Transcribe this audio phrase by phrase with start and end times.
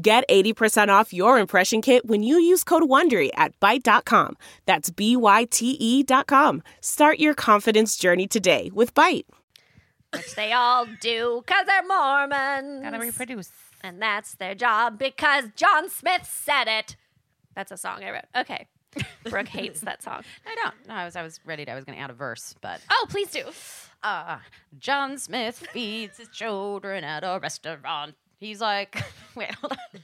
[0.00, 4.36] Get 80% off your impression kit when you use code WONDERY at Byte.com.
[4.64, 6.62] That's B-Y-T-E dot com.
[6.80, 9.24] Start your confidence journey today with Byte.
[10.14, 12.82] Which they all do because they're Mormons.
[12.84, 13.50] Gotta reproduce.
[13.82, 16.96] And that's their job because John Smith said it.
[17.56, 18.24] That's a song I wrote.
[18.36, 18.68] Okay.
[19.24, 20.22] Brooke hates that song.
[20.46, 20.74] I don't.
[20.88, 21.16] No, I was.
[21.16, 21.64] I was ready.
[21.64, 23.42] To, I was going to add a verse, but Oh, please do.
[24.04, 24.38] uh,
[24.78, 28.14] John Smith feeds his children at a restaurant.
[28.38, 29.02] He's like,
[29.34, 30.00] wait, hold on.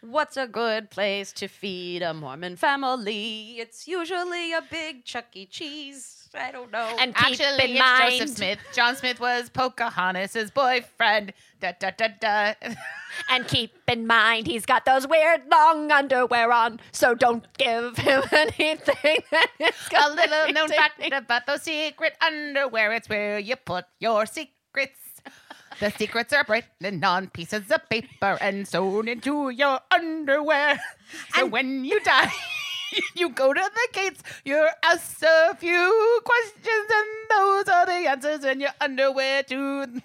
[0.00, 3.56] What's a good place to feed a Mormon family?
[3.58, 5.46] It's usually a big Chuck E.
[5.46, 6.28] Cheese.
[6.38, 6.94] I don't know.
[6.98, 8.58] And keep Actually, in it's mind, Joseph Smith.
[8.74, 11.32] John Smith was Pocahontas' boyfriend.
[11.60, 12.52] Da da da da.
[13.30, 16.80] and keep in mind, he's got those weird long underwear on.
[16.92, 22.14] So don't give him anything that is A little known fact make- about those secret
[22.20, 22.92] underwear.
[22.92, 24.98] It's where you put your secrets.
[25.80, 30.80] The secrets are written on pieces of paper and sewn into your underwear.
[31.34, 32.32] So when you die,
[33.16, 38.44] you go to the gates, you're asked a few questions, and those are the answers
[38.44, 40.00] in your underwear too.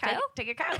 [0.00, 0.78] Kyle, take it, Kyle.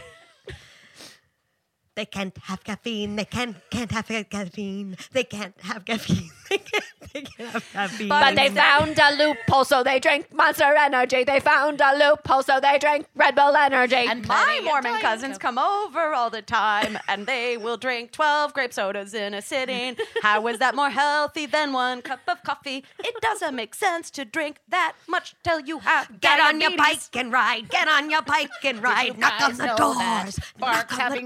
[1.96, 3.16] They can't have caffeine.
[3.16, 4.96] They can't can't have caffeine.
[5.12, 6.30] They can't have caffeine.
[6.50, 8.08] They can't, they can't have caffeine.
[8.08, 11.22] But they found a loophole, so they drank Monster Energy.
[11.22, 13.94] They found a loophole, so they drank Red Bull Energy.
[13.94, 18.72] And my Mormon cousins come over all the time, and they will drink twelve grape
[18.72, 19.96] sodas in a sitting.
[20.22, 22.84] How is that more healthy than one cup of coffee?
[22.98, 27.14] It doesn't make sense to drink that much till you have Get on your bike
[27.14, 27.68] and ride.
[27.68, 29.18] Get on your bike and ride.
[29.18, 30.40] Knock on the know doors.
[30.58, 31.24] Knock on the having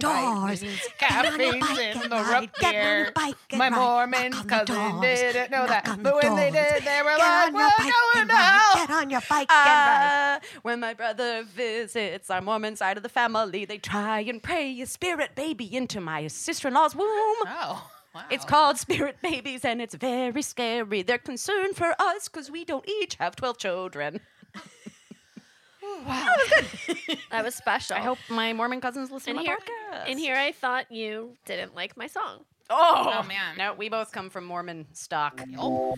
[0.60, 0.80] doors.
[0.98, 3.04] Get on your caffeine's in the root beer.
[3.04, 3.70] your bike and My.
[3.70, 5.98] Mormon Knock on the cousin didn't know that.
[6.02, 7.70] But when they did, they were like, we're
[8.14, 8.74] going to hell.
[8.74, 10.36] Get on your bike and ride.
[10.36, 14.80] Uh, when my brother visits our Mormon side of the family, they try and pray
[14.80, 17.06] a spirit baby into my sister in law's womb.
[17.08, 18.22] Oh, wow.
[18.30, 21.02] It's called Spirit Babies, and it's very scary.
[21.02, 24.20] They're concerned for us because we don't each have 12 children.
[26.06, 27.18] That oh, was good.
[27.30, 27.96] That was special.
[27.96, 30.10] I hope my Mormon cousins listen And to my here, podcast.
[30.10, 32.40] and here, I thought you didn't like my song.
[32.70, 33.56] Oh, Oh, man.
[33.58, 35.42] No, we both come from Mormon stock.
[35.58, 35.94] Oh.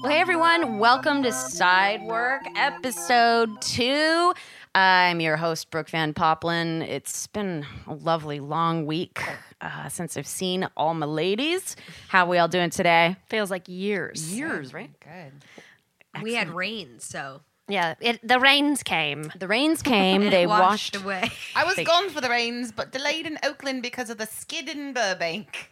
[0.00, 4.32] Well, hey everyone, welcome to Side Work episode two.
[4.74, 6.82] I'm your host, Brooke Van Poppelen.
[6.82, 9.20] It's been a lovely long week
[9.60, 11.74] uh, since I've seen all my ladies.
[12.08, 13.16] How we all doing today?
[13.28, 14.32] Feels like years.
[14.36, 14.90] Years, right?
[15.00, 16.22] Good.
[16.22, 19.30] We had rain, so Yeah, it, the rains came.
[19.38, 21.04] The rains came, they washed washed.
[21.04, 21.30] away.
[21.56, 24.68] I was They- gone for the rains, but delayed in Oakland because of the skid
[24.68, 25.70] in Burbank.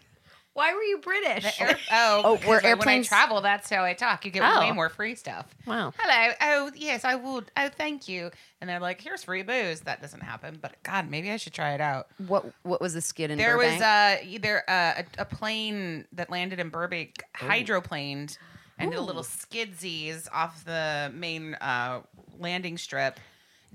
[0.56, 1.60] Why were you British?
[1.60, 4.24] Air- oh, Oh, because were when I airplanes- travel, that's how I talk.
[4.24, 4.60] You get Oh.
[4.60, 5.44] way more free stuff.
[5.66, 5.92] Wow.
[5.98, 6.32] Hello.
[6.40, 7.50] Oh, yes, I would.
[7.58, 8.30] Oh, thank you.
[8.62, 9.82] And they're like, here's free booze.
[9.82, 10.58] That doesn't happen.
[10.62, 12.06] But God, maybe I should try it out.
[12.26, 13.74] What What was the skid in There Burbank?
[13.74, 18.38] was uh, either uh, a, a plane that landed in Burbank, hydroplaned,
[18.78, 22.00] and did a little skidsies off the main uh,
[22.38, 23.20] landing strip.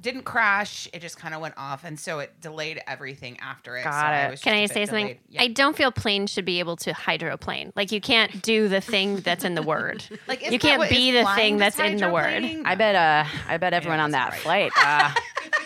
[0.01, 0.87] Didn't crash.
[0.93, 3.83] It just kind of went off, and so it delayed everything after it.
[3.83, 4.31] Got so I it.
[4.31, 5.17] was Can I say something?
[5.29, 5.43] Yeah.
[5.43, 7.71] I don't feel planes should be able to hydroplane.
[7.75, 10.03] Like you can't do the thing that's in the word.
[10.27, 12.43] Like, you can't be the thing that's in the word.
[12.65, 12.95] I bet.
[13.01, 14.71] Uh, I bet everyone on that that's flight.
[14.77, 15.11] Uh,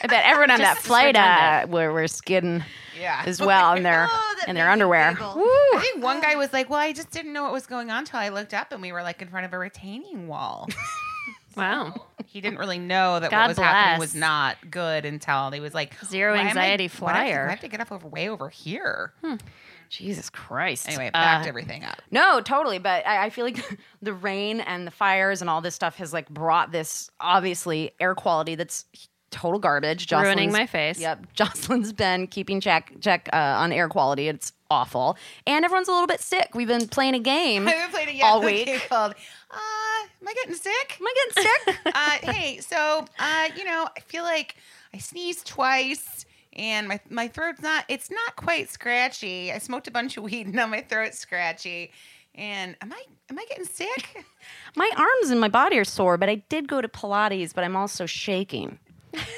[0.04, 1.20] I bet everyone on that flight uh,
[1.66, 1.72] redundant.
[1.72, 2.64] were, were skidding
[3.00, 3.24] Yeah.
[3.26, 5.18] as well in their Oh, in their underwear.
[5.20, 5.44] Woo!
[5.44, 8.00] I think one guy was like, "Well, I just didn't know what was going on
[8.00, 10.68] until I looked up, and we were like in front of a retaining wall."
[11.56, 11.94] Wow.
[12.26, 15.74] he didn't really know that God what was happening was not good until he was
[15.74, 18.30] like, Zero "Why am I- anxiety I flyer." I have to get up over way
[18.30, 19.14] over here.
[19.90, 20.88] Jesus Christ.
[20.88, 22.02] Anyway, back Uh, everything up.
[22.12, 22.80] No, totally.
[22.80, 23.64] But I, I feel like
[24.02, 28.16] the rain and the fires and all this stuff has like brought this obviously air
[28.16, 28.86] quality that's
[29.32, 30.12] total garbage.
[30.12, 31.00] Ruining my face.
[31.00, 31.28] Yep.
[31.34, 34.28] Jocelyn's been keeping check check uh, on air quality.
[34.28, 36.50] It's awful, and everyone's a little bit sick.
[36.56, 37.68] We've been playing a game.
[37.68, 38.88] I've been playing a all week.
[38.90, 39.14] called
[39.56, 40.98] uh, Am I getting sick?
[41.00, 41.80] Am I getting sick?
[41.96, 44.56] uh, hey, so uh, you know, I feel like
[44.94, 46.26] I sneezed twice.
[46.58, 49.52] And my, my throat's not it's not quite scratchy.
[49.52, 51.92] I smoked a bunch of weed and now my throat's scratchy.
[52.34, 54.26] And am I am I getting sick?
[54.76, 57.76] My arms and my body are sore, but I did go to Pilates, but I'm
[57.78, 58.78] also shaking.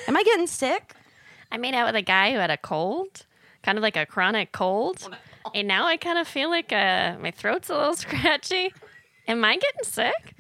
[0.08, 0.94] Am I getting sick?
[1.52, 3.26] I made out with a guy who had a cold,
[3.62, 5.08] kind of like a chronic cold.
[5.54, 8.74] And now I kind of feel like uh, my throat's a little scratchy.
[9.28, 10.36] Am I getting sick?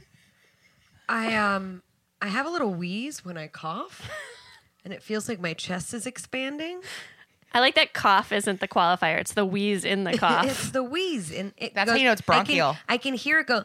[1.10, 1.84] I um
[2.22, 4.10] I have a little wheeze when I cough,
[4.86, 6.82] and it feels like my chest is expanding.
[7.54, 10.46] I like that cough isn't the qualifier, it's the wheeze in the cough.
[10.48, 12.78] it's the wheeze, and it That's how you know it's I can- bronchial.
[12.90, 13.64] I can, hear it go.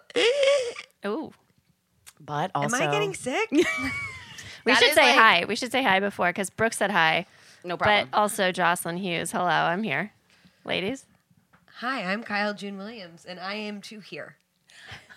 [1.07, 1.33] Ooh.
[2.21, 3.51] But also, Am I getting sick?
[4.65, 5.45] We should say like- hi.
[5.47, 7.27] We should say hi before because Brooke said hi.
[7.65, 8.09] no problem.
[8.13, 9.33] But also Jocelyn Hughes.
[9.33, 10.13] Hello, I'm here.
[10.65, 11.05] Ladies.
[11.79, 14.37] Hi, I'm Kyle June Williams, and I am too here.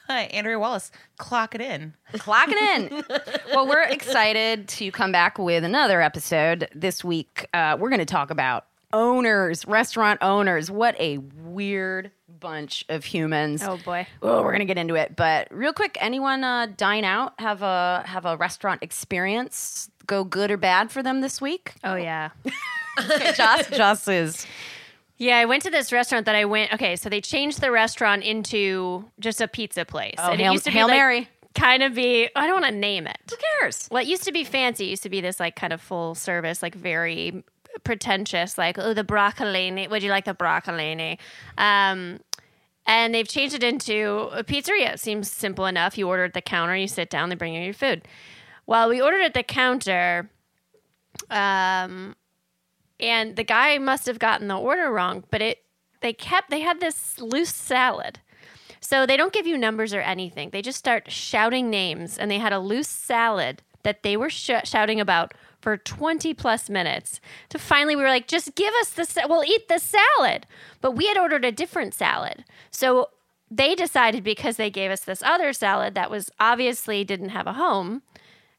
[0.08, 0.92] Hi, Andrea Wallace.
[1.18, 1.94] Clock it in.
[2.14, 3.04] Clocking in.
[3.54, 7.48] well, we're excited to come back with another episode this week.
[7.54, 10.70] Uh, we're going to talk about owners, restaurant owners.
[10.70, 13.64] What a weird bunch of humans.
[13.64, 14.06] Oh boy.
[14.22, 18.04] Oh, we're gonna get into it, but real quick, anyone uh, dine out have a
[18.06, 21.74] have a restaurant experience go good or bad for them this week?
[21.84, 22.30] Oh yeah.
[23.36, 24.46] Joss, Joss is
[25.18, 26.74] Yeah, I went to this restaurant that I went.
[26.74, 30.16] Okay, so they changed the restaurant into just a pizza place.
[30.18, 31.30] Oh, And Hail- it used to Hail be like, Mary.
[31.54, 32.30] kind of be.
[32.36, 33.18] I don't want to name it.
[33.30, 33.88] who cares?
[33.90, 34.88] Well, it used to be fancy.
[34.88, 37.44] It used to be this like kind of full service, like very
[37.84, 39.90] pretentious, like oh the broccolini.
[39.90, 41.18] Would you like the broccolini?
[41.58, 42.20] Um,
[42.88, 44.94] and they've changed it into a pizzeria.
[44.94, 45.98] It seems simple enough.
[45.98, 48.06] You order at the counter, you sit down, they bring you your food.
[48.68, 50.30] Well, we ordered at the counter,
[51.30, 52.16] um,
[53.00, 55.60] and the guy must have gotten the order wrong, but it
[56.02, 58.20] they kept they had this loose salad.
[58.80, 60.52] So they don't give you numbers or anything.
[60.52, 64.52] They just start shouting names, and they had a loose salad that they were sh-
[64.64, 67.20] shouting about for 20 plus minutes.
[67.50, 70.46] To finally, we were like, just give us the, sa- we'll eat the salad.
[70.82, 72.46] But we had ordered a different salad.
[72.70, 73.10] So
[73.50, 77.54] they decided because they gave us this other salad that was obviously didn't have a
[77.54, 78.04] home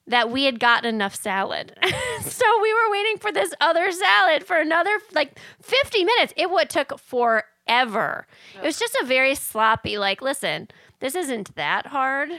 [0.06, 1.76] that we had gotten enough salad.
[2.22, 6.32] so we were waiting for this other salad for another like 50 minutes.
[6.36, 8.26] It would took forever.
[8.54, 10.68] It was just a very sloppy like, listen,
[11.00, 12.30] this isn't that hard.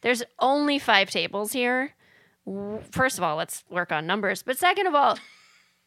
[0.00, 1.94] There's only 5 tables here.
[2.90, 4.42] First of all, let's work on numbers.
[4.42, 5.18] But second of all,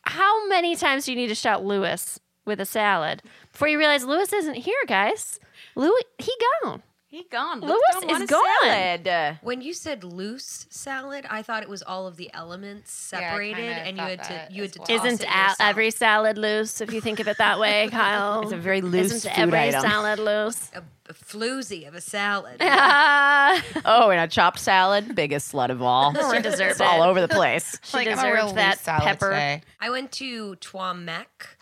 [0.04, 4.06] how many times do you need to shout Lewis with a salad before you realize
[4.06, 5.40] Lewis isn't here, guys?
[5.76, 6.32] Louis, he
[6.64, 6.84] gone.
[7.16, 7.62] He gone.
[7.62, 8.42] Lewis don't is a gone.
[8.64, 9.08] salad.
[9.08, 13.56] Uh, When you said loose salad, I thought it was all of the elements separated,
[13.56, 14.88] kinda and you had to you had to well.
[14.88, 15.30] toss Isn't it
[15.62, 18.42] every salad loose if you think of it that way, Kyle?
[18.42, 19.80] It's a very loose Isn't food every item.
[19.82, 20.70] salad loose?
[20.76, 22.58] a, a floozy of a salad?
[22.60, 26.14] Ah, Oh, and a chopped salad, biggest slut of all.
[26.34, 27.80] She deserved it's all over the place.
[27.84, 29.30] she like I'm a real deserved that pepper.
[29.30, 29.62] today.
[29.80, 31.55] I went to Trois Mec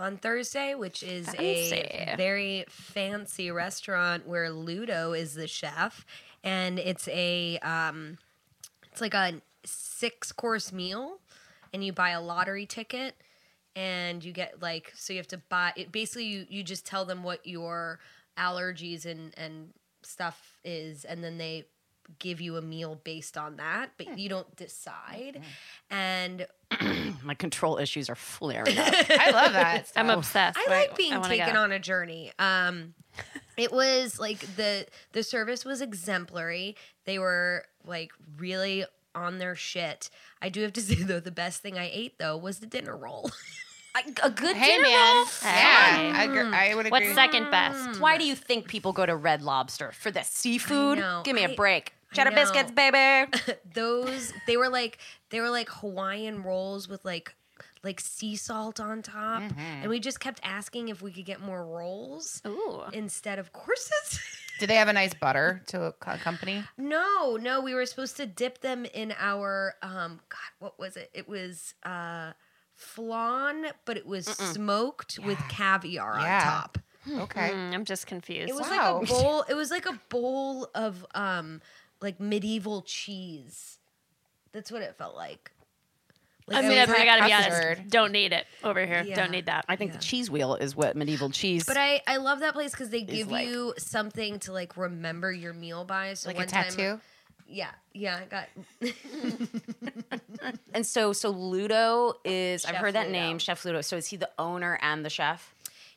[0.00, 6.04] on Thursday, which is a very fancy restaurant where Ludo is the chef,
[6.42, 8.18] and it's a um,
[8.90, 11.18] it's like a six course meal,
[11.72, 13.14] and you buy a lottery ticket,
[13.76, 15.92] and you get like so you have to buy it.
[15.92, 17.98] Basically, you you just tell them what your
[18.38, 19.70] allergies and and
[20.02, 21.66] stuff is, and then they
[22.18, 25.40] give you a meal based on that, but you don't decide.
[25.90, 26.46] And
[27.22, 28.94] My control issues are flaring up.
[29.10, 29.90] I love that.
[29.96, 30.58] I'm obsessed.
[30.58, 31.60] I like being wanna taken go.
[31.62, 32.32] on a journey.
[32.38, 32.94] Um,
[33.56, 36.76] it was like the the service was exemplary.
[37.04, 38.84] They were like really
[39.14, 40.10] on their shit.
[40.40, 42.96] I do have to say though, the best thing I ate though was the dinner
[42.96, 43.30] roll.
[44.22, 45.24] a good Hey dinner man, roll.
[45.42, 46.90] yeah, I, agree, I would agree.
[47.08, 48.00] What's second best?
[48.00, 51.02] Why do you think people go to Red Lobster for the seafood?
[51.24, 51.92] Give me a I- break.
[52.12, 53.30] I Cheddar biscuits, baby.
[53.74, 54.98] Those they were like
[55.30, 57.34] they were like Hawaiian rolls with like
[57.82, 61.64] like sea salt on top, and we just kept asking if we could get more
[61.64, 62.82] rolls Ooh.
[62.92, 64.20] instead of courses.
[64.58, 66.62] Did they have a nice butter to co- accompany?
[66.76, 71.10] No, no, we were supposed to dip them in our um god, what was it?
[71.14, 72.32] It was uh
[72.74, 76.38] flan, but it was smoked with caviar Yeah.
[76.38, 76.78] on top.
[77.22, 77.50] Okay.
[77.52, 78.50] Mm, I'm just confused.
[78.50, 79.00] It was Wow.
[79.00, 81.62] like a bowl, it was like a bowl of um
[82.00, 83.78] like medieval cheese.
[84.52, 85.52] That's what it felt like.
[86.46, 87.76] Like I mean, was I, gotta be custard.
[87.78, 87.90] honest.
[87.90, 89.04] Don't need it over here.
[89.06, 89.14] Yeah.
[89.14, 89.64] Don't need that.
[89.68, 89.98] I think Yeah.
[89.98, 91.64] the cheese wheel is what medieval cheese.
[91.64, 95.32] But I, I love that place because they give like- you something to like remember
[95.32, 96.14] your meal by.
[96.14, 96.76] So Like one a tattoo?
[96.76, 97.00] Time,
[97.46, 98.48] yeah, yeah, I got
[100.74, 102.64] and so, so Ludo is.
[102.64, 103.18] I've heard that Ludo.
[103.18, 103.80] name, Chef Ludo.
[103.80, 105.54] So is he the owner and the chef?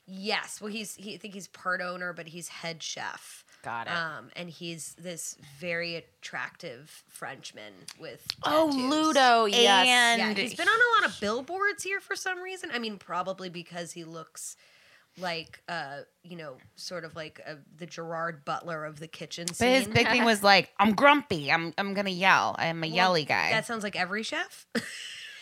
[0.07, 1.13] Yes, well, he's he.
[1.15, 3.42] I think he's part owner, but he's head chef.
[3.63, 3.93] Got it.
[3.93, 8.25] Um, and he's this very attractive Frenchman with.
[8.43, 8.91] oh, tattoos.
[8.91, 9.45] Ludo.
[9.45, 9.87] Yes.
[10.19, 12.69] Yeah, he's been on a lot of billboards here for some reason.
[12.73, 14.57] I mean, probably because he looks
[15.19, 19.67] like uh you know sort of like uh, the Gerard Butler of the kitchen But
[19.67, 21.51] his big thing was like, I'm grumpy.
[21.51, 22.55] I'm I'm gonna yell.
[22.57, 23.51] I'm a yelly guy.
[23.51, 24.65] that sounds like every chef.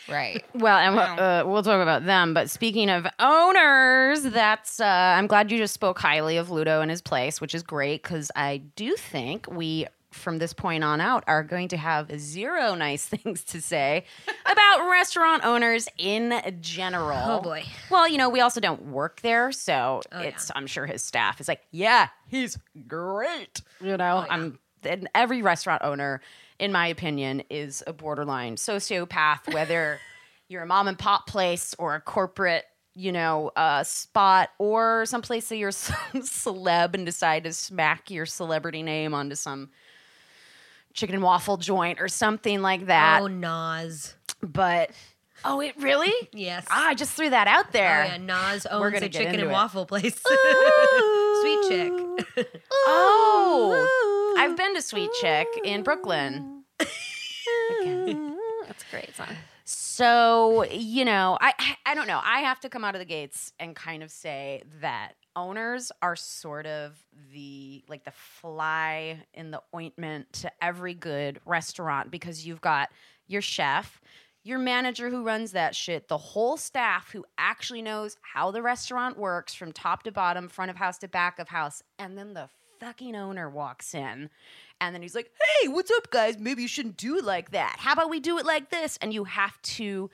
[0.08, 0.44] right.
[0.54, 2.34] Well, and we'll- uh, we'll talk about them.
[2.34, 6.90] But speaking of owners, that's uh, I'm glad you just spoke highly of Ludo and
[6.90, 11.24] his place, which is great because I do think we, from this point on out,
[11.26, 14.04] are going to have zero nice things to say
[14.46, 17.18] about restaurant owners in general.
[17.24, 17.64] Oh, boy.
[17.90, 21.40] Well, you know, we also don't work there, so Oh, it's I'm sure his staff
[21.40, 23.60] is like, yeah, he's great.
[23.80, 26.20] You know, I'm and every restaurant owner,
[26.58, 29.98] in my opinion, is a borderline sociopath, whether
[30.48, 35.48] you're a mom and pop place or a corporate, you know, uh, spot or someplace
[35.48, 39.70] that you're some celeb and decide to smack your celebrity name onto some
[40.92, 43.22] chicken and waffle joint or something like that.
[43.22, 44.14] oh, Nas.
[44.42, 44.90] But
[45.44, 46.12] oh, it really?
[46.32, 46.66] Yes.
[46.70, 48.02] Ah, I just threw that out there.
[48.02, 49.48] Oh yeah, Nas owns a chicken and it.
[49.50, 50.20] waffle place.
[50.20, 51.92] Sweet chick.
[52.86, 56.64] Oh, I've been to Sweet Chick in Brooklyn.
[56.78, 56.90] That's
[58.84, 59.28] a great song.
[59.64, 62.20] So, you know, I I- I don't know.
[62.24, 66.16] I have to come out of the gates and kind of say that owners are
[66.16, 66.98] sort of
[67.32, 72.90] the like the fly in the ointment to every good restaurant because you've got
[73.26, 74.00] your chef,
[74.42, 79.16] your manager who runs that shit, the whole staff who actually knows how the restaurant
[79.18, 82.48] works from top to bottom, front of house to back of house, and then the
[82.82, 84.28] fucking owner walks in
[84.80, 86.38] and then he's like, "Hey, what's up guys?
[86.38, 87.76] Maybe you shouldn't do it like that.
[87.78, 90.10] How about we do it like this?" And you have to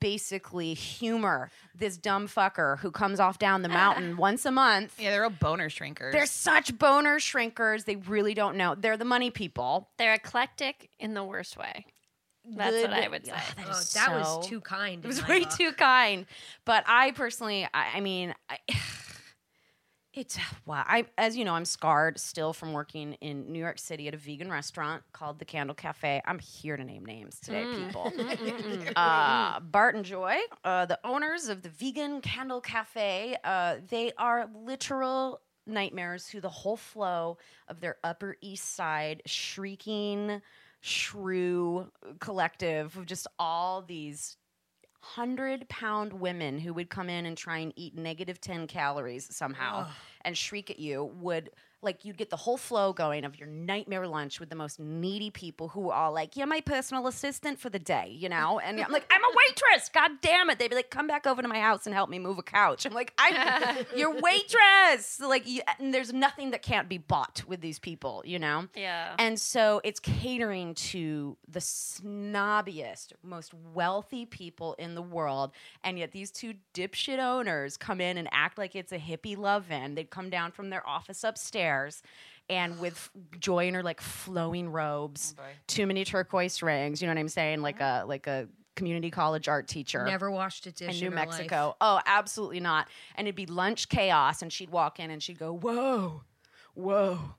[0.00, 4.94] basically humor this dumb fucker who comes off down the mountain once a month.
[4.98, 6.12] Yeah, they're real boner shrinkers.
[6.12, 7.84] They're such boner shrinkers.
[7.84, 8.74] They really don't know.
[8.74, 9.88] They're the money people.
[9.98, 11.86] They're eclectic in the worst way.
[12.50, 13.32] That's what I would say.
[13.32, 15.04] Ugh, that Oh, that so- was too kind.
[15.04, 15.50] It was way book.
[15.50, 16.24] too kind.
[16.64, 18.56] But I personally, I, I mean, I,
[20.18, 20.84] it's wow.
[20.86, 24.16] I, as you know, I'm scarred still from working in New York City at a
[24.16, 26.20] vegan restaurant called the Candle Cafe.
[26.26, 28.12] I'm here to name names today, people.
[28.96, 34.48] uh, Bart and Joy, uh, the owners of the vegan Candle Cafe, uh, they are
[34.54, 40.42] literal nightmares through the whole flow of their Upper East Side shrieking
[40.80, 44.36] shrew collective of just all these
[45.00, 49.86] hundred pound women who would come in and try and eat negative 10 calories somehow
[50.22, 51.50] and shriek at you would
[51.82, 55.30] like you'd get the whole flow going of your nightmare lunch with the most needy
[55.30, 58.80] people who are all like you're my personal assistant for the day you know and
[58.80, 61.48] i'm like i'm a waitress god damn it they'd be like come back over to
[61.48, 65.60] my house and help me move a couch i'm like i'm your waitress like you,
[65.78, 69.14] and there's nothing that can't be bought with these people you know Yeah.
[69.18, 75.52] and so it's catering to the snobbiest, most wealthy people in the world.
[75.84, 79.70] And yet these two dipshit owners come in and act like it's a hippie love
[79.70, 79.94] in.
[79.94, 81.67] They'd come down from their office upstairs
[82.50, 87.14] and with joy in her like flowing robes, oh, too many turquoise rings, you know
[87.14, 87.62] what I'm saying?
[87.62, 91.12] Like a like a community college art teacher Never washed a dish in New in
[91.12, 91.28] her life.
[91.30, 91.76] Mexico.
[91.80, 92.88] Oh, absolutely not.
[93.16, 96.22] And it'd be lunch chaos, and she'd walk in and she'd go, "Whoa,
[96.74, 97.34] whoa."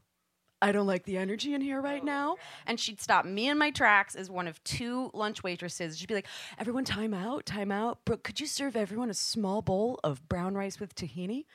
[0.61, 2.35] I don't like the energy in here right oh, now.
[2.67, 5.97] And she'd stop me in my tracks as one of two lunch waitresses.
[5.97, 8.03] She'd be like, Everyone, time out, time out.
[8.03, 11.45] Brooke, could you serve everyone a small bowl of brown rice with tahini?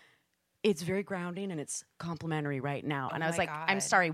[0.64, 3.10] It's very grounding and it's complimentary right now.
[3.12, 4.12] and I was like, I'm sorry,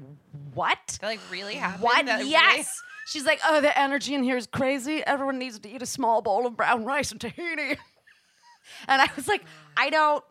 [0.53, 0.99] what?
[1.01, 1.83] That like really happened.
[1.85, 2.05] What?
[2.07, 2.83] That really- yes.
[3.07, 5.03] She's like, oh, the energy in here is crazy.
[5.07, 7.77] Everyone needs to eat a small bowl of brown rice and tahini.
[8.89, 9.43] and I was like,
[9.77, 10.23] I don't,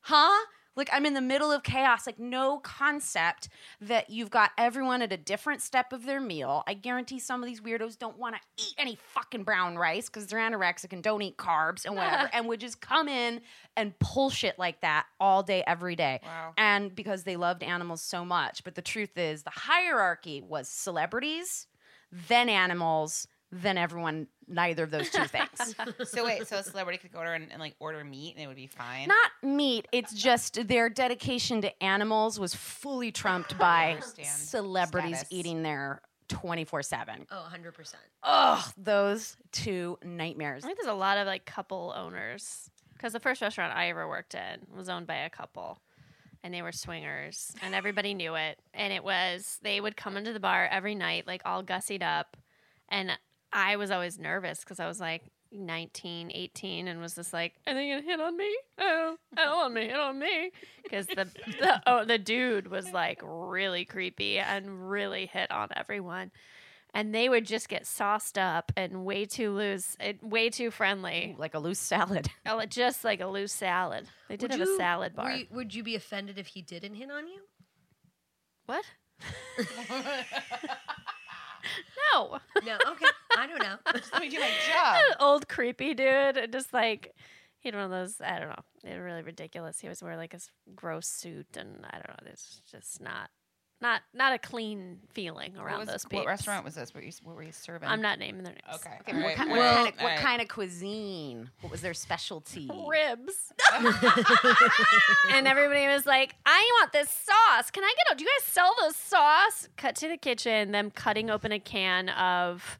[0.00, 0.44] huh?
[0.76, 2.06] Like, I'm in the middle of chaos.
[2.06, 3.48] Like, no concept
[3.80, 6.62] that you've got everyone at a different step of their meal.
[6.66, 10.26] I guarantee some of these weirdos don't want to eat any fucking brown rice because
[10.26, 13.40] they're anorexic and don't eat carbs and whatever, and would just come in
[13.76, 16.20] and pull shit like that all day, every day.
[16.24, 16.54] Wow.
[16.56, 18.64] And because they loved animals so much.
[18.64, 21.66] But the truth is, the hierarchy was celebrities,
[22.28, 23.26] then animals,
[23.62, 25.74] then everyone, neither of those two things.
[26.04, 28.46] So wait, so a celebrity could go order and, and like order meat and it
[28.46, 29.08] would be fine.
[29.08, 35.32] Not meat, it's just their dedication to animals was fully trumped by celebrities Status.
[35.32, 37.26] eating there 24 7.
[37.30, 37.94] Oh, 100%.
[38.22, 40.64] Ugh, those two nightmares.
[40.64, 44.08] I think there's a lot of like couple owners because the first restaurant I ever
[44.08, 45.80] worked in was owned by a couple
[46.42, 48.58] and they were swingers and everybody knew it.
[48.72, 52.36] And it was, they would come into the bar every night, like all gussied up.
[52.88, 53.10] And
[53.54, 57.72] I was always nervous because I was like 19, 18 and was just like, are
[57.74, 58.52] they going to hit on me?
[58.78, 60.50] Oh, hit on me, hit on me.
[60.82, 61.24] Because the,
[61.60, 66.32] the, oh, the dude was like really creepy and really hit on everyone.
[66.92, 71.34] and they would just get sauced up and way too loose, and way too friendly,
[71.38, 72.28] like a loose salad.
[72.46, 74.06] Oh, just like a loose salad.
[74.28, 75.36] They did Would have a you- salad were bar.
[75.36, 77.40] you- would you be offended if he didn't hit on you?
[78.66, 78.84] What?
[82.12, 82.38] no.
[82.64, 82.74] No.
[82.92, 83.06] Okay.
[83.36, 83.76] I don't know.
[84.12, 84.96] Let me do my job.
[85.20, 86.36] Old creepy dude.
[86.36, 87.12] and Just like
[87.58, 88.20] he had one of those.
[88.20, 88.62] I don't know.
[88.82, 89.80] They were really ridiculous.
[89.80, 90.40] He was wearing like a
[90.74, 92.30] gross suit, and I don't know.
[92.30, 93.30] It's just not,
[93.84, 96.94] not, not a clean feeling What, around was, those what restaurant was this?
[96.94, 97.88] What, you, what were you serving?
[97.88, 98.80] I'm not naming their names.
[98.86, 98.96] Okay.
[99.02, 100.18] Okay, all what, kind, all what, kind, of, all what right.
[100.18, 101.50] kind of cuisine?
[101.60, 102.70] What was their specialty?
[102.88, 103.52] Ribs.
[105.32, 107.70] and everybody was like, I want this sauce.
[107.70, 109.68] Can I get a, do you guys sell this sauce?
[109.76, 112.78] Cut to the kitchen, them cutting open a can of,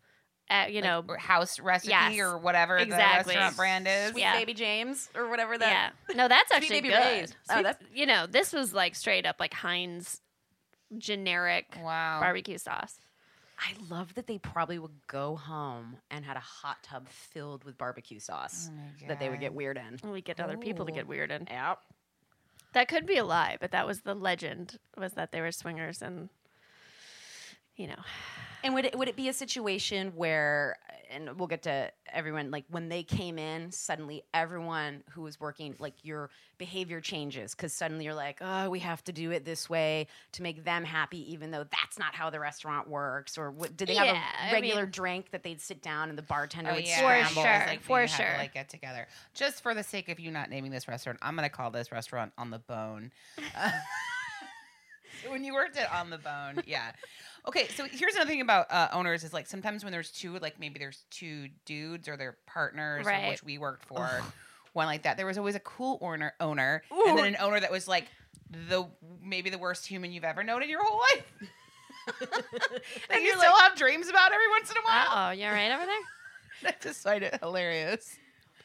[0.51, 2.19] uh, you know, Or house recipe Yes.
[2.19, 3.35] or whatever Exactly.
[3.35, 4.11] the restaurant brand is.
[4.13, 4.39] Sweet Yeah.
[4.39, 5.93] Baby James or whatever that.
[6.09, 6.15] yeah.
[6.17, 6.99] No, that's Sweet actually Baby good.
[7.05, 7.35] Ray's.
[7.51, 10.21] Oh, that's- you know, this was like straight up like Heinz
[10.99, 12.21] generic Wow.
[12.21, 12.99] barbecue sauce.
[13.59, 17.79] I love that they probably would go home and had a hot tub filled with
[17.79, 18.71] barbecue sauce
[19.07, 19.99] that they would get weird in.
[20.03, 21.49] And we get other people to get weirded.
[21.51, 21.79] Yep.
[22.73, 26.03] That could be a lie, but that was the legend was that they were swingers
[26.03, 26.29] and
[27.77, 28.03] you know.
[28.65, 30.79] And would it, would it be a situation where,
[31.11, 35.77] and we'll get to everyone, like when they came in, suddenly everyone who was working,
[35.79, 39.69] like your behavior changes because suddenly you're like, oh, we have to do it this
[39.69, 43.37] way to make them happy, even though that's not how the restaurant works?
[43.37, 46.09] Or what, did they have Yeah, I a regular mean- drink that they'd sit down
[46.09, 48.39] and the bartender Oh would yeah, For sure, Like, for you had to, sure.
[48.39, 49.07] like get together.
[49.35, 52.33] Just for the sake of you not naming this restaurant, I'm gonna call this restaurant
[52.39, 53.13] On the Bone.
[53.37, 53.43] So
[55.31, 56.93] when you worked at On the Bone, yeah.
[57.47, 60.59] Okay, so here's another thing about uh, owners is like sometimes when there's two, like
[60.59, 63.29] maybe there's two dudes or their partners, Right.
[63.31, 64.09] which we worked for,
[64.73, 65.17] one like that.
[65.19, 68.07] There was always a cool owner, owner, and then an owner that was like
[68.51, 68.87] the
[69.23, 71.25] maybe the worst human you've ever known in your whole life.
[73.11, 75.07] and you still have dreams about every once in a while.
[75.11, 76.73] Oh, you all right over there?
[76.73, 78.17] I just find it hilarious.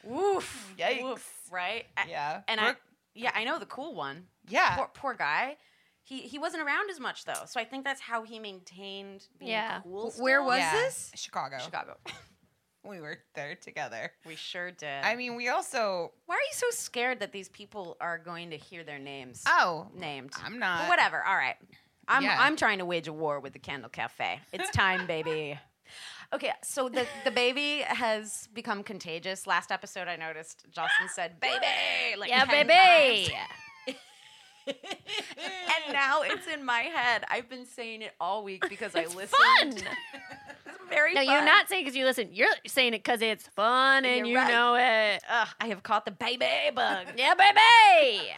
[0.04, 0.74] Woof.
[0.78, 1.02] Yikes.
[1.02, 1.84] Woof, right?
[1.96, 2.40] A- Yeah.
[2.48, 2.74] And I,
[3.14, 4.24] yeah, I know the cool one.
[4.48, 4.76] yeah.
[4.76, 5.56] Poor, poor guy.
[6.02, 9.52] He, he wasn't around as much though, so I think that's how he maintained being
[9.52, 9.80] Yeah.
[9.82, 10.12] cool.
[10.18, 10.72] Where was Yeah.
[10.72, 11.12] this?
[11.14, 11.58] Chicago.
[11.58, 11.96] Chicago?
[12.82, 14.10] We were there together.
[14.24, 15.04] We sure did.
[15.04, 16.12] I mean, we also.
[16.24, 19.88] Why are you so scared that these people are going to hear their names Oh,
[19.94, 20.32] named?
[20.42, 20.84] I'm not.
[20.84, 21.22] But whatever.
[21.22, 21.56] All right.
[22.08, 22.38] I'm Yeah.
[22.40, 24.40] I'm trying to wage a war with the Candle Cafe.
[24.54, 25.58] It's time, baby.
[26.32, 29.46] Okay, so the the baby has become contagious.
[29.46, 31.66] Last episode, I noticed Jocelyn said "baby,"
[32.18, 33.28] like Yeah, baby.
[33.30, 33.30] times.
[34.70, 37.24] and now it's in my head.
[37.28, 39.30] I've been saying it all week because I listened.
[39.82, 39.82] Fun.
[40.66, 41.32] It's very No, fun.
[41.32, 42.28] you're not saying because you listen.
[42.32, 44.48] You're saying it because it's fun and You're you right.
[44.52, 45.22] know it.
[45.30, 47.06] Ugh, I have caught the baby bug.
[47.16, 48.28] Yeah, baby.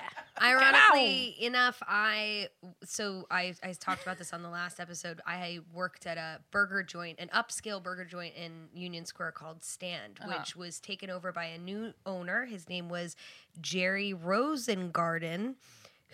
[0.40, 2.48] Ironically enough, I
[2.84, 5.20] so I I talked about this on the last episode.
[5.26, 10.18] I worked at a burger joint, an upscale burger joint in Union Square called Stand,
[10.20, 10.38] uh-huh.
[10.38, 12.44] which was taken over by a new owner.
[12.46, 13.16] His name was
[13.60, 15.54] Jerry Rosengarten,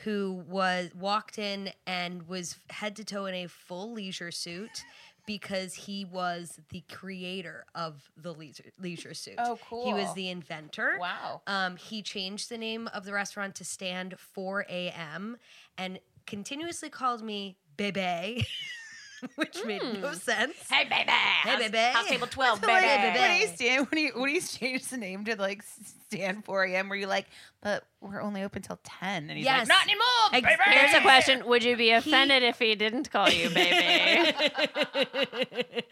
[0.05, 4.85] who was walked in and was head to toe in a full leisure suit.
[5.27, 9.35] Because he was the creator of the leisure, leisure suit.
[9.37, 9.85] Oh, cool.
[9.85, 10.97] He was the inventor.
[10.99, 11.43] Wow.
[11.47, 15.37] Um, he changed the name of the restaurant to Stand 4 a.m.
[15.77, 18.47] and continuously called me Bebe,
[19.35, 20.55] which made no sense.
[20.71, 21.11] Hey, baby.
[21.11, 21.77] Hey, House- baby.
[21.77, 23.03] House table twelve, Hey, baby.
[23.03, 23.19] baby.
[23.19, 25.63] When he stand, when he when he's changed the name to like
[26.11, 26.89] stand 4 a.m.
[26.89, 27.27] Were you like,
[27.63, 29.29] but we're only open till 10?
[29.29, 29.61] And he's Yes.
[29.61, 30.79] like, not anymore, Ex- baby.
[30.79, 34.33] Here's a question: Would you be offended if he didn't call you baby?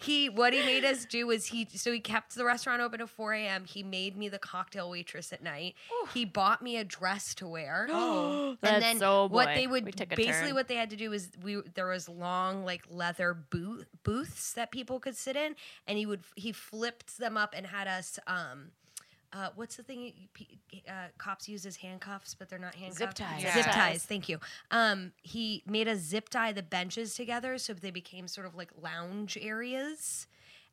[0.00, 3.08] he what he made us do was he so he kept the restaurant open at
[3.08, 3.64] 4 a.m.
[3.64, 5.74] He made me the cocktail waitress at night.
[6.14, 7.88] He bought me a dress to wear.
[7.98, 9.54] Oh, and that's then so what boy.
[9.54, 10.54] they would We took a basically turn.
[10.54, 14.70] what they had to do is we there was long like leather booth, booths that
[14.70, 15.54] people could sit in
[15.86, 18.70] and he would he flipped them up and had us um
[19.32, 20.12] uh, what's the thing you,
[20.70, 22.98] you- uh, cops use as handcuffs, but they're not handcuffs?
[22.98, 23.42] Zip ties.
[23.42, 23.54] Yeah.
[23.54, 24.04] Zip Zip ties.
[24.04, 24.38] Thank you.
[24.70, 28.70] Um, he made us zip tie the benches together so they became sort of like
[28.80, 30.26] lounge areas,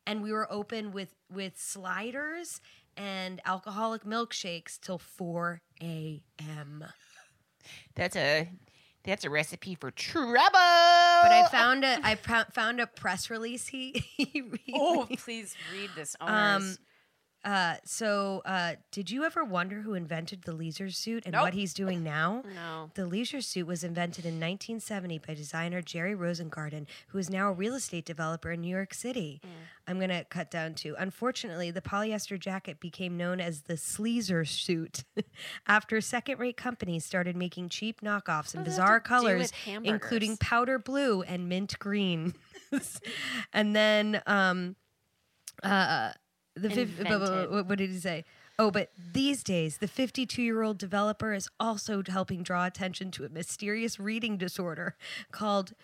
[0.06, 2.60] and we were open with with sliders
[2.96, 6.84] and alcoholic milkshakes till four a.m.
[7.94, 8.48] That's a
[9.04, 10.32] that's a recipe for trouble.
[10.50, 14.24] But I found a I found a press release he, he,
[14.64, 16.78] he Oh, please read this Um, owner's
[17.46, 21.42] Uh, so, uh, did you ever wonder who invented the leisure suit and Nope.
[21.42, 22.42] what he's doing now?
[22.56, 22.90] No.
[22.94, 27.52] The leisure suit was invented in 1970 by designer Jerry Rosengarten, who is now a
[27.52, 29.42] real estate developer in New York City.
[29.86, 30.96] I'm going to cut down to.
[30.98, 35.04] Unfortunately, the polyester jacket became known as the sleazer suit
[35.68, 39.08] after second rate companies started making cheap knockoffs in What does that bizarre have to
[39.08, 39.52] do colors,
[39.84, 42.34] including powder blue and mint green.
[43.52, 44.76] and then um,
[45.62, 46.12] uh,
[46.56, 48.24] the fif- bu- bu- what what did he say?
[48.58, 53.24] Oh, but these days, the 52 year old developer is also helping draw attention to
[53.24, 54.96] a mysterious reading disorder
[55.30, 55.74] called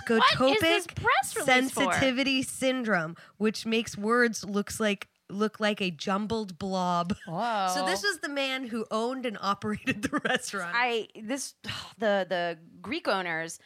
[0.00, 0.86] scotopic release
[1.32, 1.42] for?
[1.42, 7.16] sensitivity syndrome, which makes words looks like look like a jumbled blob.
[7.26, 7.68] Whoa.
[7.74, 10.72] So this was the man who owned and operated the restaurant.
[10.74, 11.54] I this
[11.98, 13.58] the the Greek owners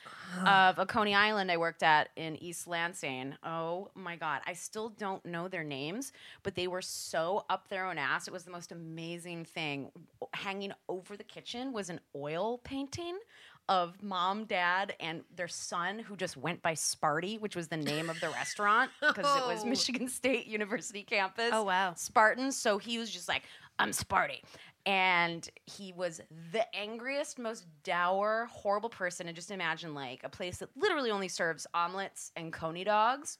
[0.46, 3.34] of a Coney Island I worked at in East Lansing.
[3.42, 7.86] Oh my god, I still don't know their names, but they were so up their
[7.86, 8.28] own ass.
[8.28, 9.90] It was the most amazing thing.
[10.34, 13.18] Hanging over the kitchen was an oil painting
[13.68, 18.08] of mom, dad, and their son who just went by Sparty, which was the name
[18.08, 19.66] of the restaurant because it was Oh.
[19.66, 21.50] Michigan State University campus.
[21.52, 21.92] Oh, wow.
[21.94, 22.50] Spartan.
[22.52, 23.42] So he was just like,
[23.78, 24.40] I'm Sparty.
[24.86, 26.20] And he was
[26.52, 29.26] the angriest, most dour, horrible person.
[29.26, 33.38] And just imagine like a place that literally only serves omelets and coney dogs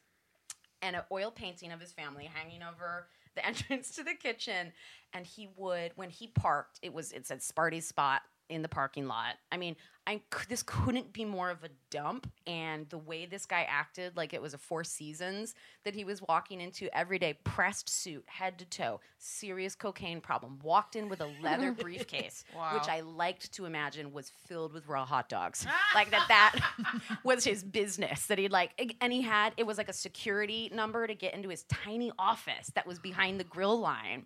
[0.83, 4.73] and an oil painting of his family hanging over the entrance to the kitchen.
[5.15, 9.07] And he would, when he parked, it was it said Sparty's spot in the parking
[9.07, 9.35] lot.
[9.53, 12.31] I mean, I this couldn't be more of a dump.
[12.47, 16.23] And the way this guy acted, like it was a Four Seasons that he was
[16.23, 20.59] walking into every day, pressed suit, head to toe, serious cocaine problem.
[20.63, 25.05] Walked in with a leather briefcase, which I liked to imagine was filled with raw
[25.05, 25.67] hot dogs.
[25.95, 26.59] like that, that
[27.25, 28.27] was his business.
[28.27, 31.51] That he'd like, and he had it was like a security number to get into
[31.51, 34.25] his tiny office that was behind the grill line.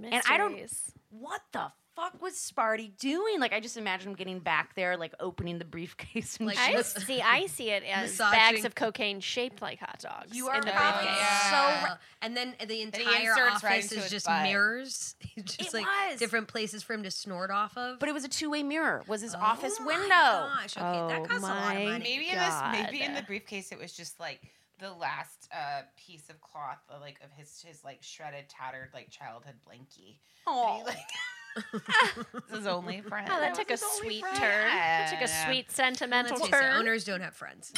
[0.00, 0.92] And I don't- Mysteries.
[1.10, 3.40] What the fuck was Sparty doing?
[3.40, 6.80] Like, I just imagine him getting back there, like opening the briefcase and Like, I
[6.82, 7.20] see.
[7.20, 10.36] I see it as Massaging- bags of cocaine shaped like hot dogs.
[10.36, 11.26] You are in the probably briefcase.
[11.50, 11.86] Yeah.
[11.88, 11.94] so.
[12.22, 14.42] And then the entire inserts right office is just butt.
[14.44, 16.18] mirrors, just It like was.
[16.18, 17.98] different places for him to snort off of.
[17.98, 19.02] But it was a two way mirror.
[19.08, 19.92] Was his office window.
[19.92, 20.14] Oh my window?
[20.14, 22.04] Gosh, okay, Oh that costs a lot of my money.
[22.04, 24.40] maybe it was maybe in the briefcase it was just like
[24.78, 29.10] the last uh, piece of cloth uh, like of his his like shredded tattered like
[29.10, 30.18] childhood blankie.
[30.46, 30.76] Oh.
[30.76, 30.84] he, Aw.
[30.84, 30.96] like,
[31.72, 33.28] this is only for him.
[33.30, 34.36] Oh, that took a was his only sweet friend.
[34.36, 34.64] turn.
[34.66, 36.76] That took a sweet sentimental Let's face it, turn.
[36.80, 37.72] owners don't have friends.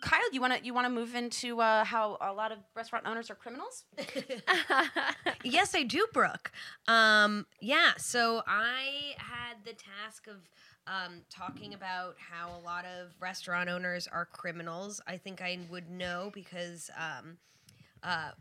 [0.00, 3.06] Kyle, you want to you want to move into uh, how a lot of restaurant
[3.06, 3.84] owners are criminals?
[5.44, 6.50] yes, I do, Brooke.
[6.88, 10.36] Um, yeah, so I had the task of
[10.88, 15.00] um, talking about how a lot of restaurant owners are criminals.
[15.06, 17.36] I think I would know because um,
[18.02, 18.32] uh,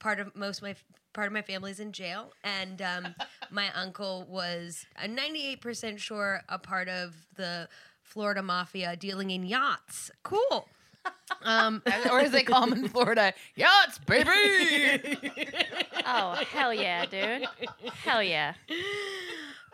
[0.00, 0.74] part of most of my
[1.14, 3.14] part of my family's in jail, and um,
[3.50, 7.68] my uncle was uh, ninety eight percent sure a part of the
[8.02, 10.10] Florida mafia dealing in yachts.
[10.22, 10.68] Cool.
[11.42, 15.18] Um, or as they call them in Florida, yachts, baby.
[16.06, 17.46] Oh hell yeah, dude!
[18.04, 18.52] Hell yeah!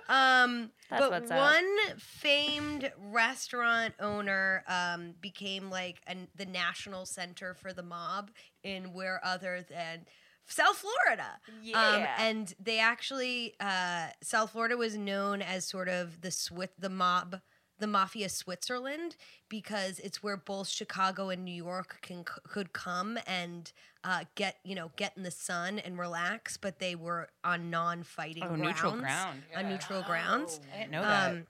[0.09, 1.39] Um, That's but what's up.
[1.39, 1.67] one
[1.99, 8.31] famed restaurant owner um, became like an, the national center for the mob
[8.63, 10.07] in where other than
[10.51, 11.39] South Florida.
[11.49, 12.17] Um, Yeah.
[12.19, 17.41] and they actually uh, South Florida was known as sort of the Swiss, the mob.
[17.79, 19.17] The mafia Switzerland
[19.49, 23.73] because it's where both Chicago and New York can could come and
[24.05, 28.43] uh, get you know get in the sun and relax, but they were on non-fighting
[28.45, 29.71] Oh, grounds, neutral ground, on yeah.
[29.71, 30.61] neutral grounds.
[30.75, 31.31] I didn't know that.
[31.31, 31.47] Um,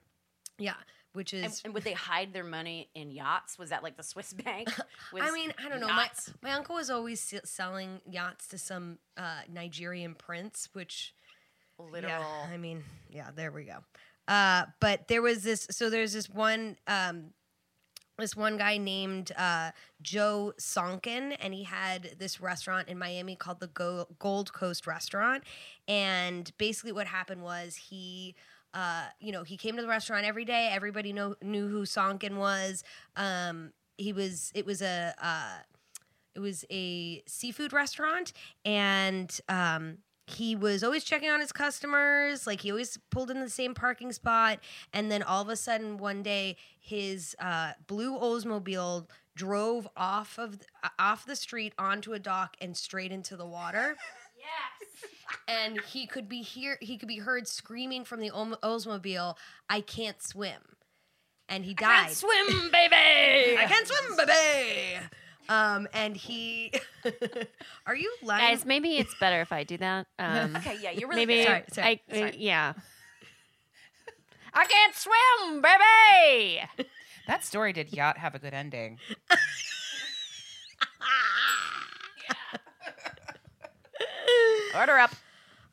[0.56, 0.74] yeah,
[1.12, 1.62] which is.
[1.64, 3.58] and would they hide their money in yachts?
[3.58, 4.68] Was that like the Swiss bank?
[5.20, 5.88] I mean, I don't know.
[5.88, 6.10] My,
[6.42, 11.14] my uncle was always se- selling yachts to some uh, Nigerian prince, which
[11.78, 12.12] literal.
[12.12, 13.78] Yeah, I mean, yeah, there we go.
[14.28, 15.66] Uh, but there was this.
[15.70, 16.76] So there's this one.
[16.86, 17.32] Um,
[18.18, 19.70] this one guy named uh,
[20.02, 25.42] Joe Sonken, and he had this restaurant in Miami called the Go- Gold Coast Restaurant.
[25.88, 28.34] And basically, what happened was he,
[28.74, 30.70] uh, you know, he came to the restaurant every day.
[30.72, 32.84] Everybody know, knew who Sonken was.
[33.16, 34.52] Um, he was.
[34.54, 35.14] It was a.
[35.20, 35.58] Uh,
[36.34, 38.32] it was a seafood restaurant,
[38.64, 42.46] and um, he was always checking on his customers.
[42.46, 44.60] Like he always pulled in the same parking spot,
[44.92, 50.58] and then all of a sudden one day his uh, blue Oldsmobile drove off of
[50.84, 53.96] uh, off the street onto a dock and straight into the water.
[54.40, 54.79] Yes.
[55.48, 59.36] And he could be hear he could be heard screaming from the Ol- Oldsmobile,
[59.68, 60.60] "I can't swim,"
[61.48, 61.88] and he died.
[61.90, 63.56] I can't swim, baby.
[63.58, 64.98] I can't swim, baby.
[65.48, 66.72] Um, and he,
[67.86, 68.54] are you lying?
[68.54, 70.06] Guys, maybe it's better if I do that.
[70.20, 72.34] Um, Okay, yeah, you're really maybe Sorry, sorry, I, uh, sorry.
[72.38, 72.72] yeah.
[74.54, 76.88] I can't swim, baby.
[77.26, 78.98] That story did not have a good ending.
[84.76, 85.10] Order up.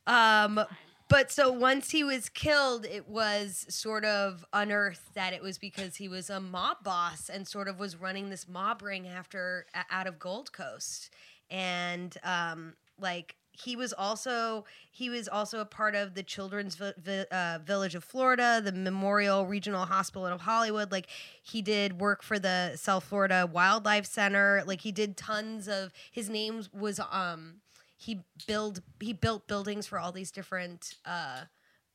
[0.08, 0.62] Um,
[1.10, 5.98] but so once he was killed, it was sort of unearthed that it was because
[5.98, 10.08] he was a mob boss and sort of was running this mob ring after out
[10.08, 11.10] of Gold Coast,
[11.50, 17.60] and um, like he was also he was also a part of the Children's uh,
[17.64, 20.92] Village of Florida, the Memorial Regional Hospital of Hollywood.
[20.92, 21.08] Like
[21.42, 24.62] he did work for the South Florida Wildlife Center.
[24.66, 27.62] Like he did tons of his name was um
[27.98, 31.42] he build he built buildings for all these different uh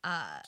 [0.04, 0.40] uh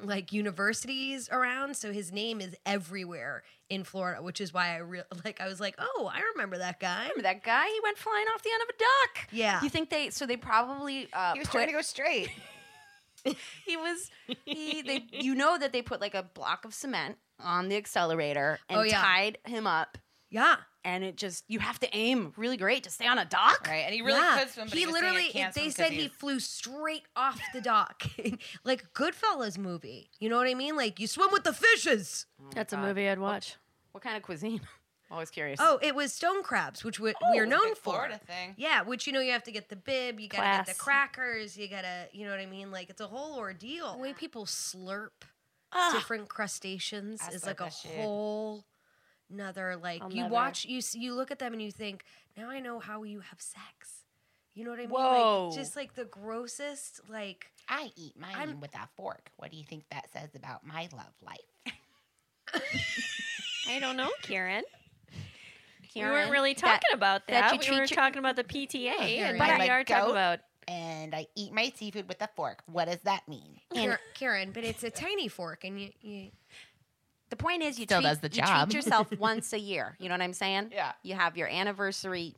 [0.00, 5.02] like universities around so his name is everywhere in Florida which is why I re-
[5.24, 7.66] like I was like oh I remember that guy Remember that guy?
[7.66, 9.28] He went flying off the end of a duck.
[9.32, 9.60] Yeah.
[9.62, 10.10] You think they?
[10.10, 12.30] So they probably uh, He was put, trying to go straight.
[13.66, 14.08] he was
[14.44, 18.60] he they you know that they put like a block of cement on the accelerator
[18.68, 19.02] and Oh, yeah.
[19.02, 19.98] tied him up
[20.30, 20.56] yeah
[20.88, 23.84] and it just you have to aim really great to stay on a dock Right.
[23.86, 24.38] And he really yeah.
[24.38, 27.04] could swim, but he, he, literally he can't they swim 'cause said he flew straight
[27.14, 28.02] off the dock
[28.64, 32.50] like Goodfellas movie you know what I mean like you swim with the fishes oh
[32.54, 33.56] That's a movie I'd watch.
[33.92, 34.60] what kind of cuisine
[35.10, 38.20] always curious oh it was stone crabs which we, we are Oh, known for Florida
[38.26, 38.54] thing.
[38.56, 41.56] Yeah, which you know you have to get the bib, you gotta get the crackers,
[41.56, 42.70] you gotta, you know what I mean?
[42.70, 43.92] Like it's a whole ordeal.
[43.94, 45.16] The way people slurp
[45.92, 47.96] different crustaceans I is like a that shit.
[47.96, 48.64] whole
[49.30, 50.34] another like I'll you never.
[50.34, 52.04] watch you s- you look at them and you think
[52.36, 54.04] now I know how you have sex.
[54.54, 54.90] You know what I mean?
[54.90, 55.48] Whoa.
[55.48, 59.30] Like just like the grossest like I eat mine I'm- with a fork.
[59.36, 61.74] What do you think that says about my love life?
[63.68, 64.64] I don't know, Karen.
[65.94, 67.66] we weren't really that- talking about that that.
[67.66, 70.10] you we were your- talking about the PTA, and But I'm we a are talking
[70.10, 70.40] about.
[70.66, 72.62] And I eat my seafood with a fork.
[72.66, 73.58] What does that mean?
[73.74, 76.30] Karen, Karen, but it's a tiny fork and you, you
[77.30, 78.68] the point is you Still treat, does the you job.
[78.70, 80.92] treat yourself once a year you know what i'm saying Yeah.
[81.02, 82.34] you have your anniversary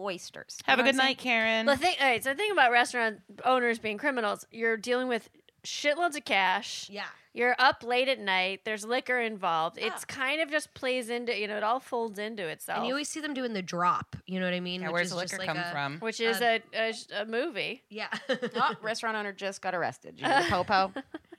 [0.00, 1.66] oysters Have You a know good I'm night, Karen.
[1.66, 2.22] The thing, all right.
[2.22, 5.28] So the thing about restaurant owners being criminals, you're dealing with
[5.64, 6.88] shitloads of cash.
[6.88, 7.02] yeah.
[7.38, 8.62] You're up late at night.
[8.64, 9.78] There's liquor involved.
[9.78, 12.78] It's kind of just plays into you know it all folds into itself.
[12.78, 14.80] And you always see them doing the drop, you know what I mean?
[14.80, 15.98] yeah, Which where's is the just liquor like come a- from?
[16.00, 17.84] which is a, a a movie.
[17.88, 18.08] Yeah.
[18.56, 20.92] oh, restaurant owner just got arrested you know the popo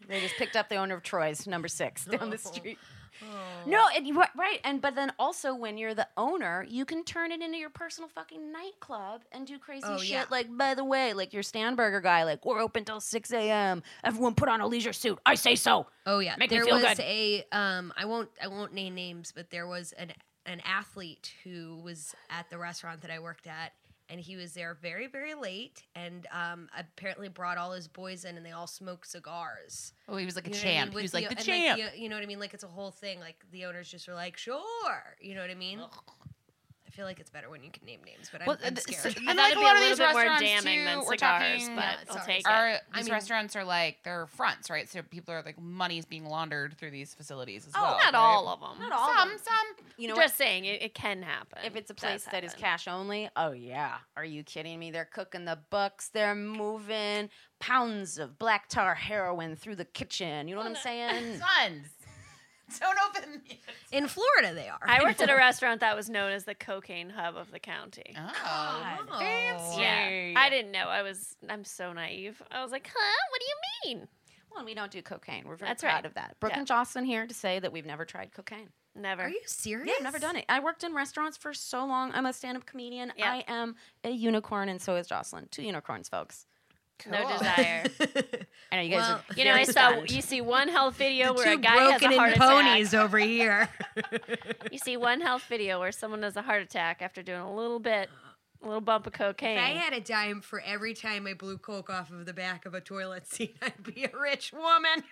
[0.07, 2.51] they just picked up the owner of troy's number six down the oh.
[2.51, 2.77] street
[3.67, 7.41] No, and right, and but then also when you're the owner, you can turn it
[7.41, 10.09] into your personal fucking nightclub and do crazy Oh, shit.
[10.09, 10.25] yeah.
[10.29, 13.83] Like, by the way, like your Stanburger guy, like we're open till six a.m.
[14.03, 15.19] Everyone put on a leisure suit.
[15.25, 15.87] I say so.
[16.05, 16.99] Oh yeah, Make me there was good.
[17.01, 20.13] a um I won't I won't name names, but there was an
[20.45, 23.73] an athlete who was at the restaurant that I worked at
[24.09, 28.37] and he was there very very late and um apparently brought all his boys in
[28.37, 29.93] and they all smoked cigars.
[30.07, 30.77] Oh, he was like a You know what I mean?
[30.81, 30.93] champ.
[30.95, 31.79] He was like the champ.
[31.79, 32.39] you, you know what I mean?
[32.39, 33.19] Like it's a whole thing.
[33.19, 34.57] Like the owners just were like, "Sure,"
[35.21, 35.79] you know what I mean?
[36.99, 39.01] I feel like it's better when you can name names, but I'm, Well, I'm scared.
[39.01, 40.21] so- I And thought like it'd a be lot a of little these bit more
[40.21, 42.73] restaurants, damning too, than we're cigars, talking- but Yeah, I'll sorry, take sorry.
[42.73, 42.75] it.
[42.75, 44.89] Are these mean- restaurants are like they're fronts, right?
[44.89, 47.91] So people are like money's being laundered through these facilities as Oh, well.
[47.99, 48.15] not right?
[48.15, 48.89] all of them.
[48.89, 49.09] Not all.
[49.11, 49.37] of Some, them.
[49.39, 49.85] some.
[49.95, 50.45] You know Just what?
[50.45, 51.59] saying, it, it can happen.
[51.63, 52.61] If it's a place that is happen.
[52.65, 53.99] cash only, oh yeah.
[54.17, 54.91] Are you kidding me?
[54.91, 56.09] They're cooking the books.
[56.09, 60.49] They're moving pounds of black tar heroin through the kitchen.
[60.49, 61.39] You know what I'm saying?
[61.39, 61.87] Sons.
[62.79, 63.41] Don't open.
[63.91, 64.79] In Florida, they are.
[64.81, 68.15] I worked at a restaurant that was known as the cocaine hub of the county.
[68.17, 69.19] Oh, Oh.
[69.19, 69.81] fancy.
[69.81, 70.85] Yeah, I didn't know.
[70.87, 71.35] I was.
[71.49, 72.41] I'm so naive.
[72.51, 73.15] I was like, huh?
[73.31, 74.07] What do you mean?
[74.53, 75.43] Well, we don't do cocaine.
[75.47, 76.05] We're very That's proud right.
[76.05, 76.35] of that.
[76.39, 76.59] Brooke Yeah.
[76.59, 78.69] and Jocelyn here to say that we've never tried cocaine.
[78.95, 79.23] Never.
[79.23, 79.87] Are you serious?
[79.87, 80.45] Yeah, I've never done it.
[80.49, 82.11] I worked in restaurants for so long.
[82.13, 83.13] I'm a stand-up comedian.
[83.15, 83.31] Yeah.
[83.31, 85.47] I am a unicorn, and so is Jocelyn.
[85.51, 86.47] Two unicorns, folks.
[87.07, 87.85] No desire.
[88.71, 89.35] I know you guys Well, are.
[89.35, 92.29] You know, I saw you see one health video where a guy has a heart
[92.29, 92.37] in attack.
[92.37, 93.69] ponies over here.
[94.71, 97.79] You see one health video where someone has a heart attack after doing a little
[97.79, 98.09] bit,
[98.61, 99.57] a little bump of cocaine.
[99.57, 102.65] If I had a dime for every time I blew coke off of the back
[102.65, 105.03] of a toilet seat, I'd be a rich woman.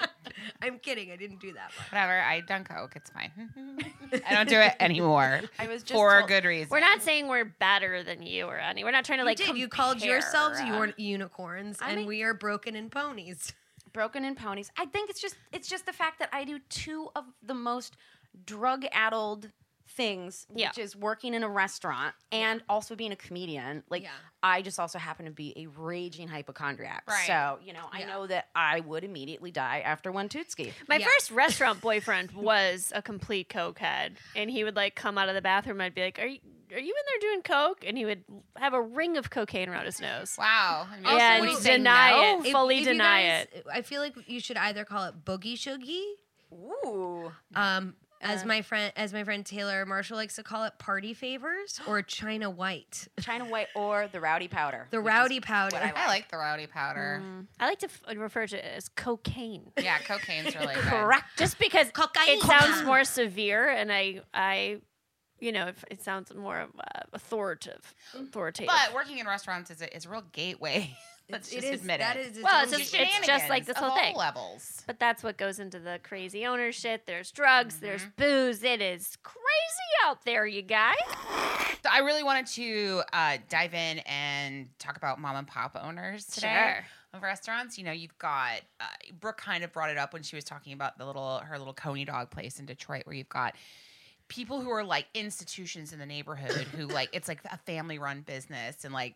[0.62, 1.10] I'm kidding.
[1.10, 1.92] I didn't do that much.
[1.92, 2.20] Whatever.
[2.20, 2.92] I done coke.
[2.96, 3.30] It's fine.
[4.26, 5.40] I don't do it anymore.
[5.58, 6.68] I was just for a told- good reason.
[6.70, 8.84] We're not saying we're better than you or any.
[8.84, 9.38] We're not trying to like.
[9.38, 9.56] you did.
[9.58, 13.52] You called yourselves uni- um, unicorns, I and mean- we are broken in ponies.
[13.92, 14.70] broken in ponies.
[14.78, 17.96] I think it's just it's just the fact that I do two of the most
[18.44, 19.50] drug-addled
[19.98, 20.68] things, Yeah.
[20.68, 23.82] which is working in a restaurant and also being a comedian.
[23.90, 24.10] Like Yeah.
[24.44, 27.02] I just also happen to be a raging hypochondriac.
[27.08, 27.26] Right.
[27.26, 28.06] So, you know, I Yeah.
[28.06, 30.72] know that I would immediately die after one tootski.
[30.88, 31.06] My Yeah.
[31.06, 35.42] first restaurant boyfriend was a complete cokehead, and he would like come out of the
[35.42, 35.80] bathroom.
[35.80, 36.38] I'd be like, "Are you
[36.70, 38.22] are you in there doing coke?" And he would
[38.56, 40.36] have a ring of cocaine around his nose.
[40.38, 40.86] Wow.
[40.88, 43.66] I mean, Also, and when deny no, it, If- fully if you deny guys- it.
[43.72, 46.12] I feel like you should either call it boogie shoogie,
[46.52, 47.32] Ooh.
[47.54, 47.96] um.
[48.20, 52.02] As my friend as my friend Taylor Marshall likes to call it, party favors, or
[52.02, 54.86] China White, China White or the rowdy powder.
[54.90, 55.76] the rowdy powder.
[55.76, 57.22] what I I like the rowdy powder.
[57.24, 57.46] Mm.
[57.60, 59.70] I like to f- refer to it as cocaine.
[59.80, 60.84] Yeah, cocaine's really good.
[60.84, 61.24] Correct.
[61.36, 62.38] just because Cocaine.
[62.38, 64.80] it sounds more severe and i i
[65.40, 69.96] you know it, it sounds more uh, authoritative authoritative But working in restaurants is a,
[69.96, 70.96] is a real gateway.
[71.30, 72.20] Let's It just is- admit that it.
[72.20, 74.16] is its Well, it's To just, it's just like this whole thing.
[74.16, 74.82] levels.
[74.86, 79.16] but that's what goes into the crazy owner shit there's drugs there's booze it is
[79.22, 79.36] crazy
[80.06, 80.94] out there you guys
[81.84, 86.24] So I really wanted to uh, dive in and talk about mom and pop owners
[86.26, 86.84] today Sure.
[87.14, 87.78] of restaurants.
[87.78, 88.84] You know, you've got uh,
[89.20, 91.74] Brooke kind of brought it up when she was talking about the little her little
[91.74, 93.54] Coney Dog place in Detroit, where you've got
[94.28, 98.22] people who are like institutions in the neighborhood who like it's like a family run
[98.22, 99.14] business and like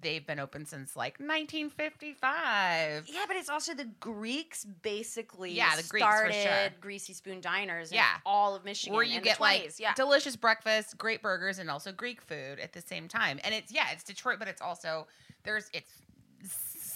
[0.00, 3.04] they've been open since like 1955.
[3.08, 6.68] Yeah, but it's also the Greeks basically Yeah, the Greeks, started sure.
[6.80, 8.16] Greasy Spoon Diners in Yeah.
[8.26, 8.94] all of Michigan.
[8.94, 9.94] where you get like yeah.
[9.94, 13.40] delicious breakfast, great burgers, and also Greek food at the same time.
[13.44, 15.06] And it's yeah, it's Detroit, but it's also
[15.44, 15.90] there's it's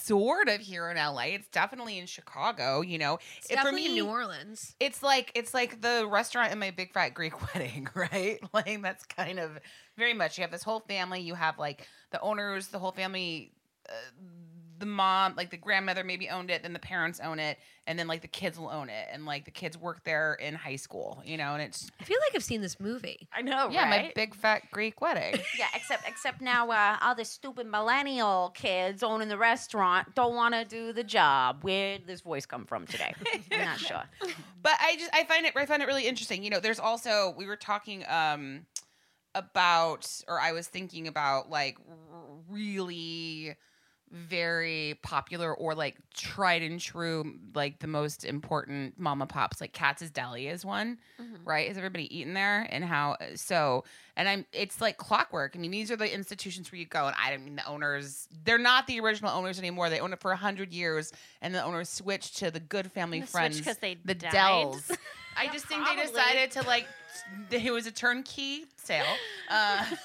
[0.05, 1.25] sort of here in LA.
[1.35, 2.81] It's definitely in Chicago.
[2.81, 4.75] You know, It's It- definitely in me, New Orleans.
[4.79, 8.39] It's like it's like the restaurant in my big fat Greek wedding, right?
[8.53, 9.59] Like that's kind of
[9.97, 10.37] very much.
[10.37, 11.21] You have this whole family.
[11.21, 13.51] You have like the owners, the whole family.
[13.87, 13.93] Uh,
[14.79, 16.63] the mom, like the grandmother, maybe owned it.
[16.63, 19.45] Then the parents own it, and then like the kids will own it, and like
[19.45, 21.21] the kids work there in high school.
[21.25, 23.27] You know, and it's I feel like I've seen this movie.
[23.33, 25.39] I know, yeah, my big fat Greek wedding.
[25.59, 30.53] yeah, except except now uh, all the stupid millennial kids owning the restaurant don't want
[30.53, 31.59] to do the job.
[31.61, 33.13] Where did this voice come from today?
[33.51, 34.03] I'm not sure.
[34.61, 36.43] but I just I find it I find it really interesting.
[36.43, 38.65] You know, there's also we were talking um
[39.35, 41.95] about or I was thinking about like r-
[42.49, 43.55] really
[44.11, 49.61] very popular or like tried and true like the most important mama pops.
[49.61, 51.47] Like Katz's Deli is one mm-hmm.
[51.47, 51.69] right?
[51.69, 52.67] Is everybody eating there?
[52.71, 53.83] And how uh, so
[54.15, 55.55] and I'm it's like clockwork.
[55.55, 58.27] I mean these are the institutions where you go and I don't mean the owners
[58.43, 59.89] they're not the original owners anymore.
[59.89, 63.21] They own it for a hundred years and the owners switched to the good family
[63.21, 64.31] friends 'cause they the died?
[64.31, 64.91] Dells.
[65.37, 66.87] I just think they decided to like
[67.51, 69.05] it was a turnkey sale
[69.49, 69.85] uh,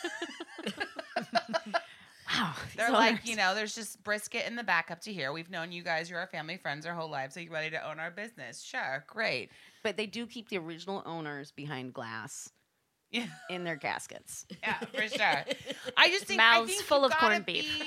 [2.35, 3.29] Wow, they're like, owners.
[3.29, 5.31] you know, there's just brisket in the back up to here.
[5.33, 7.37] We've known you guys, you're our family friends our whole lives.
[7.37, 8.63] Are you ready to own our business?
[8.63, 9.51] Sure, great.
[9.83, 12.51] but they do keep the original owners behind glass
[13.13, 14.47] Yeah, in their caskets.
[14.63, 15.45] yeah, for sure.
[15.97, 17.83] I just think I Mouths think full of corned beef.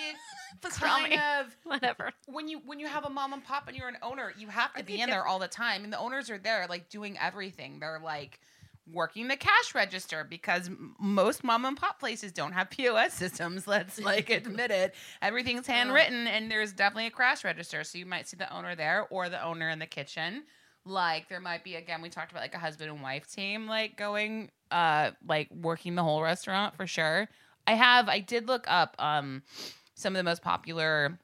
[0.72, 3.98] Kind of whatever when you when you have a mom and pop and you're an
[4.02, 6.38] owner, you have to I be in there all the time, and the owners are
[6.40, 7.80] there like doing everything.
[7.80, 8.40] They're like
[8.92, 10.70] working the cash register because
[11.00, 13.68] most mom and pop places don't have POS systems.
[13.68, 14.96] Let's like admit it.
[15.22, 17.84] Everything's handwritten, and there's definitely a cash register.
[17.84, 20.44] So you might see the owner there or the owner in the kitchen.
[20.86, 23.98] Like there might be again, we talked about like a husband and wife team, like
[23.98, 27.28] going, uh, like working the whole restaurant for sure.
[27.66, 29.44] I have, I did look up um
[29.96, 31.20] some of the most popular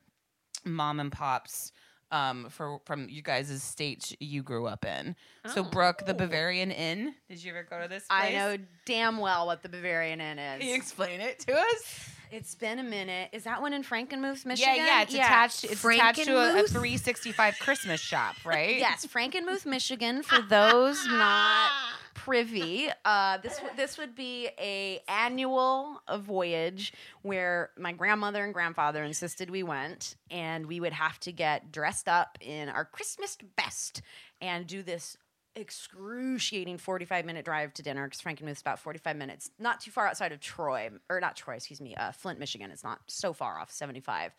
[0.65, 1.71] mom and pops
[2.13, 5.15] um for from you guys' state you grew up in.
[5.47, 5.69] So Oh.
[5.69, 7.15] Brooke, the Bavarian Inn.
[7.28, 8.30] Did you ever go to this place?
[8.30, 10.60] I know damn well what the Bavarian Inn is.
[10.60, 12.10] Can you explain it to us?
[12.32, 13.30] It's been a minute.
[13.32, 14.76] Is that one in Frankenmuth, Michigan?
[14.76, 15.02] Yeah, yeah.
[15.04, 15.63] It's attached.
[15.65, 18.78] It's attached to a, a 365 Christmas shop, right?
[18.80, 20.23] Yes, Frankenmuth, Michigan.
[20.23, 21.69] For those not
[22.13, 29.49] privy, uh, this this would be a annual voyage where my grandmother and grandfather insisted
[29.49, 34.02] we went, and we would have to get dressed up in our Christmas best
[34.41, 35.17] and do this
[35.56, 40.32] excruciating 45 minute drive to dinner because Frankenmuth's about 45 minutes, not too far outside
[40.32, 42.71] of Troy, or not Troy, excuse me, uh, Flint, Michigan.
[42.71, 44.32] It's not so far off 75.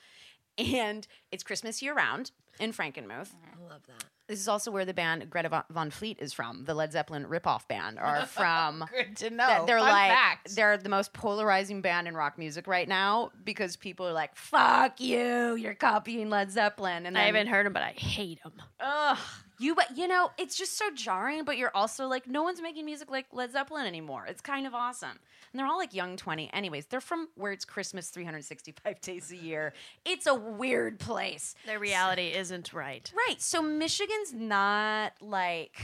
[0.59, 3.31] And it's Christmas year round in Frankenmuth.
[3.45, 4.05] I love that.
[4.27, 6.65] This is also where the band Greta Van- Fleet is from.
[6.65, 8.83] The Led Zeppelin ripoff band are from.
[8.91, 9.65] Good to know.
[9.67, 10.57] They're Fun like fact.
[10.57, 14.99] they're the most polarizing band in rock music right now because people are like, "Fuck
[15.01, 18.53] you, you're copying Led Zeppelin." And then, i haven't heard him but i hate him
[18.81, 19.19] Ugh,
[19.59, 21.45] you but you know it's just so jarring.
[21.45, 24.25] But you're also like, no one's making music like Led Zeppelin anymore.
[24.27, 25.19] It's kind of awesome,
[25.55, 26.53] and they're all like young twenty.
[26.53, 29.73] Anyways, they're from where it's Christmas 365 days a year.
[30.05, 31.55] It's a weird place.
[31.65, 33.41] their reality isn't right Right.
[33.41, 35.81] So Michigan's not like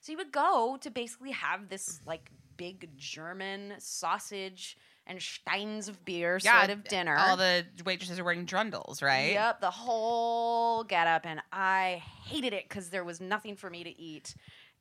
[0.00, 6.02] so you would go to basically have this like big German sausage and steins of
[6.04, 7.16] beer Yeah, sort of dinner.
[7.18, 9.32] All the waitresses are wearing dirndls, right?
[9.32, 11.26] Yep, the whole get up.
[11.26, 14.34] And I hated it because there was nothing for me to eat.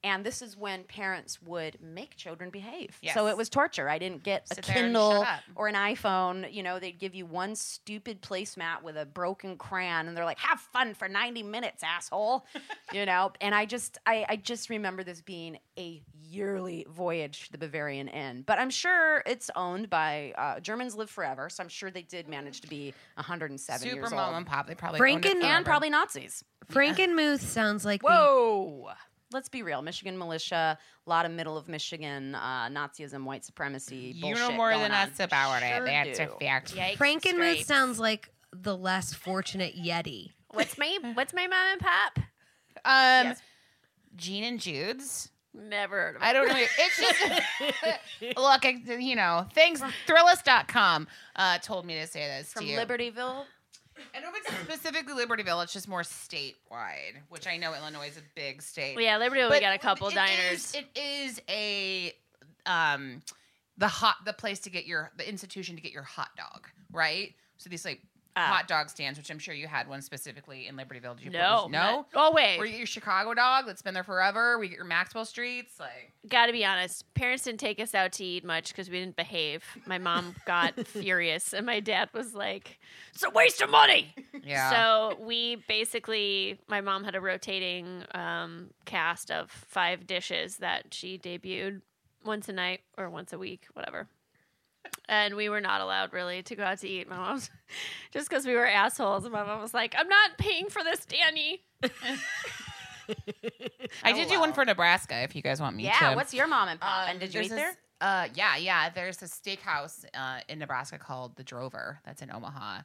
[0.04, 2.98] And this is when parents would make children behave.
[3.14, 3.88] So it was torture.
[3.88, 5.26] I didn't get Sit a Kindle
[5.56, 6.52] or an iPhone.
[6.54, 10.40] You know, they'd give you one stupid placemat with a broken crayon, and they're like,
[10.40, 12.46] "Have fun for ninety minutes, asshole."
[12.94, 17.52] you know, and I just, I, I just remember this being a yearly voyage to
[17.52, 18.44] the Bavarian Inn.
[18.46, 22.28] But I'm sure it's owned by uh, Germans live forever, so I'm sure they did
[22.28, 24.68] manage to be 107 Super years mom old, and pop.
[24.68, 26.44] They probably Franken- owned it and probably Nazis.
[26.72, 28.92] Frankenmuth sounds like the Whoa.
[29.34, 29.82] Let's be real.
[29.82, 34.14] Michigan militia, a lot of middle of Michigan uh, Nazism, white supremacy.
[34.16, 35.10] You know more going than on.
[35.10, 35.86] us about Sure it.
[35.86, 36.32] That's a do.
[36.40, 36.76] fact.
[36.76, 37.66] Yikes, Frankenmuth scrapes.
[37.66, 40.32] sounds like the less fortunate Yeti.
[40.52, 42.18] What's my What's my mom and pop?
[42.86, 43.42] Um, Yes.
[44.16, 45.30] Gene and Jude's.
[45.56, 46.26] Never heard of it.
[46.26, 46.56] I don't know.
[46.58, 47.00] It's
[48.20, 49.00] just look.
[49.00, 49.82] You know, things.
[50.08, 52.78] Thrillist.com uh, told me to say this From to you.
[52.78, 53.46] Libertyville.
[54.16, 55.64] I don't know if it's specifically Libertyville.
[55.64, 58.96] It's just more statewide, which I know Illinois is a big state.
[58.96, 60.74] Well, yeah, Libertyville, we But got a couple it diners.
[60.74, 62.14] is- it is a
[62.66, 63.22] um
[63.78, 67.34] the hot the place to get your the institution to get your hot dog, right?
[67.58, 68.02] So these like
[68.36, 68.48] Ah.
[68.48, 71.18] hot dog stands, which I'm sure you had one specifically in Libertyville.
[71.18, 71.70] Did you no, no?
[71.70, 74.58] not- Oh wait, Were you your Chicago dog that's been there forever?
[74.58, 77.06] We get your Maxwell streets, like got to be honest.
[77.14, 79.64] Parents didn't take us out to eat much because we didn't behave.
[79.86, 82.80] My mom got furious, and my dad was like,
[83.14, 84.72] "It's a waste of money." yeah.
[84.72, 91.18] So we basically, my mom had a rotating um, cast of five dishes that she
[91.20, 91.82] debuted
[92.26, 94.08] once a night or once a week, whatever.
[95.10, 97.10] And we were not allowed really to go out to eat.
[97.10, 97.50] My mom's
[98.14, 99.26] just because we were assholes.
[99.26, 101.62] And my mom was like, "I'm not paying for this, Danny."
[104.04, 105.22] I Oh, did do one for Nebraska.
[105.24, 106.16] If you guys want me Yeah, to.
[106.16, 107.04] what's your mom and pop?
[107.04, 107.78] Um, and did you there's eat there?
[108.02, 108.90] Uh, yeah, yeah.
[108.90, 112.00] There's a steakhouse uh, in Nebraska called the Drover.
[112.06, 112.80] That's in Omaha,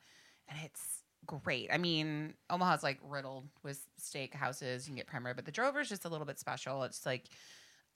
[0.49, 1.71] and it's great.
[1.73, 4.81] I mean, Omaha's like riddled with steakhouses.
[4.81, 6.83] You can get prime rib, but the Drover's just a little bit special.
[6.85, 7.25] It's like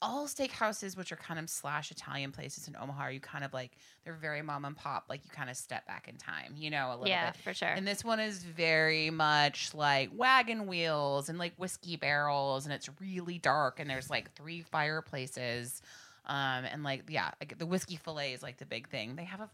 [0.01, 3.53] all steakhouses, which are kind of slash Italian places in Omaha, are you kind of
[3.53, 3.71] like
[4.03, 5.05] they're very mom and pop.
[5.09, 7.41] Like you kind of step back in time, you know, a little Yeah, bit.
[7.41, 7.69] for sure.
[7.69, 12.89] And this one is very much like wagon wheels and like whiskey barrels, and it's
[12.99, 13.79] really dark.
[13.79, 15.81] And there's like three fireplaces,
[16.25, 19.15] um, and like yeah, like the whiskey fillet is like the big thing.
[19.15, 19.49] They have a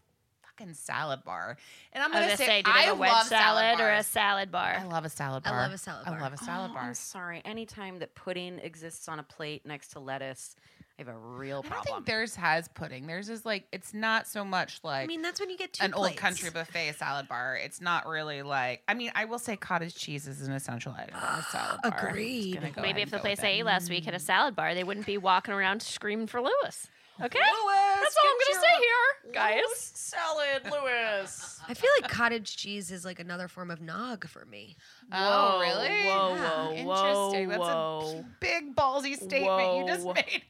[0.60, 1.56] fucking salad bar,
[1.92, 3.90] and I'm gonna gonna say, say, do they I have a wedge love salad, or
[3.90, 4.76] a salad bar?
[4.78, 5.54] I love a salad bar.
[5.54, 6.18] I love a salad bar.
[6.18, 6.82] I love a salad Oh, bar.
[6.84, 7.42] I'm sorry.
[7.44, 10.54] Anytime that pudding exists on a plate next to lettuce,
[10.98, 11.94] I have a real I don't problem.
[11.96, 13.06] think theirs has pudding.
[13.06, 15.84] Theirs is like it's not so much like I mean, that's when you get two
[15.84, 17.56] an old country buffet salad bar.
[17.56, 18.82] It's not really like.
[18.86, 22.08] I mean, I will say cottage cheese is an essential item on a salad bar.
[22.08, 22.60] Agreed.
[22.74, 25.06] go Maybe if the place I ate last week had a salad bar, they wouldn't
[25.06, 26.88] be walking around screaming for Lewis.
[27.22, 29.76] Okay, Lewis, that's all I'm gonna say here, guys.
[29.94, 31.60] Salad, Lewis.
[31.68, 34.76] I feel like cottage cheese is like another form of nog for me.
[35.12, 35.88] Oh, Whoa, really?
[36.06, 36.84] Whoa, Yeah.
[36.84, 37.48] whoa, Interesting.
[37.48, 38.18] whoa, That's whoa.
[38.20, 40.14] a big ballsy statement you just Whoa.
[40.14, 40.42] made.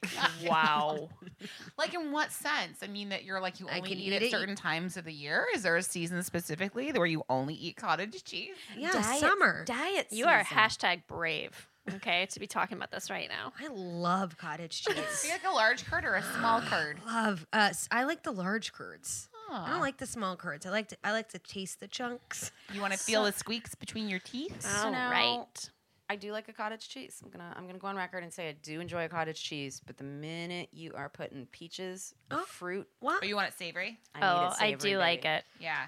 [0.48, 1.08] wow.
[1.78, 2.78] like in what sense?
[2.82, 4.30] I mean that you're like you I only can eat eat at it.
[4.30, 5.46] certain times of the year.
[5.54, 8.54] Is there a season specifically where you only eat cottage cheese?
[8.76, 9.64] Yeah, Diet- summer.
[9.64, 10.06] Diet.
[10.10, 11.66] You are hashtag brave.
[11.96, 13.52] Okay, to be talking about this right now.
[13.60, 14.94] I love cottage cheese.
[14.94, 15.30] Be cheese.
[15.32, 16.98] like a large curd or a small curd.
[17.06, 17.46] love.
[17.52, 19.28] Uh, s- I like the large curds.
[19.52, 20.64] I don't like the small curds.
[20.64, 20.96] I like to.
[21.02, 22.52] I like to taste the chunks.
[22.72, 24.62] You want to feel the squeaks between your teeth?
[24.62, 25.70] So now- right.
[26.08, 27.20] I do like a cottage cheese.
[27.24, 29.80] I'm gonna I'm gonna go on record and say I do enjoy a cottage cheese,
[29.86, 32.40] but the minute you are putting peaches, Oh.
[32.48, 33.22] fruit, What?
[33.22, 33.98] Or you want it savory?
[34.14, 35.34] I need Oh, it I savory, do like baby.
[35.34, 35.44] it.
[35.60, 35.86] Yeah.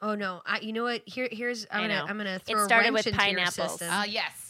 [0.00, 0.42] Oh no!
[0.44, 1.02] I, you know what?
[1.06, 1.64] Here, here's.
[1.70, 1.94] I'm I gonna.
[2.00, 2.04] know.
[2.08, 3.70] I'm gonna It throw started a wrench with into your pineapples.
[3.78, 3.90] system.
[3.90, 4.41] Uh, yes.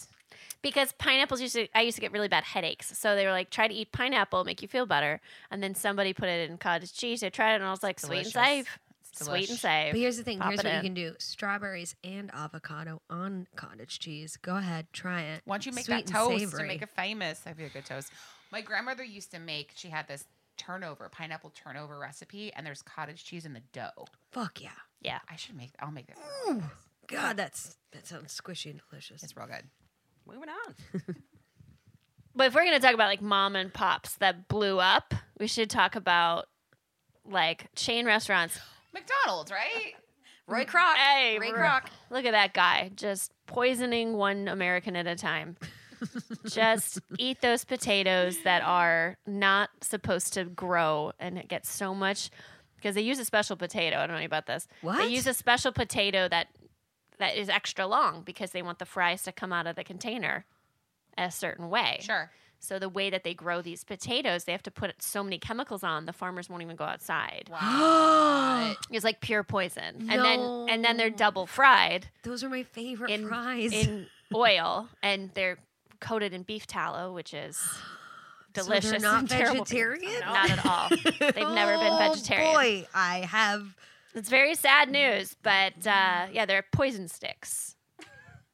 [0.63, 2.97] Because pineapples used to, I used to get really bad headaches.
[2.97, 5.21] So they were like, try to eat pineapple, make you feel better.
[5.51, 7.23] And then somebody put it in cottage cheese.
[7.25, 8.67] I tried it and I was like, sweet and Delicious.
[8.67, 8.79] save.
[9.11, 9.61] It's Sweet and delish.
[9.61, 9.93] save.
[9.93, 10.39] But here's the thing.
[10.39, 14.39] Pop here's it what you can do: strawberries and avocado on cottage cheese.
[14.41, 15.43] Go ahead, try it.
[15.45, 16.61] Once you make Sweet that toast savory.
[16.61, 18.11] and make it famous, that'd be a good toast.
[18.51, 19.73] My grandmother used to make.
[19.75, 20.25] She had this
[20.57, 24.07] turnover pineapple turnover recipe, and there's cottage cheese in the dough.
[24.31, 24.71] Fuck yeah!
[25.03, 25.19] Yeah.
[25.29, 25.73] I should make.
[25.79, 26.63] I'll make that.
[27.07, 29.23] God, that's that sounds squishy and delicious.
[29.23, 29.65] It's real good.
[30.27, 31.17] Moving on.
[32.35, 35.47] But if we're going to talk about like mom and pops that blew up, we
[35.47, 36.47] should talk about
[37.25, 38.59] like chain restaurants.
[38.93, 39.95] McDonald's, right?
[40.47, 40.95] Roy Kroc.
[40.95, 41.83] Hey, Ray Ro- Kroc.
[42.11, 45.57] Look at that guy just poisoning one American at a time.
[46.49, 52.31] just eat those potatoes that are not supposed to grow and get so much
[52.77, 53.99] because they use a special potato.
[53.99, 54.67] I don't know about this.
[54.81, 54.99] What?
[54.99, 56.49] They use a special potato that
[57.23, 60.45] that is extra long because they want the fries to come out of the container
[61.17, 61.99] a certain way.
[62.01, 62.31] Sure.
[62.59, 65.83] So the way that they grow these potatoes, they have to put so many chemicals
[65.85, 66.07] on.
[66.07, 67.49] The farmers won't even go outside.
[67.51, 68.75] Wow.
[68.91, 73.11] It's like pure poison, and then and then they're double fried Those are my favorite
[73.11, 73.73] in fries.
[73.73, 75.59] in oil, and they're
[76.01, 77.57] coated in beef tallow, which is
[78.53, 78.91] delicious.
[78.91, 78.91] So delicious.
[78.91, 80.21] they're not and terrible vegetarian?
[80.21, 80.89] Not at all.
[80.89, 82.53] They've never been Oh, vegetarian.
[82.55, 83.77] Boy, I have.
[84.15, 87.77] It's very sad news, but uh, yeah, they're poison sticks.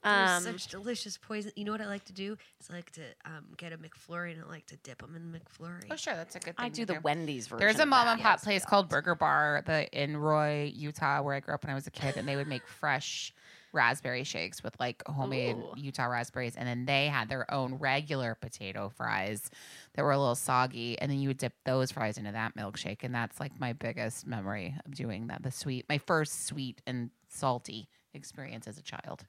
[0.05, 1.51] Um, such delicious poison.
[1.57, 2.37] You know what I like to do?
[2.61, 5.33] Is I like to um, get a McFlurry and I like to dip them in
[5.33, 5.87] the McFlurry.
[5.91, 6.67] Oh, sure, that's a good thing.
[6.67, 7.67] I do to the Wendy's version.
[7.67, 8.13] There's a of mom that.
[8.13, 8.71] and pop Yes, place yeah.
[8.71, 11.91] called Burger Bar the, in Roy, Utah, where I grew up when I was a
[11.91, 13.35] kid, and they would make fresh
[13.73, 15.73] raspberry shakes with like homemade Ooh.
[15.77, 19.51] Utah raspberries, and then they had their own regular potato fries
[19.95, 22.99] that were a little soggy, and then you would dip those fries into that milkshake,
[23.03, 25.43] and that's like my biggest memory of doing that.
[25.43, 29.25] The sweet, my first sweet and salty experience as a child.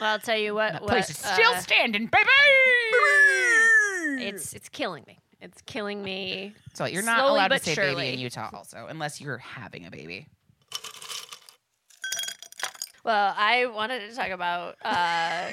[0.00, 0.72] well, I'll tell you what.
[0.72, 2.28] That what, place is still uh, standing, baby.
[4.26, 5.18] it's it's killing me.
[5.40, 6.54] It's killing me.
[6.74, 7.94] So you're not allowed to say surely.
[7.94, 10.28] baby in Utah, also, unless you're having a baby.
[13.04, 14.76] Well, I wanted to talk about.
[14.84, 15.50] Uh,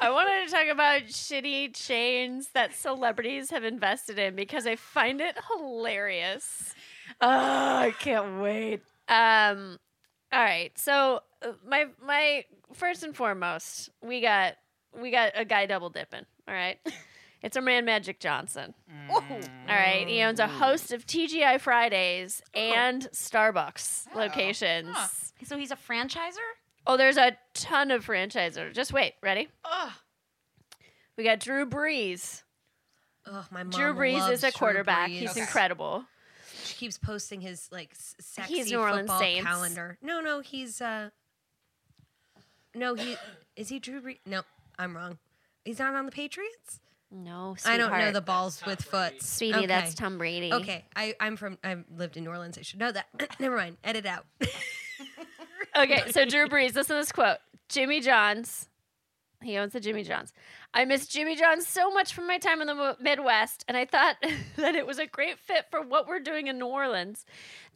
[0.00, 5.20] I wanted to talk about shitty chains that celebrities have invested in because I find
[5.20, 6.74] it hilarious.
[7.20, 8.82] Oh, I can't wait.
[9.08, 9.78] Um,
[10.32, 14.54] all right, so uh, my my first and foremost, we got
[15.00, 16.26] we got a guy double dipping.
[16.48, 16.78] All right,
[17.42, 18.74] it's our man Magic Johnson.
[19.10, 19.22] All
[19.68, 24.90] right, he owns a host of TGI Fridays and Starbucks locations.
[24.92, 25.08] Huh.
[25.44, 26.36] So he's a franchiser.
[26.86, 28.74] Oh, there's a ton of franchisers.
[28.74, 29.14] Just wait.
[29.22, 29.48] Ready?
[29.64, 29.92] Ugh.
[31.16, 32.42] We got Drew Brees.
[33.26, 35.08] Oh, my mom Drew Brees is a quarterback.
[35.10, 35.40] He's Okay.
[35.40, 36.04] incredible.
[36.64, 39.44] She keeps posting his like sexy He's New Orleans football Saints.
[39.46, 39.98] calendar.
[40.02, 41.10] No, no, he's uh
[42.74, 43.16] No, he
[43.56, 44.18] is he Drew Brees?
[44.26, 44.42] No,
[44.78, 45.18] I'm wrong.
[45.64, 46.80] He's not on the Patriots?
[47.10, 49.22] No, I don't know the balls with foot.
[49.22, 50.52] Sweetie, that's Tom Brady.
[50.52, 51.56] Okay, I, I'm from.
[51.62, 52.58] I've lived in New Orleans.
[52.58, 53.06] I should know that.
[53.40, 53.76] Never mind.
[53.84, 54.26] Edit out.
[55.76, 57.38] Okay, so Drew Brees, listen to this quote.
[57.68, 58.68] Jimmy John's.
[59.42, 60.32] He owns the Jimmy John's.
[60.72, 64.16] I miss Jimmy John's so much from my time in the Midwest, and I thought
[64.56, 67.26] that it was a great fit for what we're doing in New Orleans.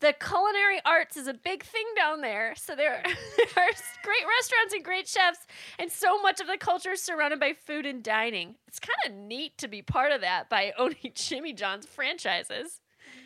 [0.00, 3.02] The culinary arts is a big thing down there, so there,
[3.36, 3.70] there are
[4.02, 5.46] great restaurants and great chefs,
[5.78, 8.54] and so much of the culture is surrounded by food and dining.
[8.66, 12.80] It's kind of neat to be part of that by owning Jimmy John's franchises.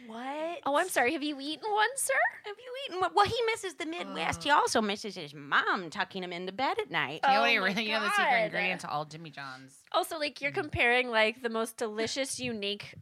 [0.06, 0.58] What?
[0.66, 1.12] Oh, I'm sorry.
[1.12, 2.12] Have you eaten one, sir?
[2.44, 3.00] Have you eaten?
[3.00, 4.44] what- Well, he misses the Midwest.
[4.44, 7.20] He also misses his mom tucking him into bed at night.
[7.24, 9.30] Oh You know, what my you really, you know the secret ingredient to all Jimmy
[9.30, 9.76] John's.
[9.92, 12.94] Also, like you're comparing like the most delicious, unique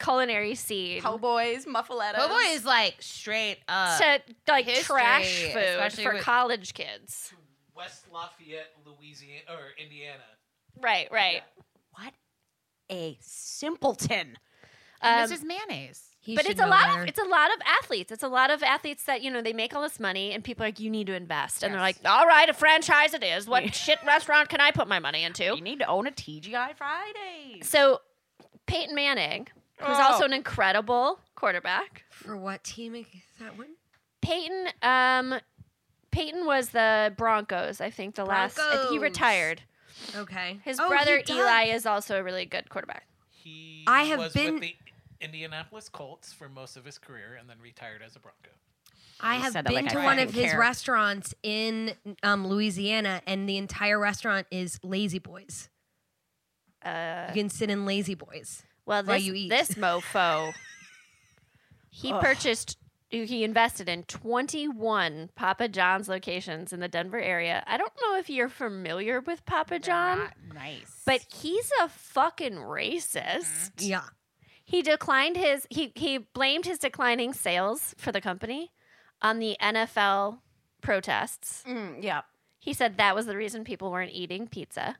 [0.00, 2.28] culinary scene Po' boys, muffalettas.
[2.28, 3.98] Boy is like straight up.
[4.00, 7.32] to like history, trash food especially for with- college kids.
[7.76, 10.22] West Lafayette, Louisiana, or Indiana.
[10.80, 11.42] Right, right.
[11.92, 12.12] What
[12.90, 14.36] a simpleton.
[15.00, 16.13] And Um, this is mayonnaise.
[16.24, 17.02] He but it's a lot better.
[17.02, 18.10] of it's a lot of athletes.
[18.10, 20.64] It's a lot of athletes that you know they make all this money, and people
[20.64, 23.46] are like, "You need to invest," and they're like, "All right, a franchise it is.
[23.46, 26.74] What shit restaurant can I put my money into?" You need to own a TGI
[26.76, 27.68] Fridays.
[27.68, 28.00] So,
[28.66, 29.48] Peyton Manning,
[29.78, 30.02] who's Oh.
[30.12, 33.06] also an incredible quarterback, for what team is
[33.38, 33.74] that one?
[34.22, 35.40] Peyton, um,
[36.10, 37.82] Peyton was the Broncos.
[37.82, 38.58] I think the last.
[38.58, 39.62] I think he retired.
[40.16, 40.58] Okay.
[40.64, 41.22] His Oh, brother.
[41.28, 43.06] Eli is also a really good quarterback.
[43.30, 44.76] He I have was been- with the
[45.24, 48.50] Indianapolis Colts for most of his career and then retired as a Bronco.
[49.20, 50.58] I You have been like to I one of his care.
[50.60, 55.68] restaurants in um, Louisiana, and the entire restaurant is La-Z-Boys.
[56.84, 58.62] Uh, You can sit in La-Z-Boys.
[58.86, 59.48] well, while this, you eat.
[59.50, 60.52] this mofo,
[61.90, 62.76] he purchased,
[63.08, 67.62] he invested in 21 Papa John's locations in the Denver area.
[67.68, 71.02] I don't know if you're familiar with Papa John, Not nice.
[71.06, 73.70] but he's a fucking racist.
[73.78, 74.02] Yeah.
[74.64, 78.72] He declined his he he blamed his declining sales for the company
[79.20, 80.38] on the NFL
[80.80, 81.62] protests.
[81.66, 82.22] Mm, yeah.
[82.58, 84.96] He said that was the reason people weren't eating pizza.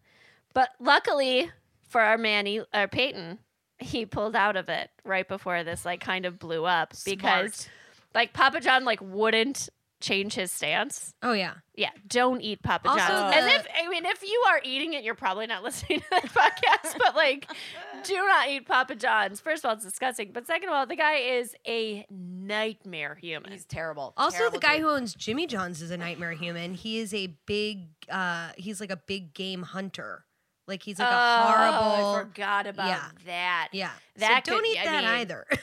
[0.52, 1.50] But luckily
[1.88, 3.38] for our man uh, Peyton,
[3.78, 7.70] he pulled out of it right before this like kind of blew up because Smart.
[8.14, 9.68] like Papa John like wouldn't
[10.05, 11.14] change his stance.
[11.22, 11.55] Oh yeah.
[11.76, 13.36] Yeah, don't eat Papa Also, John's.
[13.36, 16.28] and if I mean if you are eating it, you're probably not listening to the
[16.28, 16.96] podcast.
[16.98, 17.50] But like,
[18.05, 19.40] do not eat Papa John's.
[19.40, 20.30] First of all, it's disgusting.
[20.32, 23.50] But second of all, the guy is a nightmare human.
[23.50, 24.12] He's terrible.
[24.16, 24.82] Also, Terrible the guy dude.
[24.84, 26.74] who owns Jimmy John's is a nightmare human.
[26.74, 27.88] He is a big.
[28.11, 30.24] uh He's like a big game hunter.
[30.66, 32.14] Like he's like oh, a horrible.
[32.16, 33.05] I forgot about Yeah.
[33.26, 33.68] that.
[33.72, 33.90] Yeah.
[34.16, 35.46] That so don't could- eat I that mean, either.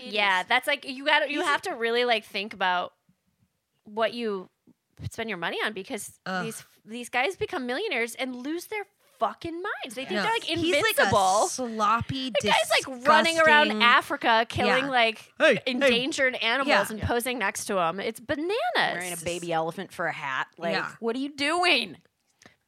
[0.00, 2.92] Yeah, that's like you got to you have to really like think about
[3.94, 4.48] what you
[5.10, 6.44] spend your money on because Ugh.
[6.44, 8.84] these these guys become millionaires and lose their
[9.18, 9.94] fucking minds.
[9.96, 10.22] They think No.
[10.22, 11.18] they're like He's invincible.
[11.40, 14.90] like a sloppy, the guy's like running around Africa, killing Yeah.
[14.90, 15.62] like Hey, hey.
[15.66, 16.86] endangered animals Yeah.
[16.90, 17.98] and posing next to him.
[18.00, 18.54] It's bananas.
[18.76, 20.46] Wearing a baby elephant for a hat.
[20.56, 20.92] Like, Yeah.
[21.00, 21.96] what are you doing?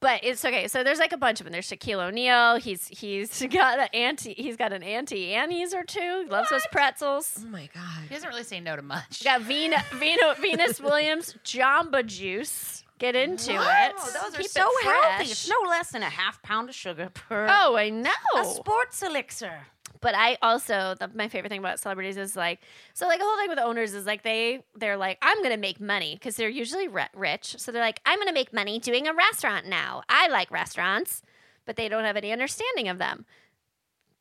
[0.00, 0.66] But it's okay.
[0.66, 1.52] So there's like a bunch of them.
[1.52, 2.56] There's Shaquille O'Neal.
[2.56, 4.34] He's he's got an auntie.
[4.34, 6.26] He's got an auntie Annie's or two.
[6.30, 7.38] Loves those pretzels.
[7.42, 8.04] Oh my god.
[8.08, 9.20] He doesn't really say no to much.
[9.20, 12.82] You got Vena, Vena, Venus Williams, Jamba Juice.
[12.98, 13.58] Get into it.
[13.98, 15.30] Oh, those are Keep so it healthy.
[15.30, 18.10] It's no less than a half pound of sugar per Oh, I know.
[18.36, 19.66] a sports elixir.
[20.00, 22.60] But I also the, my favorite thing about celebrities is like
[22.94, 25.80] so like the whole thing with owners is like they they're like I'm gonna make
[25.80, 27.56] money because they're usually ri- rich.
[27.58, 30.02] So they're like I'm gonna make money doing a restaurant now.
[30.08, 31.22] I like restaurants.
[31.66, 33.26] But they don't have any understanding of them.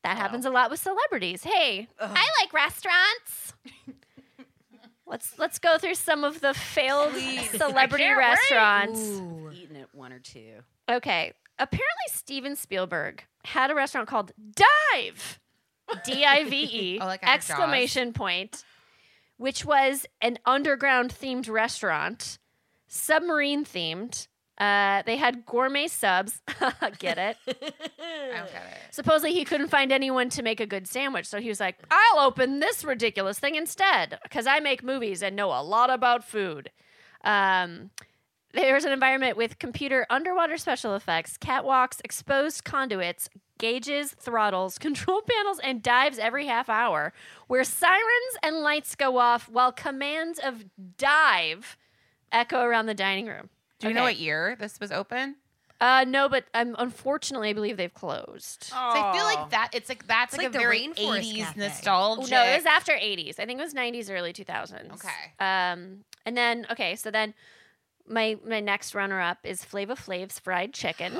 [0.04, 1.42] That happens a lot with celebrities.
[1.44, 3.54] Hey I like restaurants.
[5.06, 7.14] Let's let's go through some of the failed
[7.50, 9.00] celebrity restaurants.
[9.00, 9.50] Ooh.
[9.52, 10.60] Eating it one or two.
[10.88, 11.32] Okay.
[11.58, 15.40] Apparently, Steven Spielberg had a restaurant called Dive,
[16.04, 18.64] D I V E, Oh, like exclamation point,
[19.36, 22.38] which was an underground themed restaurant,
[22.88, 24.26] submarine themed.
[24.58, 26.42] Uh, they had gourmet subs.
[26.98, 27.36] Get it?
[27.48, 28.78] I don't get it.
[28.90, 32.26] Supposedly, he couldn't find anyone to make a good sandwich, so he was like, "I'll
[32.26, 36.70] open this ridiculous thing instead because I make movies and know a lot about food."
[37.24, 37.90] Um,
[38.52, 43.30] there's an environment with computer underwater special effects, catwalks, exposed conduits,
[43.60, 47.12] gauges, throttles, control panels, and dives every half hour,
[47.46, 50.64] where sirens and lights go off while commands of
[50.96, 51.76] dive
[52.32, 53.50] echo around the dining room.
[53.78, 55.36] Do you know what year this was open?
[55.80, 58.64] Uh, no, but um, unfortunately, I believe they've closed.
[58.64, 59.70] So I feel like that.
[59.72, 61.52] It's like that's It's like, like a the very 80s Cafe.
[61.56, 62.30] Oh, nostalgia.
[62.30, 63.38] no, it was after 80s.
[63.40, 64.92] I think it was 90s, early 2000s.
[64.92, 65.08] Okay.
[65.38, 67.32] Um, and then okay, so then
[68.08, 71.18] my my next runner up is Flavor Flav's Fried Chicken Oh.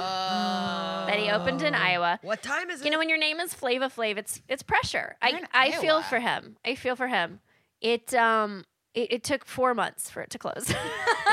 [1.06, 2.18] that he opened in Iowa.
[2.22, 2.84] What time is it?
[2.84, 5.16] You know, when your name is Flavor Flav, it's it's pressure.
[5.22, 6.56] I You're in I feel for him.
[6.64, 7.40] I feel for him.
[7.80, 8.64] It um
[8.94, 10.72] it, it took four months for it to close.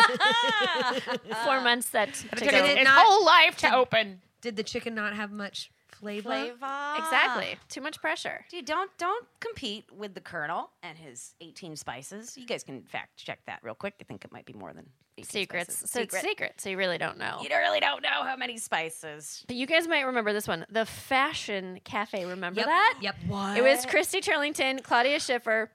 [1.44, 4.22] four months that to It took Did his, it his whole life to open.
[4.42, 6.30] Did the chicken not have much flavor?
[6.30, 6.94] Flavor.
[6.98, 7.56] Exactly.
[7.70, 8.46] Too much pressure.
[8.50, 12.38] Dude, don't don't compete with the Colonel and his 18 spices.
[12.38, 13.96] You guys can fact check that real quick.
[14.00, 14.88] I think it might be more than
[15.18, 15.74] 18 Secrets.
[15.76, 15.92] spices.
[15.92, 16.54] So it's secret.
[16.62, 17.40] So you really don't know.
[17.42, 19.44] You don't really don't know how many spices.
[19.48, 20.66] But you guys might remember this one.
[20.70, 22.26] The Fashion Cafe.
[22.26, 22.68] Remember Yep.
[22.68, 23.00] that?
[23.02, 23.16] Yep.
[23.28, 23.58] What?
[23.58, 25.72] It was Christy Turlington, Claudia Schiffer,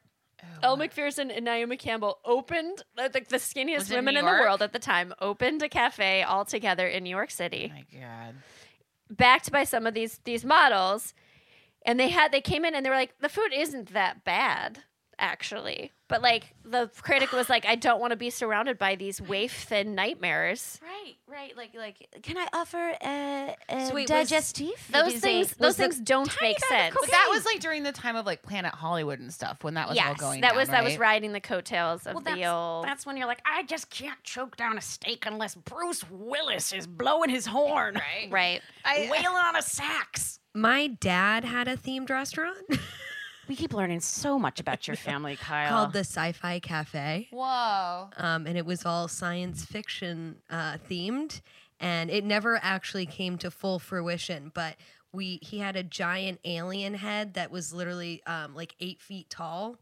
[0.63, 4.61] Elle Macpherson, and Naomi Campbell opened uh, the, the skinniest women New in the world
[4.63, 5.13] at the time.
[5.21, 8.35] Opened a cafe all together in New York Oh City, my god.
[9.17, 11.15] Backed by some of these these models,
[11.85, 14.85] and they had they came in and they were like, the food isn't that bad
[15.23, 19.23] actually, but like the critic was like, I don't want to be surrounded by these
[19.23, 20.79] waif thin nightmares.
[20.83, 21.57] Right, right.
[21.57, 24.73] Like, like, can I offer a, a So wait, was- digestif?
[24.91, 26.95] Those things a- those things don't make sense.
[27.01, 29.89] But that was like during the time of like Planet Hollywood and stuff when that
[29.89, 32.47] was all going that down, was that was riding the coattails of Well, the that's,
[32.47, 32.85] old.
[32.85, 36.87] that's when you're like, I just can't choke down a steak unless Bruce Willis is
[36.87, 38.29] blowing his horn, right?
[38.31, 38.61] right.
[38.85, 40.41] I, Wailing on a sax.
[40.55, 42.59] My dad had a themed restaurant
[43.53, 45.69] We keep learning so much about your family, Kyle.
[45.69, 48.09] called the Sci-Fi Cafe, Whoa.
[48.17, 51.43] um, and it was all science fiction uh, themed,
[51.79, 54.53] and it never actually came to full fruition.
[54.55, 54.77] But
[55.13, 59.77] we he had a giant alien head that was literally um, like eight feet tall,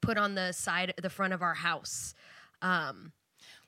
[0.00, 2.14] put on the side, the front of our house.
[2.62, 3.10] Um,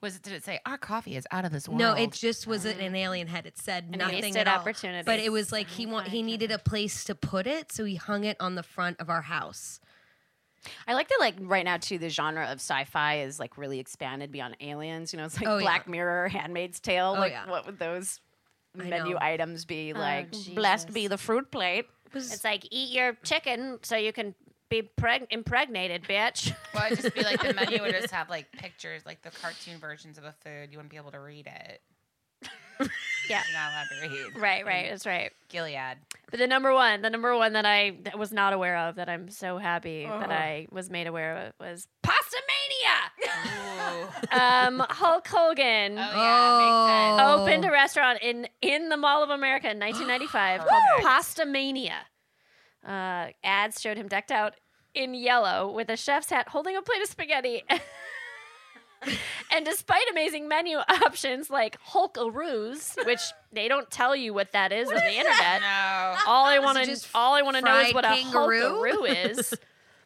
[0.07, 0.23] Was it?
[0.23, 1.81] Did it say our coffee is out of this world?
[1.81, 2.97] No, it just was an mm.
[2.97, 3.45] alien head.
[3.45, 4.61] It said An nothing wasted at all.
[4.61, 5.03] opportunity.
[5.05, 7.97] But it was like he want he needed a place to put it, so he
[7.97, 9.81] hung it on the front of our house.
[10.87, 11.99] I like that, like right now too.
[11.99, 15.13] The genre of sci-fi is like really expanded beyond aliens.
[15.13, 15.65] You know, it's like Oh, yeah.
[15.65, 17.15] Black Mirror, Handmaid's Tale.
[17.17, 17.51] Oh, like, yeah.
[17.51, 18.21] what would those
[18.79, 19.19] I menu know.
[19.21, 19.93] items be?
[19.93, 21.87] Oh, like, blessed be the fruit plate.
[22.15, 24.37] It's like eat your chicken so you can
[24.69, 26.53] be preg- impregnated, bitch.
[26.75, 29.79] Well, it'd just be like the menu would just have like pictures, like the cartoon
[29.79, 30.69] versions of a food.
[30.71, 31.81] You wouldn't be able to read it.
[33.31, 33.43] yeah.
[33.51, 34.37] You're not allowed to read.
[34.43, 34.91] Right, right.
[34.91, 35.33] That's right.
[35.49, 35.97] Gilead.
[36.31, 39.09] But the number one, the number one that I that was not aware of, that
[39.09, 44.07] I'm so happy that I was made aware of, was Pasta Mania.
[44.33, 47.43] Um, Hulk Hogan Oh yeah, Oh.
[47.43, 51.95] opened a restaurant in in the Mall of America in 1995 called Pasta Mania.
[52.87, 54.55] Uh, ads showed him decked out
[54.95, 57.65] in yellow with a chef's hat, holding a plate of spaghetti.
[59.53, 63.21] and despite amazing menu options like Hulkaroos, which
[63.53, 65.61] they don't tell you what that is on the internet.
[65.61, 66.17] No.
[66.27, 68.61] all I want to all I want to know is what a kangaroo?
[68.61, 69.55] Hulkaroo is.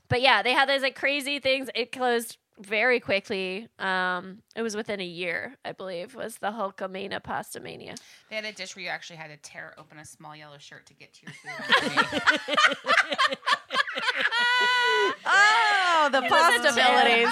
[0.09, 1.71] But yeah, they had those like crazy things.
[1.75, 3.69] It closed very quickly.
[3.79, 7.95] Um, it was within a year, I believe, was the Hulkamania Pasta Mania.
[8.29, 10.87] They had a dish where you actually had to tear open a small yellow shirt
[10.87, 12.49] to get to your food.
[15.27, 17.29] Oh, the possibilities.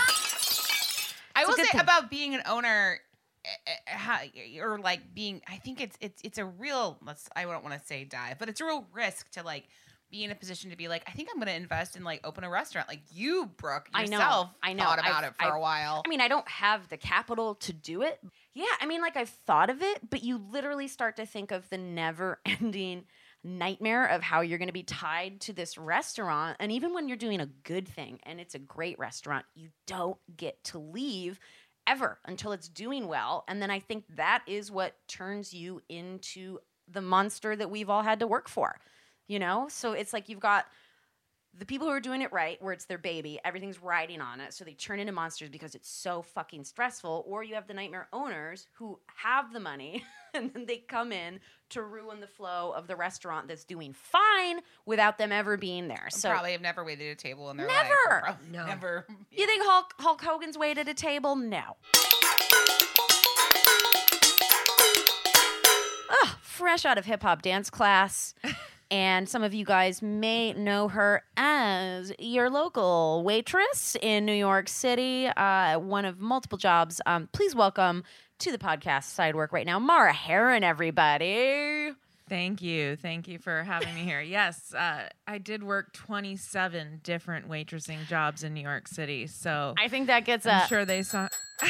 [1.34, 1.80] I will say thing.
[1.80, 2.98] about being an owner,
[3.44, 4.18] eh, eh, how,
[4.60, 5.40] or like being.
[5.48, 6.98] I think it's it's it's a real.
[7.04, 7.28] Let's.
[7.34, 9.64] I don't want to say dive, but it's a real risk to like
[10.10, 11.02] be in a position to be like.
[11.06, 12.88] I think I'm going to invest in like open a restaurant.
[12.88, 14.84] Like you, Brooke, I know, I know.
[14.84, 16.02] thought about I've- it for I've- a while.
[16.04, 18.20] I mean, I don't have the capital to do it.
[18.54, 21.68] Yeah, I mean, like I've thought of it, but you literally start to think of
[21.70, 23.04] the never ending
[23.44, 26.56] nightmare of how you're going to be tied to this restaurant.
[26.58, 30.18] And even when you're doing a good thing and it's a great restaurant, you don't
[30.36, 31.38] get to leave
[31.86, 33.44] ever until it's doing well.
[33.46, 38.02] And then I think that is what turns you into the monster that we've all
[38.02, 38.80] had to work for.
[39.28, 39.68] You know?
[39.70, 40.66] So it's like you've got
[41.58, 44.52] the people who are doing it right, where it's their baby, everything's riding on it,
[44.54, 47.24] so they turn into monsters because it's so fucking stressful.
[47.26, 50.04] Or you have the nightmare owners who have the money
[50.34, 54.60] and then they come in to ruin the flow of the restaurant that's doing fine
[54.86, 56.06] without them ever being there.
[56.10, 57.88] So probably have never waited at a table in their Never.
[57.88, 57.90] life.
[58.08, 58.66] or probably No.
[58.66, 59.06] Never.
[59.32, 61.34] you think Hulk Hulk Hogan's waited at a table?
[61.34, 61.76] No.
[66.22, 68.34] Ugh, fresh out of hip hop dance class.
[68.90, 74.68] And some of you guys may know her as your local waitress in New York
[74.68, 77.00] City, uh, one of multiple jobs.
[77.04, 78.02] Um, please welcome
[78.38, 81.92] to the podcast side work right now, Mara Herron, everybody.
[82.28, 82.96] Thank you.
[82.96, 84.20] Thank you for having me here.
[84.20, 89.26] Yes, uh, I did work 27 different waitressing jobs in New York City.
[89.26, 91.28] So I think that gets I'm a sure they saw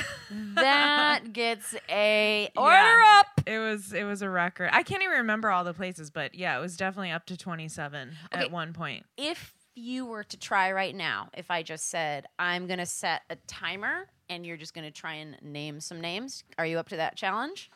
[0.55, 3.21] that gets a order Yeah.
[3.21, 3.41] up.
[3.47, 4.71] it was it was a record.
[4.73, 8.11] I can't even remember all the places, but yeah, it was definitely up to 27
[8.33, 8.45] Okay.
[8.45, 9.05] at one point.
[9.17, 13.23] if you were to try right now, if I just said, I'm going to set
[13.31, 16.89] a timer and you're just going to try and name some names, are you up
[16.89, 17.71] to that challenge?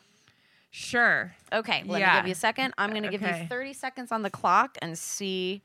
[0.75, 1.35] Sure.
[1.53, 2.73] Okay, let me give you a second.
[2.79, 5.61] I'm going to give you 30 seconds on the clock and see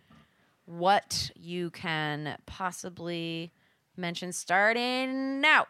[0.67, 3.51] what you can possibly
[3.97, 5.67] mention starting now.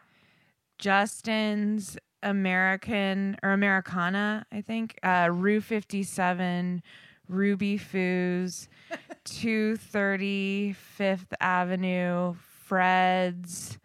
[0.76, 4.98] Justin's American or Americana, I think.
[5.04, 6.82] Uh, Rue 57,
[7.28, 8.66] Ruby Foos,
[9.24, 12.34] 230 Fifth Avenue,
[12.64, 13.78] Fred's.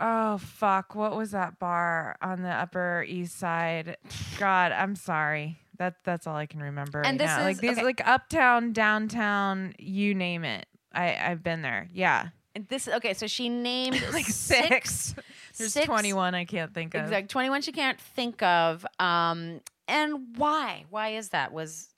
[0.00, 0.94] Oh, fuck.
[0.94, 3.96] What was that bar on the Upper East Side?
[4.38, 5.58] God, I'm sorry.
[5.78, 7.38] That, that's all I can remember And right this now.
[7.40, 7.82] is- like these, okay.
[7.84, 10.66] like uptown, downtown, you name it.
[10.92, 11.88] I, I've been there.
[11.92, 12.28] Yeah.
[12.54, 14.90] And This okay, so she named Like six.
[14.90, 15.14] six.
[15.56, 17.04] There's six- 21 I can't think of.
[17.04, 18.84] Exactly, 21 she can't think of.
[18.98, 20.84] Um, and why?
[20.90, 21.52] Why is that?
[21.52, 21.88] Was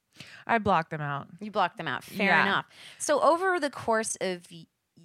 [0.47, 1.27] I blocked them out.
[1.41, 2.05] You blocked them out.
[2.05, 2.43] Fair Yeah.
[2.43, 2.67] enough.
[2.99, 4.43] So over the course of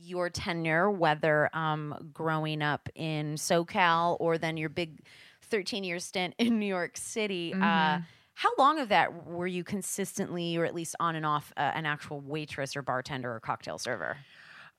[0.08, 5.01] your tenure, whether um, growing up in SoCal or then your big
[5.43, 8.03] 13 year stint in New York City, uh, Mm-hmm.
[8.36, 11.86] how long of that were you consistently, or at least on and off, uh, an
[11.86, 14.18] actual waitress or bartender or cocktail server?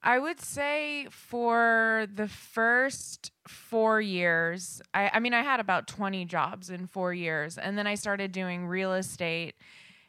[0.01, 6.25] I would say for the first four years, I, I mean, I had about 20
[6.27, 7.59] jobs in four years.
[7.59, 9.57] And then I started doing real estate.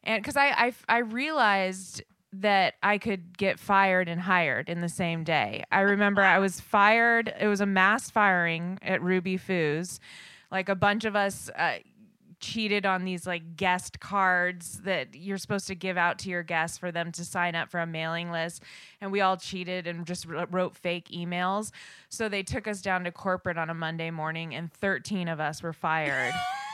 [0.03, 4.89] And because I, I, I realized that I could get fired and hired in the
[4.89, 5.63] same day.
[5.71, 9.99] I remember I was fired, it was a mass firing at Ruby Foos.
[10.51, 11.77] Like a bunch of us, uh,
[12.39, 16.77] cheated on these like guest cards that you're supposed to give out to your guests
[16.77, 18.63] for them to sign up for a mailing list
[19.01, 21.71] and we all cheated and just wrote fake emails
[22.07, 25.61] so they took us down to corporate on a monday morning and 13 of us
[25.61, 26.33] were fired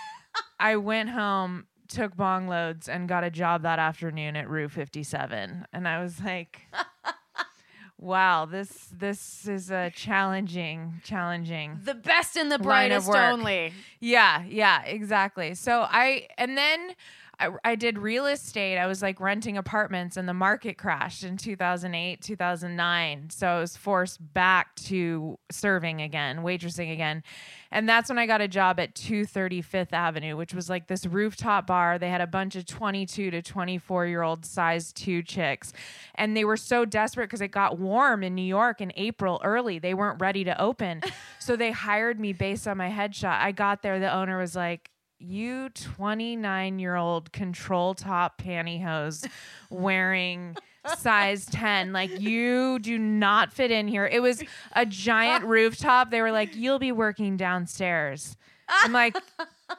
[0.59, 5.65] i went home took bong loads and got a job that afternoon at rue 57
[5.73, 6.61] and i was like
[7.97, 13.73] wow this this is a challenging challenging The best and the brightest only.
[13.99, 15.55] yeah, yeah, exactly.
[15.55, 16.93] So I and then
[17.39, 18.77] I, I did real estate.
[18.77, 23.29] I was like renting apartments and the market crashed in 2008, 2009.
[23.29, 27.23] So I was forced back to serving again, waitressing again.
[27.71, 31.67] And that's when I got a job at 235th Avenue, which was like this rooftop
[31.67, 31.99] bar.
[31.99, 35.73] They had a bunch of 22 to 24 year old size two chicks.
[36.15, 39.79] And they were so desperate because it got warm in New York in April early.
[39.79, 41.01] They weren't ready to open.
[41.39, 43.39] so they hired me based on my headshot.
[43.39, 44.89] I got there, the owner was like,
[45.27, 49.27] you 29 year old control top pantyhose
[49.69, 50.55] wearing
[50.97, 54.05] size 10 like you do not fit in here.
[54.05, 56.11] It was a giant rooftop.
[56.11, 58.37] They were like you'll be working downstairs.
[58.67, 59.15] I'm like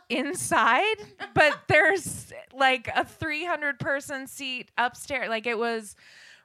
[0.08, 0.96] inside?
[1.34, 5.96] But there's like a 300 person seat upstairs like it was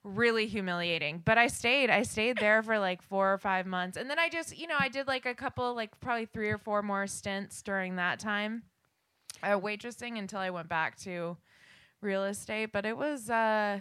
[0.04, 1.22] really humiliating.
[1.24, 1.90] But I stayed.
[1.90, 4.76] I stayed there for like four or five months, and then I just, you know,
[4.80, 8.64] I did like a couple, like probably three or four more stints during that time,
[9.44, 11.38] uh, waitressing until I went back to
[12.02, 12.72] real estate.
[12.72, 13.30] But it was.
[13.30, 13.80] uh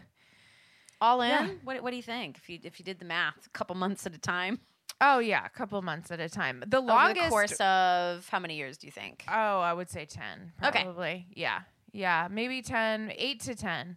[1.00, 1.30] All in.
[1.30, 1.48] Yeah.
[1.64, 2.36] What, what do you think?
[2.38, 4.61] If you if you did the math, a couple months at a time,
[5.00, 6.62] Oh yeah, a couple months at a time.
[6.66, 9.24] The over longest the course of how many years do you think?
[9.28, 10.52] Oh, I would say 10.
[10.62, 10.82] Okay.
[10.82, 11.26] Probably.
[11.34, 11.61] Yeah.
[11.92, 12.28] Yeah.
[12.30, 13.96] Maybe 10, 8 to 10.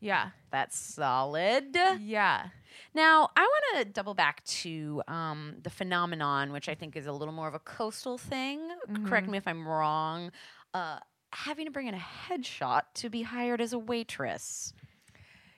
[0.00, 0.30] Yeah.
[0.50, 1.76] That's solid.
[2.00, 2.48] Yeah.
[2.94, 7.12] Now, I want to double back to um, the phenomenon, which I think is a
[7.12, 8.60] little more of a coastal thing.
[9.06, 10.30] Correct me if I'm wrong.
[10.74, 10.98] Uh,
[11.32, 14.72] having to bring in a headshot to be hired as a waitress.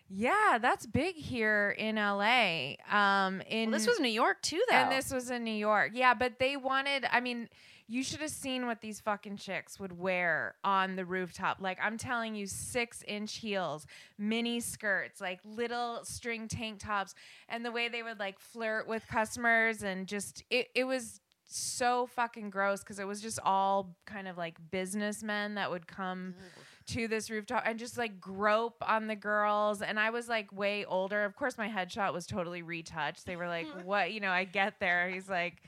[0.08, 2.72] Yeah, that's big here in LA.
[2.90, 4.76] Um in Well, this was New York too, though.
[4.76, 5.92] And this was in New York.
[5.94, 7.48] Yeah, but they wanted, I mean,
[7.86, 11.58] you should have seen what these fucking chicks would wear on the rooftop.
[11.60, 13.86] Like, I'm telling you, six inch heels,
[14.16, 17.14] mini skirts, like little string tank tops,
[17.48, 21.20] and the way they would like flirt with customers and just, it, it was
[21.56, 26.34] so fucking gross because it was just all kind of like businessmen that would come
[26.86, 30.84] to this rooftop and just like grope on the girls and i was like way
[30.84, 31.24] older.
[31.24, 33.26] Of course my headshot was totally retouched.
[33.26, 34.12] They were like what?
[34.12, 35.08] You know i get there.
[35.10, 35.62] He's like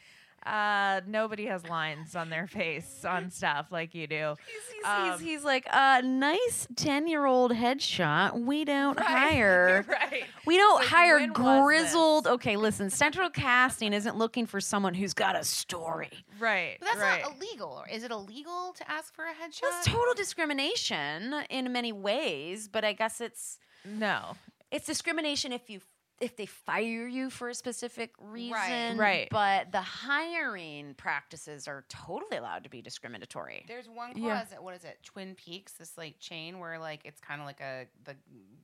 [0.46, 5.10] uh nobody has lines on their face on stuff like you do He's, he's, Um,
[5.12, 8.40] he's, he's like, uh, nice 10 year old headshot.
[8.44, 9.84] We don't hire.
[9.88, 12.26] right We don't like, hire grizzled.
[12.26, 16.10] Okay, listen, Central Casting isn't looking for someone who's got a story.
[16.38, 17.82] right But that's right not illegal.
[17.84, 19.62] Or is it illegal to ask for a headshot?
[19.62, 24.36] That's total discrimination in many ways, but I guess it's no
[24.70, 25.80] it's discrimination if you
[26.22, 28.96] if they fire you for a specific reason.
[28.96, 29.26] Right.
[29.30, 33.64] But the hiring practices are totally allowed to be discriminatory.
[33.66, 34.44] There's one Yeah.
[34.52, 34.98] at what is it?
[35.02, 38.14] Twin Peaks, this like chain where like it's kind of like a the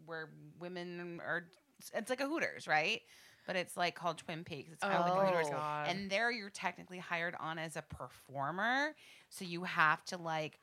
[0.07, 0.31] where
[0.61, 1.49] women are.
[1.95, 3.03] It's like a Hooters, right?
[3.47, 4.71] But it's like called Twin Peaks.
[4.73, 5.89] It's kind of like a Hooters, Oh, God.
[5.89, 8.95] and there you're technically hired on as a performer,
[9.31, 10.61] so you have to like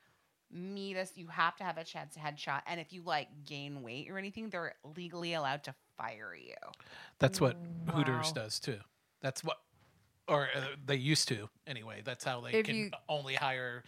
[0.52, 1.10] meet us.
[1.16, 4.18] You have to have a chance to headshot, and if you like gain weight or
[4.18, 6.54] anything, they're legally allowed to fire you.
[7.18, 7.56] That's what
[7.92, 8.78] Hooters does too.
[9.22, 9.58] That's what,
[10.28, 12.02] or uh, they used to anyway.
[12.04, 13.84] That's how they If can you- only hire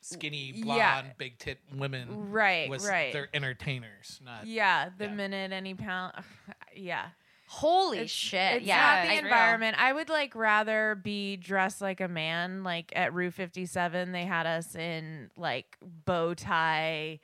[0.00, 1.00] skinny, Yeah.
[1.02, 2.30] blonde, big tit women.
[2.30, 4.46] right was right They're entertainers, not.
[4.46, 5.12] yeah the Yeah.
[5.14, 6.14] minute any pound
[6.74, 7.08] yeah
[7.50, 8.56] Holy It's- shit.
[8.56, 8.76] It's yeah.
[8.76, 9.32] not it's the real.
[9.32, 9.80] environment.
[9.80, 12.62] I would like rather be dressed like a man.
[12.62, 17.20] Like at Rue 57, they had us in like bow tie,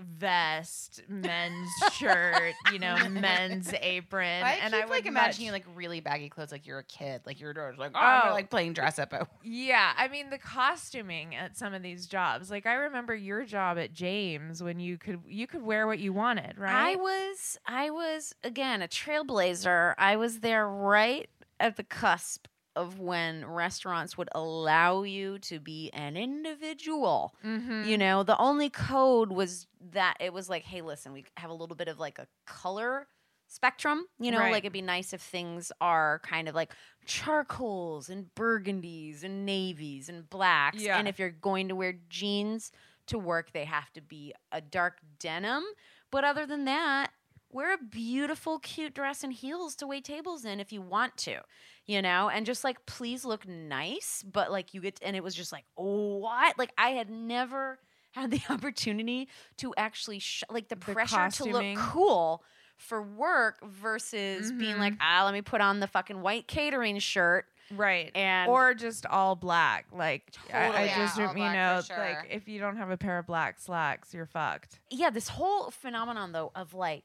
[0.00, 4.42] vest, men's shirt, you know, men's apron.
[4.44, 7.22] I and I would like imagining much- like really baggy clothes, like you're a kid,
[7.26, 8.30] like you're like oh, Oh.
[8.32, 9.12] like playing dress up.
[9.18, 9.26] Oh.
[9.42, 12.50] Yeah, I mean the costuming at some of these jobs.
[12.50, 16.12] Like I remember your job at James when you could you could wear what you
[16.12, 16.92] wanted, right?
[16.92, 19.94] I was I was again a trailblazer.
[19.98, 21.28] I was there right
[21.58, 22.46] at the cusp
[22.76, 27.34] of when restaurants would allow you to be an individual.
[27.44, 27.84] mm-hmm.
[27.84, 31.54] You know, the only code was that it was like, hey, listen, we have a
[31.54, 33.08] little bit of like a color
[33.48, 34.06] spectrum.
[34.20, 34.52] You know, Right.
[34.52, 36.72] like it'd be nice if things are kind of like
[37.04, 40.82] charcoals and burgundies and navies and blacks.
[40.82, 40.98] Yeah.
[40.98, 42.70] And if you're going to wear jeans
[43.06, 45.64] to work, they have to be a dark denim.
[46.10, 47.10] But other than that,
[47.50, 51.40] wear a beautiful, cute dress and heels to wait tables in if you want to,
[51.86, 54.24] you know, and just like please look nice.
[54.30, 56.58] But like you get, and it was just like, what?
[56.58, 57.78] Like I had never
[58.12, 59.28] had the opportunity
[59.58, 61.76] to actually, sh- like the, The pressure costuming.
[61.76, 62.42] to look cool
[62.76, 67.44] for work versus being like, ah, let me put on the fucking white catering shirt.
[67.76, 68.10] Right.
[68.16, 69.86] And- or just all black.
[69.92, 70.88] Like I, I Totally.
[70.88, 73.26] just Yeah, you all black for know, like if you don't have a pair of
[73.26, 74.80] black slacks, you're fucked.
[74.90, 77.04] yeah, this whole phenomenon though of like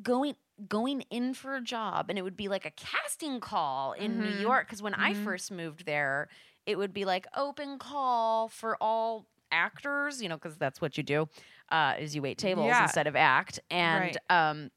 [0.00, 0.34] going
[0.68, 4.28] going in for a job and it would be like a casting call in New
[4.28, 4.36] Mhm.
[4.36, 5.14] York because when I Mhm.
[5.14, 6.28] first moved there,
[6.66, 11.02] it would be like open call for all actors, you know, because that's what you
[11.02, 11.28] do,
[11.70, 12.80] uh, is you wait tables Yeah.
[12.80, 13.60] instead of act.
[13.70, 14.20] And Right.
[14.30, 14.70] um,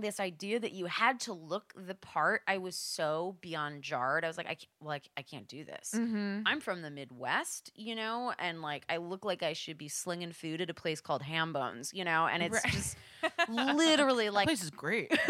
[0.00, 4.24] this idea that you had to look the part, I was so beyond jarred.
[4.24, 5.92] I was like, I can't, well, I, can't do this.
[5.94, 6.40] Mm-hmm.
[6.46, 10.32] I'm from the Midwest, you know, and like I look like I should be slinging
[10.32, 12.72] food at a place called Ham Bones, you know, and it's Right.
[12.72, 12.96] just
[13.48, 15.12] literally like this is great.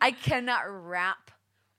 [0.00, 1.30] I cannot wrap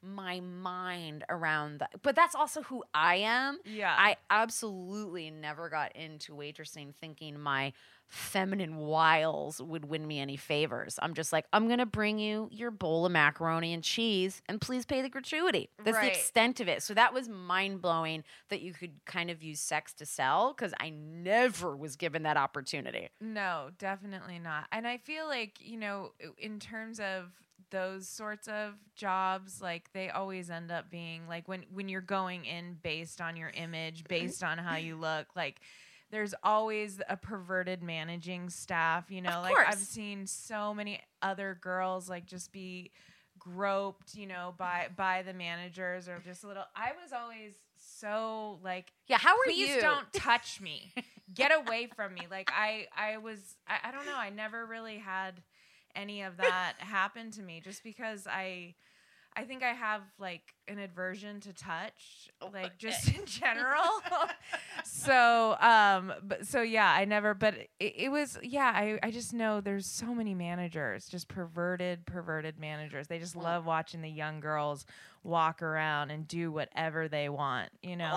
[0.01, 1.91] my mind around that.
[2.01, 3.59] But that's also who I am.
[3.65, 3.93] Yeah.
[3.97, 7.73] I absolutely never got into waitressing thinking my
[8.09, 10.97] feminine wiles would win me any favors.
[11.01, 14.85] I'm just like, I'm gonna bring you your bowl of macaroni and cheese, and please
[14.85, 15.69] pay the gratuity.
[15.83, 16.11] That's Right.
[16.13, 16.81] the extent of it.
[16.83, 20.73] So that was mind blowing that you could kind of use sex to sell because
[20.79, 23.09] I never was given that opportunity.
[23.21, 24.65] No, definitely not.
[24.71, 27.31] And I feel like, you know, in terms of
[27.71, 32.45] those sorts of jobs, like they always end up being like when when you're going
[32.45, 35.61] in based on your image, based on how you look, like
[36.11, 42.09] there's always a perverted managing staff, you know, like I've seen so many other girls
[42.09, 42.91] like just be
[43.37, 48.59] groped, you know, by by the managers or just a little I was always so
[48.63, 49.81] like Yeah, how are please you?
[49.81, 50.93] don't touch me.
[51.33, 52.21] Get away from me.
[52.29, 55.41] Like i i was I, I don't know i never really had
[55.95, 58.75] any of that happen to me just because i
[59.35, 63.83] i think i have like an aversion to touch like just in general
[64.83, 69.33] so um but so yeah i never but it, it was yeah I, I just
[69.33, 74.39] know there's so many managers just perverted perverted managers they just love watching the young
[74.39, 74.85] girls
[75.23, 78.11] walk around and do whatever they want you know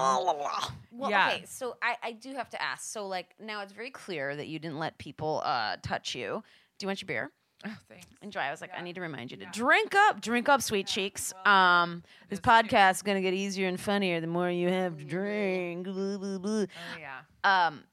[0.92, 1.28] Well, Yeah.
[1.30, 2.92] okay, so I, I do have to ask.
[2.92, 6.42] So, like, now it's very clear that you didn't let people uh, touch you.
[6.78, 7.30] Do you want your beer?
[7.66, 8.40] Oh thanks Enjoy.
[8.40, 11.32] I was like, I need to remind you to drink up, drink up, sweet cheeks.
[11.44, 15.86] Um, this podcast is gonna get easier and funnier the more you have to drink.
[15.86, 16.50] Blah, blah, blah.
[16.62, 16.66] oh
[17.00, 17.84] yeah Um,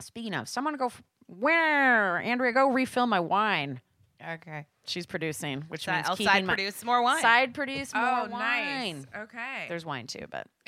[0.00, 3.80] speaking of, someone go f- where Andrea go refill my wine.
[4.26, 7.20] okay She's producing, which So means I'll keeping side my produce more wine.
[7.20, 9.04] side produce more oh wine.
[9.04, 10.46] nice okay There's wine too, but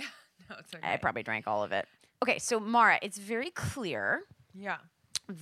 [0.51, 0.93] no, it's okay.
[0.93, 1.87] I probably drank all of it.
[2.25, 4.23] Okay, so Mara, it's very clear
[4.55, 4.79] yeah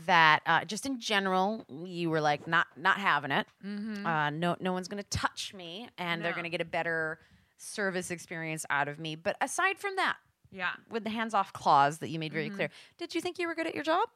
[0.07, 3.47] that uh, just in general, you were like not not having it.
[3.65, 4.05] mm-hmm.
[4.07, 7.19] Uh, no, no one's gonna touch me, and they're gonna get a better
[7.59, 9.15] service experience out of me.
[9.15, 10.17] But aside from that,
[10.53, 12.35] yeah with the hands-off clause that you made Mm-hmm.
[12.37, 14.09] very clear, did you think you were good at your job?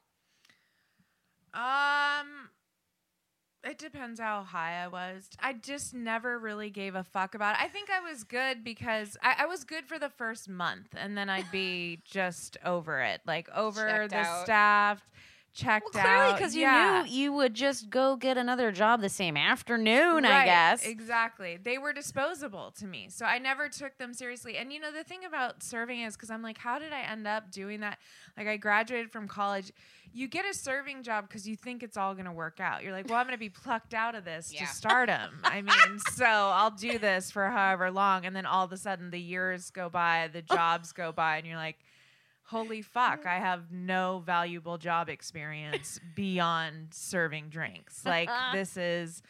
[1.52, 2.48] Um,
[3.64, 5.28] it depends how high I was.
[5.40, 7.62] I just never really gave a fuck about it.
[7.62, 11.16] I think I was good because I, I was good for the first month, and
[11.18, 14.44] then I'd be just over it, like over Checked the out.
[14.44, 15.08] staff,
[15.52, 16.36] checked Well, clearly out.
[16.38, 17.04] because you yeah.
[17.06, 20.84] knew you would just go get another job the same afternoon, I guess.
[20.86, 21.58] Exactly.
[21.62, 23.08] They were disposable to me.
[23.10, 24.56] So I never took them seriously.
[24.56, 27.26] And you know, the thing about serving is because I'm like, how did I end
[27.26, 27.98] up doing that?
[28.36, 29.72] Like, I graduated from college.
[30.12, 32.82] You get a serving job because you think it's all going to work out.
[32.82, 34.60] You're like, well, I'm going to be plucked out of this Yeah.
[34.60, 35.30] to stardom.
[35.44, 38.26] I mean, so I'll do this for however long.
[38.26, 41.46] And then all of a sudden, the years go by, the jobs go by, and
[41.46, 41.78] you're like,
[42.50, 48.04] holy fuck, I have no valuable job experience beyond serving drinks.
[48.04, 49.22] Like this is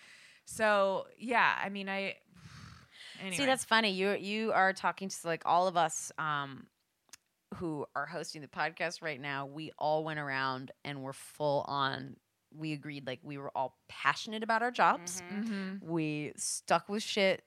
[0.46, 2.16] so yeah, I mean I
[3.20, 3.36] anyway.
[3.36, 3.90] See, that's funny.
[3.90, 6.66] You you are talking to like all of us um,
[7.56, 9.46] who are hosting the podcast right now.
[9.46, 12.16] We all went around and were full on.
[12.56, 15.22] We agreed like we were all passionate about our jobs.
[15.30, 15.82] Mhm.
[15.82, 17.44] We stuck with shit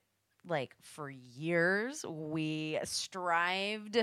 [0.48, 2.06] like for years.
[2.06, 3.98] We strived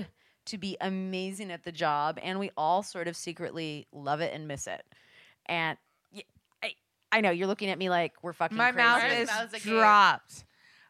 [0.47, 4.49] to be amazing at the job, and we all sort of secretly love it and
[4.49, 4.82] miss it.
[5.47, 5.76] And
[6.62, 6.74] I,
[7.12, 8.57] I know you're looking at me like we're fucking.
[8.57, 9.26] my crazy.
[9.26, 10.45] mouth is dropped.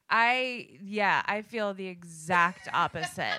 [0.09, 3.39] I yeah, I feel the exact opposite.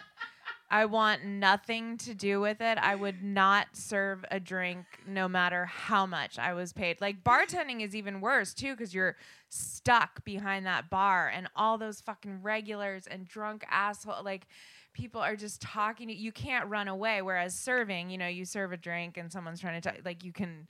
[0.73, 2.77] I want nothing to do with it.
[2.77, 7.01] I would not serve a drink no matter how much I was paid.
[7.01, 9.17] Like bartending is even worse too cuz you're
[9.49, 14.47] stuck behind that bar and all those fucking regulars and drunk asshole like
[14.93, 18.71] people are just talking to you can't run away whereas serving, you know, you serve
[18.71, 20.67] a drink and someone's trying to talk, like you can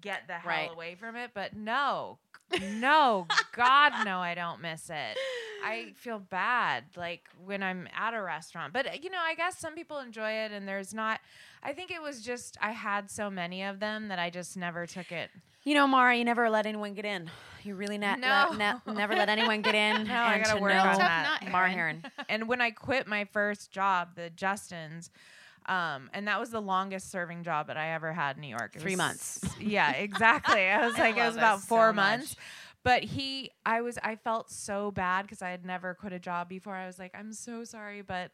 [0.00, 0.70] get the hell Right.
[0.70, 2.18] away from it, but no.
[2.72, 5.18] No, God no, I don't miss it.
[5.62, 8.72] I feel bad like when I'm at a restaurant.
[8.72, 11.20] But you know, I guess some people enjoy it and there's not
[11.62, 14.86] I think it was just I had so many of them that I just never
[14.86, 15.30] took it.
[15.68, 17.30] You know, Mara, you never let anyone get in.
[17.62, 18.46] You really not No.
[18.56, 20.06] let- ne- never let anyone get in.
[20.08, 21.40] No, I gotta to work on that.
[21.42, 22.00] nut, Mara Herron.
[22.00, 22.12] Herron.
[22.30, 25.10] And when I quit my first job, the Justins,
[25.66, 28.76] um, and that was the longest serving job that I ever had in New York.
[28.76, 29.40] It Three was- months.
[29.60, 30.68] Yeah, exactly.
[30.70, 32.18] I was I like, it was about this so four much.
[32.20, 32.36] months.
[32.82, 36.48] But he, I was, I felt so bad because I had never quit a job
[36.48, 36.74] before.
[36.76, 38.30] I was like, I'm so sorry, but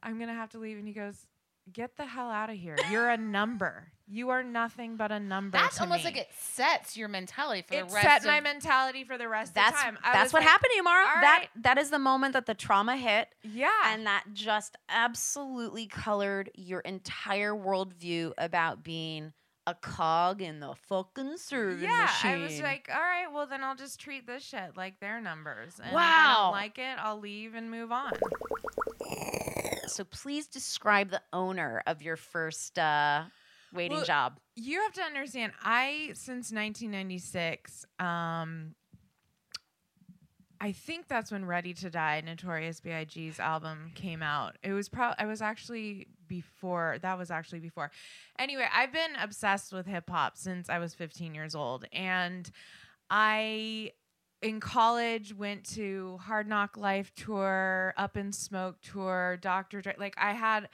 [0.00, 0.78] I'm gonna have to leave.
[0.78, 1.26] And he goes,
[1.72, 2.76] Get the hell out of here.
[2.88, 3.88] You're a number.
[4.10, 5.58] You are nothing but a number.
[5.58, 6.04] That's almost me.
[6.06, 9.18] like it sets your mentality for It the rest It set of my mentality for
[9.18, 9.98] the rest That's of time.
[10.02, 11.04] I that's what like, happened to you, Mara.
[11.20, 11.48] That right.
[11.62, 13.68] that is the moment that the trauma hit, Yeah.
[13.84, 19.34] and that just absolutely colored your entire worldview about being
[19.66, 22.30] a cog in the fucking serving yeah, machine.
[22.30, 25.74] I was like, all right, well then I'll just treat this shit like their numbers.
[25.78, 26.42] And if I Wow.
[26.44, 28.12] don't like it, I'll leave and move on.
[29.86, 33.24] so please describe the owner of your first uh,
[33.72, 34.38] waiting Well, job.
[34.56, 38.74] You have to understand, I since 1996, um,
[40.60, 44.56] I think that's when Ready to Die, Notorious B.I.G.'s album came out.
[44.62, 47.90] It was probably I was actually before that was actually before.
[48.38, 52.50] Anyway, I've been obsessed with hip hop since I was 15 years old, and
[53.08, 53.92] I
[54.42, 59.80] in college went to Hard Knock Life tour, Up in Smoke tour, Dr.
[59.80, 59.94] Dre.
[59.98, 60.68] Like I had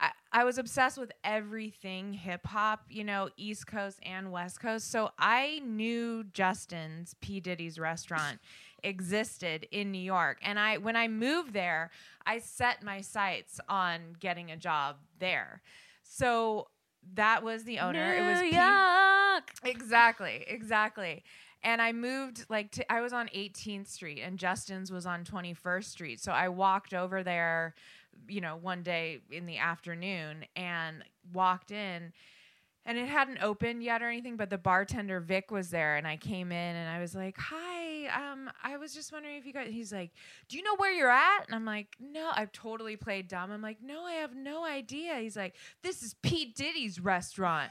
[0.00, 4.90] I, I was obsessed with everything hip hop, you know, East Coast and West Coast.
[4.90, 7.40] So I knew Justin's P.
[7.40, 8.38] Diddy's restaurant
[8.82, 10.38] existed in New York.
[10.42, 11.90] And I when I moved there,
[12.26, 15.62] I set my sights on getting a job there.
[16.02, 16.68] So
[17.14, 18.14] that was the owner.
[18.14, 19.52] it was New P- York.
[19.64, 21.22] Exactly, exactly.
[21.62, 25.84] And I moved like to, I was on 18th Street and Justin's was on 21st
[25.84, 26.20] Street.
[26.20, 27.74] So I walked over there,
[28.28, 32.12] you know, one day in the afternoon and walked in
[32.86, 36.16] and it hadn't opened yet or anything, but the bartender Vic was there and I
[36.16, 39.68] came in and I was like, "Hi, um I was just wondering if you guys
[39.70, 40.12] He's like,
[40.48, 43.60] "Do you know where you're at?" And I'm like, "No, I've totally played dumb." I'm
[43.62, 46.46] like, "No, I have no idea." He's like, "This is P.
[46.46, 47.70] Diddy's restaurant."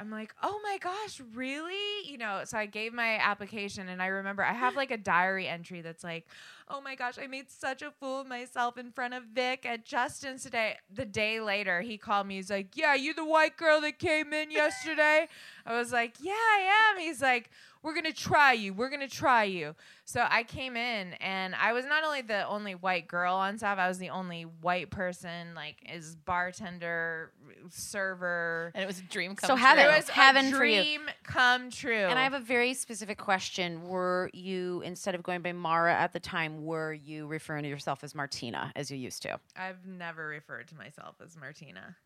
[0.00, 2.08] I'm like, oh my gosh, really?
[2.10, 5.46] You know, so I gave my application and I remember I have like a diary
[5.46, 6.26] entry that's like,
[6.70, 9.84] oh my gosh, I made such a fool of myself in front of Vic at
[9.84, 10.76] Justin's today.
[10.90, 12.36] The day later, he called me.
[12.36, 15.28] He's like, yeah, you the white girl that came in yesterday?
[15.66, 17.00] I was like, yeah, I am.
[17.00, 17.50] He's like,
[17.82, 18.74] we're going to try you.
[18.74, 19.74] We're going to try you.
[20.04, 23.78] So I came in and I was not only the only white girl on staff,
[23.78, 27.32] I was the only white person, like, as bartender,
[27.70, 28.70] server.
[28.74, 29.64] And it was a dream come So true.
[29.64, 29.84] heaven.
[29.86, 30.82] It was Heaven a for you.
[30.82, 31.94] dream come true.
[31.94, 33.88] And I have a very specific question.
[33.88, 38.04] Were you, instead of going by Mara at the time, were you referring to yourself
[38.04, 39.38] as Martina as you used to?
[39.56, 41.96] I've never referred to myself as Martina.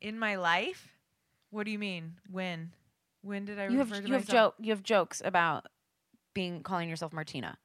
[0.00, 0.88] In my life?
[1.50, 2.14] What do you mean?
[2.30, 2.70] When?
[3.22, 5.66] When did I You refer have to you have joke you have jokes about
[6.34, 7.58] being calling yourself Martina.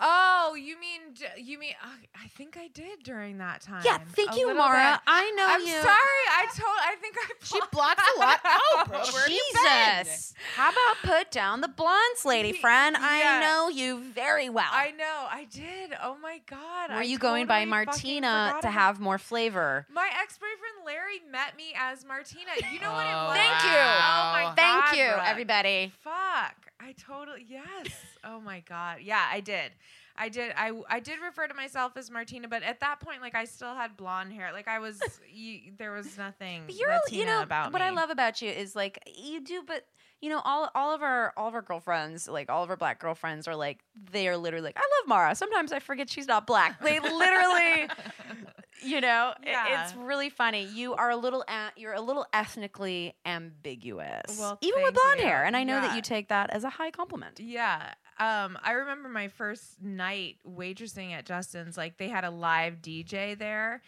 [0.00, 1.00] Oh, you mean
[1.36, 1.88] you mean uh,
[2.24, 3.82] I think I did during that time.
[3.84, 4.92] Yeah, thank A you, Mara.
[4.94, 5.00] bit.
[5.06, 5.72] I know I'm you.
[5.72, 6.24] sorry.
[6.30, 6.76] I told.
[6.80, 7.32] I think I.
[7.42, 8.98] She blocks a lot Oh, bro.
[8.98, 10.04] Where have you been?
[10.04, 10.34] Jesus.
[10.54, 12.96] How about put down the blondes, lady friend?
[12.98, 13.06] Yeah.
[13.06, 14.70] I know you very well.
[14.70, 15.26] I know.
[15.30, 15.92] I did.
[16.02, 16.90] Oh my god.
[16.90, 19.86] Were I you going by Martina to have more flavor?
[19.92, 22.50] My ex-boyfriend Larry met me as Martina.
[22.72, 23.36] You know what it Oh, was?
[23.36, 23.68] Thank you.
[23.70, 24.56] Oh my god.
[24.56, 25.22] Thank you, Brooke.
[25.28, 25.92] everybody.
[26.04, 26.67] Fuck.
[26.80, 27.88] I totally yes.
[28.24, 28.98] oh my god.
[29.02, 29.72] Yeah, I did.
[30.16, 30.52] I did.
[30.56, 33.74] I I did refer to myself as Martina, but at that point, like I still
[33.74, 34.52] had blonde hair.
[34.52, 35.00] Like I was,
[35.32, 36.62] you, there was nothing.
[36.66, 39.62] But you're, Latina you know, about what I love about you is like you do,
[39.66, 39.84] but
[40.20, 42.98] you know, all all of our all of our girlfriends, like all of our black
[43.00, 45.34] girlfriends, are like they are literally like, I love Mara.
[45.34, 46.80] Sometimes I forget she's not black.
[46.82, 47.88] They literally,
[48.82, 49.84] you know, Yeah.
[49.84, 50.64] it's really funny.
[50.66, 55.26] You are a little, a- you're a little ethnically ambiguous, Well, even with blonde you.
[55.26, 57.40] hair, and I know that you take that as a high compliment.
[57.40, 57.92] Yeah.
[58.18, 61.76] Um, I remember my first night waitressing at Justin's.
[61.76, 63.82] Like they had a live DJ there,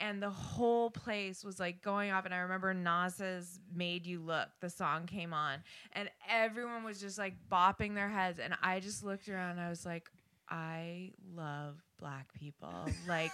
[0.00, 2.24] and the whole place was like going off.
[2.24, 5.58] And I remember Nas's "Made You Look." The song came on,
[5.92, 8.38] and everyone was just like bopping their heads.
[8.38, 9.52] And I just looked around.
[9.52, 10.10] and I was like,
[10.48, 12.72] I love black people.
[13.08, 13.32] like.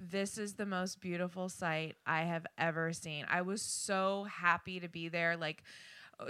[0.00, 3.26] This is the most beautiful sight I have ever seen.
[3.28, 5.36] I was so happy to be there.
[5.36, 5.64] Like,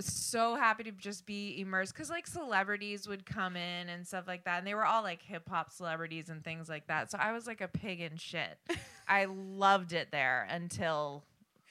[0.01, 4.45] so happy to just be immersed because like celebrities would come in and stuff like
[4.45, 7.47] that and they were all like hip-hop celebrities and things like that so i was
[7.47, 8.59] like a pig in shit
[9.09, 11.23] i loved it there until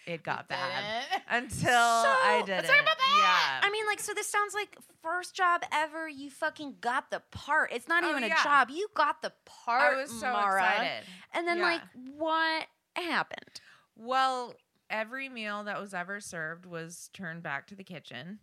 [0.07, 3.59] it got bad until i did let's it talk about that.
[3.61, 6.07] yeah I mean, like, so this sounds like first job ever.
[6.07, 7.71] You fucking got the part.
[7.73, 8.69] It's not Oh, even a job.
[8.69, 9.93] You got the part.
[9.95, 10.61] i was so Mara.
[10.61, 11.03] excited
[11.33, 11.63] And then, Yeah.
[11.63, 11.81] like,
[12.15, 12.65] what
[12.95, 13.59] happened?
[13.97, 14.53] well
[14.89, 18.39] every meal that was ever served was turned back to the kitchen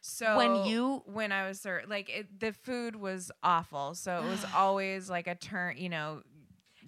[0.00, 4.28] so When you- when i was served like it, the food was awful so it
[4.28, 6.22] was always like a turn you know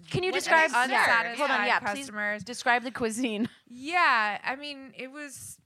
[0.09, 0.71] Can you describe?
[0.73, 1.67] are they Yeah, hold on.
[1.67, 2.41] Yeah, customers.
[2.41, 3.47] please describe the cuisine.
[3.69, 5.57] Yeah, I mean, it was.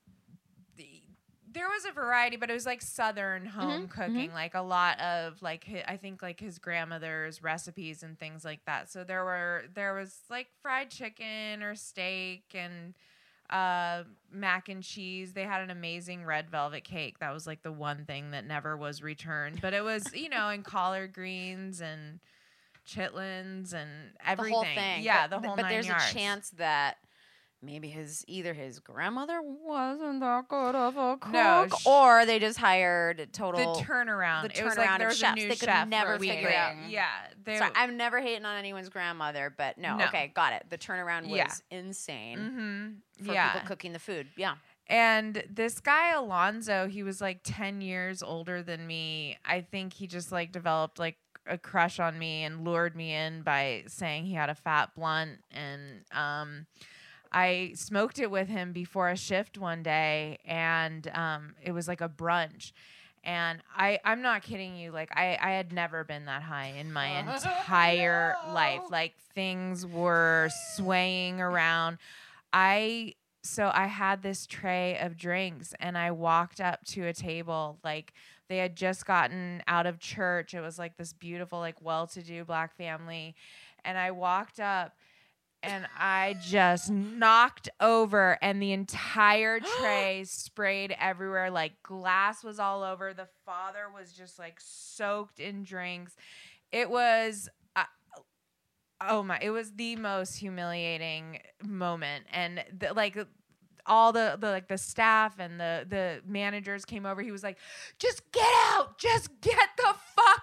[1.51, 4.01] There was a variety, but it was like southern mm-hmm, home mm-hmm.
[4.01, 8.59] cooking, like a lot of like I think like his grandmother's recipes and things like
[8.65, 8.91] that.
[8.91, 12.93] So there were there was like fried chicken or steak and
[13.49, 15.33] uh mac and cheese.
[15.33, 17.19] They had an amazing red velvet cake.
[17.19, 20.49] That was like the one thing that never was returned, but it was you know
[20.49, 22.19] and collard greens and
[22.87, 23.89] chitlins and
[24.25, 24.51] everything.
[24.51, 25.03] The whole thing.
[25.03, 26.09] Yeah, the whole But there's yards.
[26.09, 26.97] a chance that
[27.65, 32.39] maybe his either his grandmother wasn't that good of a cook, No, sh- or they
[32.39, 33.75] just hired a The total.
[33.81, 34.43] turnaround.
[34.53, 35.41] the it was turnaround like of there was chefs.
[35.41, 36.75] They could chef never figure it out.
[36.89, 37.07] Yeah,
[37.43, 37.57] they.
[37.57, 40.05] Sorry, I'm never hating on anyone's grandmother, but no, No.
[40.05, 40.65] okay, got it.
[40.69, 41.51] The turnaround was Yeah.
[41.71, 43.53] insane hmm for yeah.
[43.53, 44.27] people cooking the food.
[44.35, 44.55] Yeah.
[44.87, 49.37] And this guy Alonzo, he was like 10 years older than me.
[49.43, 51.17] I think he just like developed like
[51.47, 55.39] a crush on me and lured me in by saying he had a fat blunt
[55.51, 56.65] and um
[57.35, 62.01] I smoked it with him before a shift one day and um it was like
[62.01, 62.71] a brunch.
[63.25, 64.91] And I, I'm not kidding you.
[64.91, 68.81] Like I, I had never been that high in my entire life.
[68.91, 71.97] Like things were swaying around.
[72.53, 77.79] I so I had this tray of drinks and I walked up to a table
[77.83, 78.13] like
[78.47, 80.53] they had just gotten out of church.
[80.53, 83.35] It was like this beautiful like well-to-do black family
[83.83, 84.93] and I walked up
[85.65, 92.83] and I just knocked over and the entire tray sprayed everywhere like glass was all
[92.83, 93.13] over.
[93.13, 96.15] The father was just like soaked in drinks.
[96.71, 97.83] It was uh,
[99.01, 103.17] oh my it was the most humiliating moment and the, like
[103.87, 107.57] all the, the like the staff and the the managers came over he was like
[107.99, 109.93] just get out just get the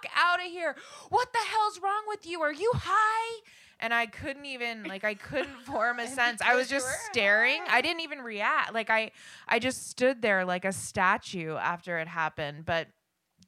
[0.02, 0.76] fuck out of here.
[1.08, 2.40] What the hell's wrong with you?
[2.42, 3.42] Are you high?
[3.80, 6.40] And i couldn't even like i couldn't form a sense.
[6.40, 7.60] I was just staring.
[7.68, 8.72] I didn't even react.
[8.72, 9.10] Like i
[9.48, 12.88] i just stood there like a statue after it happened but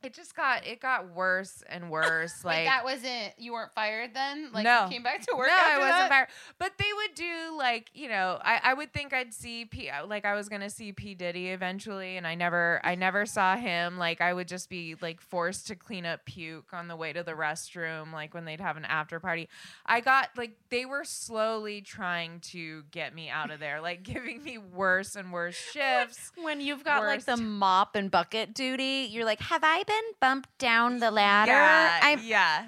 [0.04, 4.12] it just got it got worse and worse Like, like that wasn't you weren't fired
[4.14, 4.50] then?
[4.52, 4.84] Like No.
[4.84, 6.08] you came back to work no, I wasn't that?
[6.08, 6.28] fired.
[6.58, 10.24] But they would do like you know, I, I would think I'd see P like
[10.24, 13.98] I was gonna see P Diddy eventually, and I never I never saw him.
[13.98, 17.22] Like I would just be like forced to clean up puke on the way to
[17.22, 19.48] the restroom, like when they'd have an after party.
[19.86, 24.42] I got like they were slowly trying to get me out of there, like giving
[24.42, 26.32] me worse and worse shifts.
[26.42, 30.56] When you've got like the mop and bucket duty, you're like, have I been bumped
[30.58, 31.52] down the ladder?
[31.52, 32.66] Yeah, I'm yeah.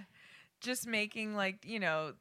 [0.61, 2.13] Just making like you know.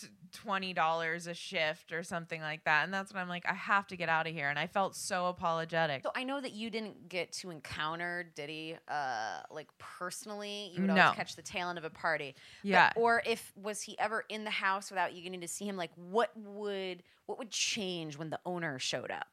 [0.00, 3.54] T- Twenty dollars a shift or something like that, and that's when I'm like, I
[3.54, 4.48] have to get out of here.
[4.48, 6.02] And I felt so apologetic.
[6.02, 10.72] So I know that you didn't get to encounter Diddy, uh, like personally.
[10.74, 11.00] You would No.
[11.00, 12.34] always catch the tail end of a party.
[12.64, 12.92] But- Yeah.
[12.96, 15.76] or if was he ever in the house without you getting to see him?
[15.76, 19.28] Like, what would what would change when the owner showed up?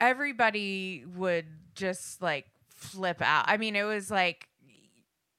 [0.00, 2.46] everybody would just like
[2.82, 3.44] flip out.
[3.48, 4.48] I mean, it was like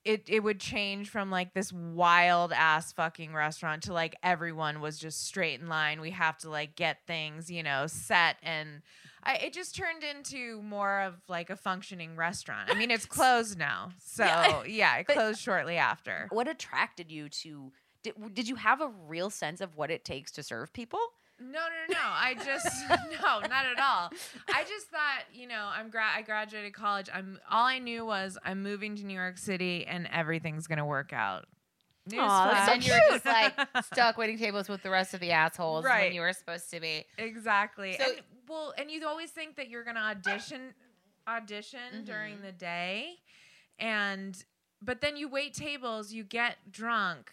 [0.06, 4.98] it it would change from like this wild ass fucking restaurant to like everyone was
[4.98, 6.02] just straight in line.
[6.02, 8.82] We have to like get things, you know, set and
[9.26, 12.70] I, it just turned into more of like a functioning restaurant.
[12.70, 13.92] I mean, it's closed now.
[14.04, 14.64] So, Yeah.
[14.68, 16.28] yeah, it closed shortly after.
[16.32, 17.72] What attracted you to?
[18.04, 21.00] Did, did you have a real sense of what it takes to serve people?
[21.52, 22.00] No, no, no.
[22.02, 24.12] I just no, not at all.
[24.54, 27.10] I just thought, you know, I'm gra- I graduated college.
[27.14, 31.14] I'm all I knew was I'm moving to New York City and everything's gonna work
[31.14, 31.46] out.
[32.12, 33.54] Aw, that's so And you're just like
[33.86, 36.06] stuck waiting tables with the rest of the assholes right.
[36.06, 37.06] when you were supposed to be.
[37.18, 37.98] exactly.
[37.98, 40.74] So- and, well, and you always think that you're gonna audition
[41.28, 42.04] audition mm-hmm.
[42.04, 43.16] during the day,
[43.80, 44.44] and
[44.82, 47.32] but then you wait tables, you get drunk.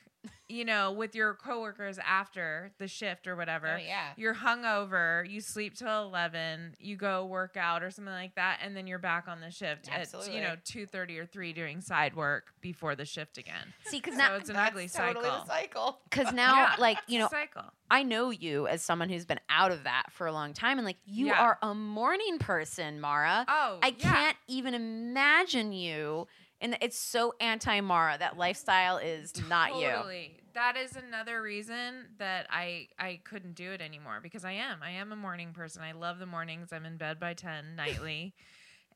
[0.48, 3.76] You know, with your coworkers after the shift or whatever.
[3.78, 4.08] Oh yeah.
[4.16, 8.76] you're hungover, you sleep till 11, you go work out or something like that, and
[8.76, 12.52] then you're back on the shift at, you know, 2.30 or 3 doing side work
[12.60, 13.72] before the shift again.
[13.84, 15.22] See, because So now, it's an ugly cycle.
[15.22, 16.00] Totally the cycle.
[16.10, 17.62] because now, Yeah, like you know, cycle.
[17.92, 20.84] I know you as someone who's been out of that for a long time, and
[20.84, 21.40] like you Yeah.
[21.40, 23.46] are a morning person, Mara.
[23.48, 24.12] Oh, I yeah.
[24.12, 26.26] can't even imagine you.
[26.60, 28.18] And it's so anti Mara.
[28.18, 29.88] That lifestyle is not you.
[29.88, 30.36] Totally.
[30.54, 34.82] That is another reason that I I couldn't do it anymore because I am.
[34.82, 35.82] I am a morning person.
[35.82, 36.72] I love the mornings.
[36.72, 38.34] I'm in bed by 10 nightly.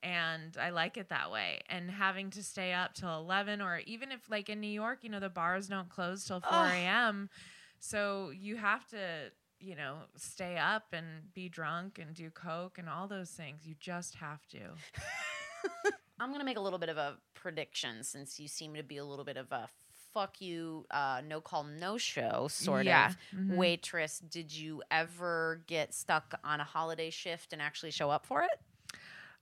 [0.03, 1.61] And I like it that way.
[1.71, 5.09] And having to stay up till 11, or even if, like in New York, you
[5.09, 7.31] know, the bars don't close till 4 a.m.
[7.79, 9.31] So you have to,
[9.61, 13.67] you know, stay up and be drunk and do Coke and all those things.
[13.67, 15.91] You just have to.
[16.21, 19.05] I'm gonna make a little bit of a prediction since you seem to be a
[19.05, 19.69] little bit of a
[20.13, 23.09] fuck you, uh, no call, no show sort Yeah.
[23.09, 23.57] of Mhm.
[23.57, 24.21] waitress.
[24.21, 28.61] Did you ever get stuck on a holiday shift and actually show up for it?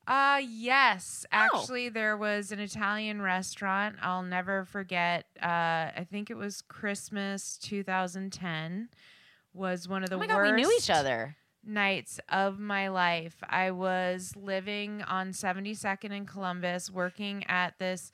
[0.07, 1.24] Uh yes.
[1.31, 1.36] Oh.
[1.36, 3.97] Actually there was an Italian restaurant.
[4.03, 5.27] I'll never forget.
[5.40, 8.89] Uh I think it was Christmas 2010
[9.53, 11.36] was one of the oh my god, we knew each other.
[11.65, 13.37] Nights of my life.
[13.49, 18.13] I was living on 72nd in Columbus working at this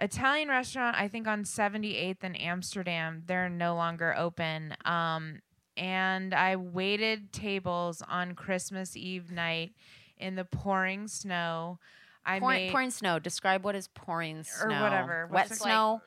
[0.00, 3.22] Italian restaurant I think on 78th in Amsterdam.
[3.26, 4.74] They're no longer open.
[4.84, 5.40] Um
[5.76, 9.72] and I waited tables on Christmas Eve night
[10.18, 11.78] in the pouring snow.
[12.24, 13.18] I pouring, made pouring snow.
[13.18, 15.28] Describe what is pouring snow Or whatever.
[15.32, 16.02] Wet snow.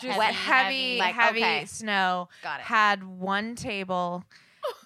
[0.00, 1.64] just wet, heavy, like, heavy okay.
[1.66, 2.28] snow.
[2.42, 2.64] Got it.
[2.64, 4.24] Had one table,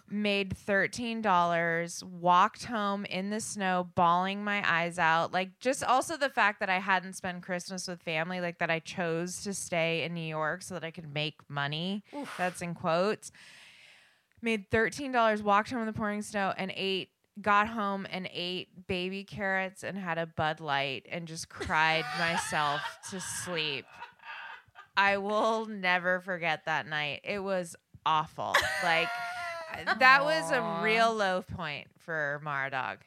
[0.09, 2.03] made thirteen dollars.
[2.05, 5.33] Walked home in the snow, bawling my eyes out.
[5.33, 8.79] Like just also the fact that I hadn't spent Christmas with family, like that I
[8.79, 12.05] chose to stay in New York so that I could make money.
[12.39, 13.33] That's in quotes.
[14.43, 15.43] Made thirteen dollars.
[15.43, 17.11] Walked home in the pouring snow and ate.
[17.43, 22.81] Got home and ate baby carrots and had a Bud Light and just cried myself
[23.11, 23.85] to sleep.
[24.97, 27.21] I will never forget that night.
[27.25, 27.77] It was
[28.07, 28.55] awful.
[28.83, 29.09] Like
[29.99, 32.99] that was a real low point for Maradog.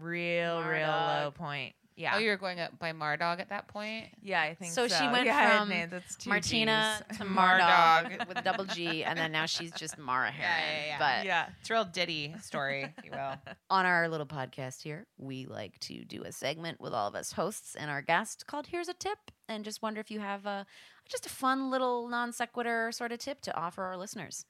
[0.00, 1.74] Real, real low point.
[1.74, 2.12] Oh, yeah.
[2.14, 4.06] Oh, you were going up by Mardog at that point?
[4.22, 4.96] yeah, I think So so.
[4.98, 7.18] she went yeah, from man, that's Martina Gs.
[7.18, 8.16] to Mardog.
[8.18, 10.62] Mardog with a double G, and then now she's just Mara Herron.
[10.64, 10.98] yeah, yeah.
[10.98, 11.46] But yeah.
[11.60, 13.34] It's a real ditty story, if you will.
[13.70, 17.32] on our little podcast here, we like to do a segment with all of us
[17.32, 19.18] hosts and our guests called "Here's a Tip,"
[19.48, 20.64] and just wonder if you have a
[21.08, 24.46] just a fun little non sequitur sort of tip to offer our listeners.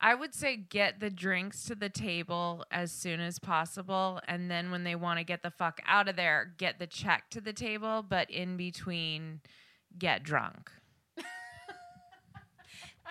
[0.00, 4.20] I would say get the drinks to the table as soon as possible.
[4.28, 7.30] And then when they want to get the fuck out of there, get the check
[7.30, 8.04] to the table.
[8.06, 9.40] But in between,
[9.98, 10.70] get drunk.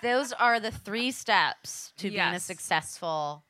[0.02, 3.44] Those are the three steps to being a successful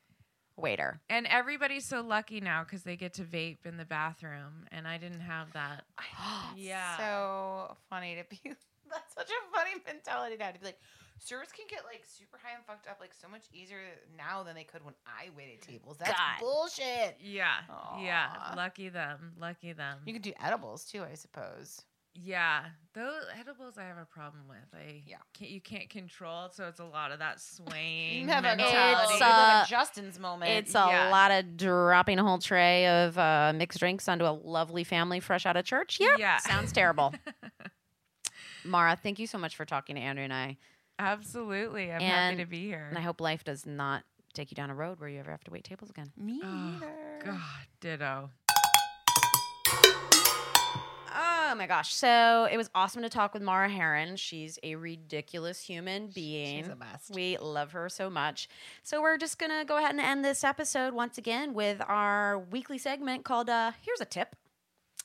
[0.57, 1.01] waiter.
[1.11, 4.67] And everybody's so lucky now because they get to vape in the bathroom.
[4.73, 5.85] And I didn't have that.
[6.57, 6.97] Yeah.
[6.97, 8.41] So funny to be.
[8.91, 10.79] That's such a funny mentality now to be like,
[11.19, 13.79] servers can get like super high and fucked up like so much easier
[14.17, 15.97] now than they could when I waited tables.
[15.99, 16.41] That's God.
[16.41, 17.17] bullshit.
[17.21, 17.55] Yeah.
[18.01, 18.29] Yeah.
[18.57, 19.33] Lucky them.
[19.39, 19.99] Lucky them.
[20.05, 21.83] You could do edibles too, I suppose.
[22.19, 22.65] Yeah,
[22.95, 24.57] those edibles I have a problem with.
[24.75, 25.19] I Yeah.
[25.35, 29.13] can't, you can't control it, so it's a lot of that swaying You have mentality.
[29.13, 30.51] It's, you have uh, a Justin's moment.
[30.51, 31.11] It's a Yeah.
[31.11, 35.45] lot of dropping a whole tray of uh, mixed drinks onto a lovely family fresh
[35.45, 35.99] out of church.
[36.01, 36.19] Yep.
[36.19, 36.39] Yeah.
[36.39, 37.13] Sounds terrible.
[38.65, 40.57] Mara, thank you so much for talking to Andrew and I.
[40.99, 42.87] Absolutely, I'm And- happy to be here.
[42.89, 45.45] And I hope life does not take you down a road where you ever have
[45.45, 46.13] to wait tables again.
[46.17, 47.21] me Oh, either.
[47.25, 48.31] God, ditto.
[51.19, 51.95] Oh my gosh.
[51.95, 54.17] So it was awesome to talk with Mara Herron.
[54.17, 56.59] She's a ridiculous human being.
[56.65, 57.11] She's the best.
[57.15, 58.49] We love her so much.
[58.83, 62.39] So we're just going to go ahead and end this episode once again with our
[62.39, 64.35] weekly segment called uh, Here's a Tip.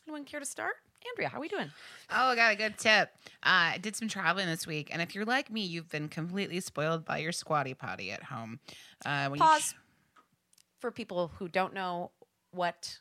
[0.08, 0.76] Anyone care to start?
[1.10, 1.72] Andrea, how are we doing?
[2.12, 3.10] Oh, I got a good tip.
[3.44, 6.60] Uh, I did some traveling this week, and if you're like me, you've been completely
[6.60, 8.60] spoiled by your squatty potty at home.
[9.06, 9.76] Uh, when you Pause
[10.80, 12.12] for people who don't know
[12.52, 13.00] what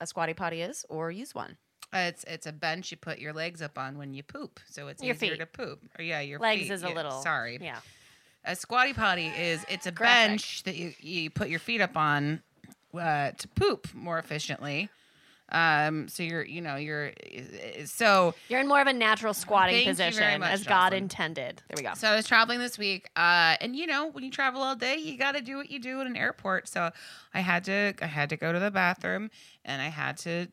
[0.00, 1.56] a squatty potty is or use one.
[1.94, 4.88] Uh, it's it's a bench you put your legs up on when you poop, so
[4.88, 5.40] it's Your easier feet.
[5.40, 5.80] to poop.
[5.98, 6.70] Or yeah, your Legs feet.
[6.70, 7.22] is a Yeah, little.
[7.22, 7.58] sorry.
[7.60, 7.80] Yeah.
[8.44, 10.28] A squatty potty is it's a Graphic.
[10.30, 12.42] bench that you, you put your feet up on
[12.98, 14.88] uh, to poop more efficiently.
[15.52, 17.12] Um, so you're you know you're
[17.84, 20.92] so You're in more of a natural squatting Thank you very position much, as God
[20.94, 21.62] intended.
[21.68, 21.92] There we go.
[21.94, 24.96] So I was traveling this week, uh, and you know, when you travel all day,
[24.96, 26.68] you got to do what you do in an airport.
[26.68, 26.90] So
[27.34, 29.30] I had to, I had to go to the bathroom,
[29.64, 30.46] and I had to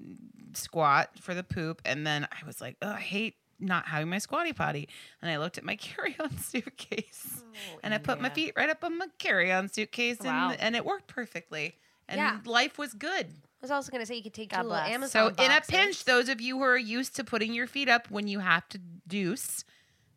[0.53, 4.17] squat for the poop, and then I was like, oh, I hate not having my
[4.19, 4.87] squatty potty,
[5.21, 7.43] and I looked at my carry-on suitcase,
[7.83, 10.51] and I put my feet right up on my carry-on suitcase, Wow.
[10.51, 11.75] and and it worked perfectly,
[12.07, 12.39] and Yeah.
[12.45, 13.27] life was good.
[13.61, 14.93] I was also gonna say you could take God two little bless.
[14.93, 15.35] Amazon.
[15.35, 18.09] So in a pinch, those of you who are used to putting your feet up
[18.09, 19.65] when you have to deuce,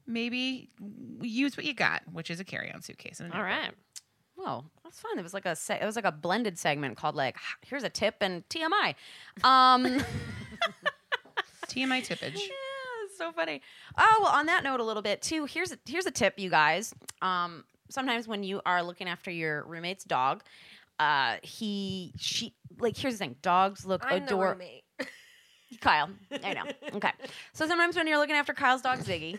[0.06, 0.70] maybe
[1.20, 3.18] use what you got, which is a carry-on suitcase.
[3.20, 3.58] in an All airport.
[3.62, 3.72] right.
[4.36, 5.18] Whoa, that's fun.
[5.18, 7.36] It was like a se- it was like a blended segment called like
[7.66, 8.94] here's a tip and TMI.
[9.44, 9.84] Um
[11.68, 12.38] TMI tippage.
[12.48, 13.60] Yeah, so funny.
[13.98, 15.44] Oh well, on that note, a little bit too.
[15.44, 16.94] Here's a, here's a tip, you guys.
[17.20, 20.42] Um, sometimes when you are looking after your roommate's dog,
[21.02, 24.60] uh, he she like here's the thing: dogs look I'm the adorable.
[24.60, 24.84] roommate.
[25.80, 26.10] Kyle,
[26.44, 26.64] I know.
[26.96, 27.10] Okay,
[27.54, 29.38] so sometimes when you're looking after Kyle's dog Ziggy.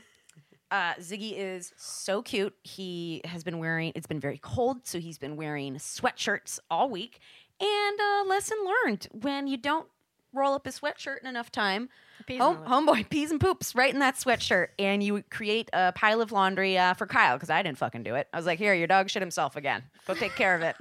[0.71, 2.55] Uh, Ziggy is so cute.
[2.63, 7.19] He has been wearing, it's been very cold, so he's been wearing sweatshirts all week.
[7.59, 9.87] And uh, lesson learned when you don't
[10.33, 11.89] roll up his sweatshirt in enough time,
[12.25, 15.91] Peas home, and- homeboy pees and poops right in that sweatshirt, and you create a
[15.91, 18.27] pile of laundry uh, for Kyle because I didn't fucking do it.
[18.33, 19.83] I was like, "Here, your dog shit himself again.
[20.07, 20.75] Go take care of it."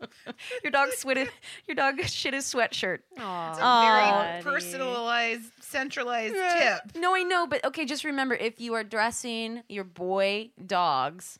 [0.62, 1.28] your dog switted.
[1.66, 2.98] Your dog shit his sweatshirt.
[3.16, 6.96] Very Oh, personalized, centralized tip.
[6.96, 11.38] No, I know, but okay, just remember if you are dressing your boy dogs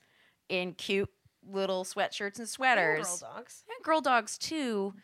[0.48, 1.10] in cute
[1.50, 3.64] little sweatshirts and sweaters, Girl dogs.
[3.68, 4.94] and girl dogs too.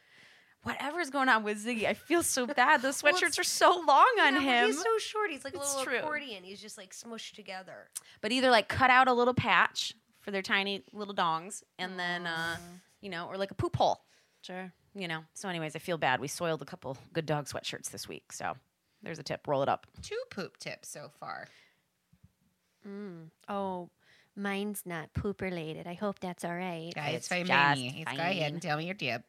[0.62, 2.81] Whatever's going on with Ziggy, I feel so bad.
[2.81, 4.66] Those sweatshirts it's- are so long on Yeah, but him.
[4.68, 5.31] He's so short.
[5.31, 5.98] He's like a It's little true.
[5.98, 6.43] accordion.
[6.43, 7.90] He's just like smushed together.
[8.22, 12.26] but either like cut out a little patch for their tiny little dongs, and then
[12.26, 12.56] uh,
[13.05, 14.01] you know, or like a poop hole.
[14.40, 14.72] Sure.
[14.94, 15.20] You know.
[15.35, 16.20] So, anyways, I feel bad.
[16.20, 18.55] We soiled a couple good dog sweatshirts this week, so
[19.02, 19.47] there's a tip.
[19.47, 19.86] Roll it up.
[20.02, 21.47] Two poop tips so far.
[22.89, 23.28] Mm.
[23.48, 23.90] Oh,
[24.36, 25.86] mine's not poop related.
[25.86, 26.93] I hope that's all right.
[26.94, 28.05] Guys, It's fine just me.
[28.06, 28.52] It's go ahead fine.
[28.55, 29.22] and tell me your tip.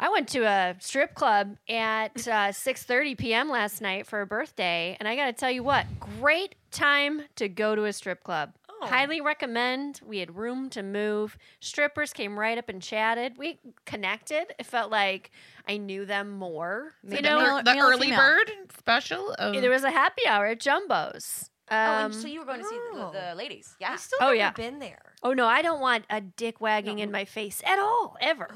[0.00, 3.48] I went to a strip club at uh, 6:30 p.m.
[3.48, 5.86] last night for a birthday, and I got to tell you what,
[6.20, 8.52] great time to go to a strip club.
[8.84, 10.00] Highly recommend.
[10.04, 11.38] We had room to move.
[11.60, 13.38] Strippers came right up and chatted.
[13.38, 14.46] We connected.
[14.58, 15.30] It felt like
[15.68, 16.90] I knew them more.
[17.04, 18.18] You the know, male- the male or early female?
[18.18, 19.34] bird special.
[19.38, 21.48] Of, there was a happy hour at Jumbo's.
[21.70, 23.12] oh, Um, and so you were going to see the, oh.
[23.12, 23.76] the ladies?
[23.78, 23.92] Yeah.
[23.92, 24.50] I've still Oh, never yeah.
[24.50, 25.12] been there.
[25.22, 28.48] Oh no, I don't want a dick wagging in my face at all, ever.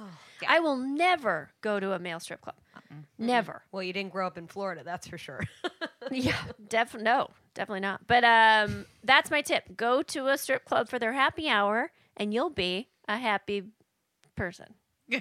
[0.42, 0.52] Yeah.
[0.52, 2.56] I will never go to a male strip club.
[3.18, 3.62] Never.
[3.72, 5.42] Well, you didn't grow up in Florida, that's for sure.
[6.12, 6.36] Yeah,
[6.68, 8.06] def no, definitely not.
[8.06, 12.32] But um, that's my tip: go to a strip club for their happy hour, and
[12.32, 13.64] you'll be a happy
[14.36, 14.66] person.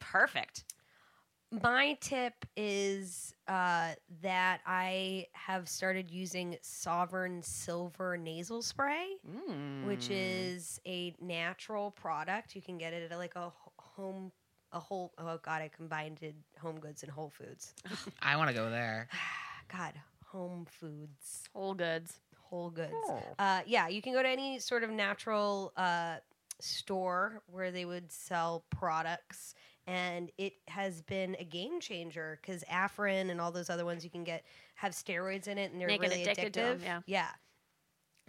[0.00, 0.64] Perfect.
[1.62, 3.92] My tip is uh,
[4.22, 9.86] that I have started using Sovereign Silver Nasal Spray, Mm.
[9.86, 12.56] which is a natural product.
[12.56, 13.52] You can get it at like a
[13.96, 14.32] home,
[14.72, 15.12] a whole.
[15.18, 17.74] Oh God, I combined it- Home Goods and Whole Foods.
[18.22, 19.08] I want to go there.
[19.72, 19.92] God,
[20.26, 21.44] Home Foods.
[21.52, 22.20] Whole goods.
[22.40, 22.92] Whole Goods.
[23.38, 26.16] Uh, yeah, you can go to any sort of natural uh,
[26.60, 29.54] store where they would sell products,
[29.86, 34.10] and it has been a game changer because Afrin and all those other ones you
[34.10, 34.44] can get
[34.76, 36.82] have steroids in it, and they're Make it really addicted to 'em, addictive.
[36.84, 37.00] yeah.
[37.06, 37.28] yeah.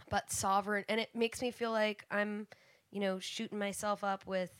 [0.09, 2.47] But Sovereign, and it makes me feel like I'm,
[2.91, 4.51] you know, shooting myself up with,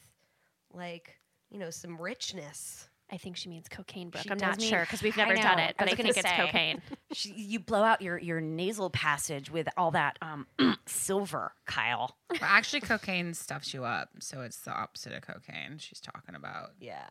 [0.76, 1.20] like,
[1.50, 2.88] you know, some richness.
[3.12, 4.24] I think she means cocaine, Brooke.
[4.24, 6.26] She I'm not mean- sure because we've never done it, but I, was gonna think
[6.26, 6.38] it's say.
[6.38, 6.82] cocaine.
[7.14, 10.48] Sh- you blow out your, your nasal passage with all that um,
[10.88, 12.18] silver, Kyle.
[12.32, 16.72] Well, actually, cocaine stuffs you up, so it's the opposite of cocaine she's talking about.
[16.80, 17.06] Yeah.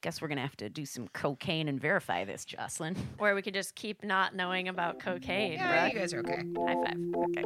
[0.00, 2.96] Guess we're gonna have to do some cocaine and verify this, Jocelyn.
[3.18, 5.52] Or we could just keep not knowing about cocaine.
[5.54, 5.94] Yeah, Brooke.
[5.94, 6.42] you guys are okay.
[6.66, 6.94] High five.
[7.30, 7.42] Okay.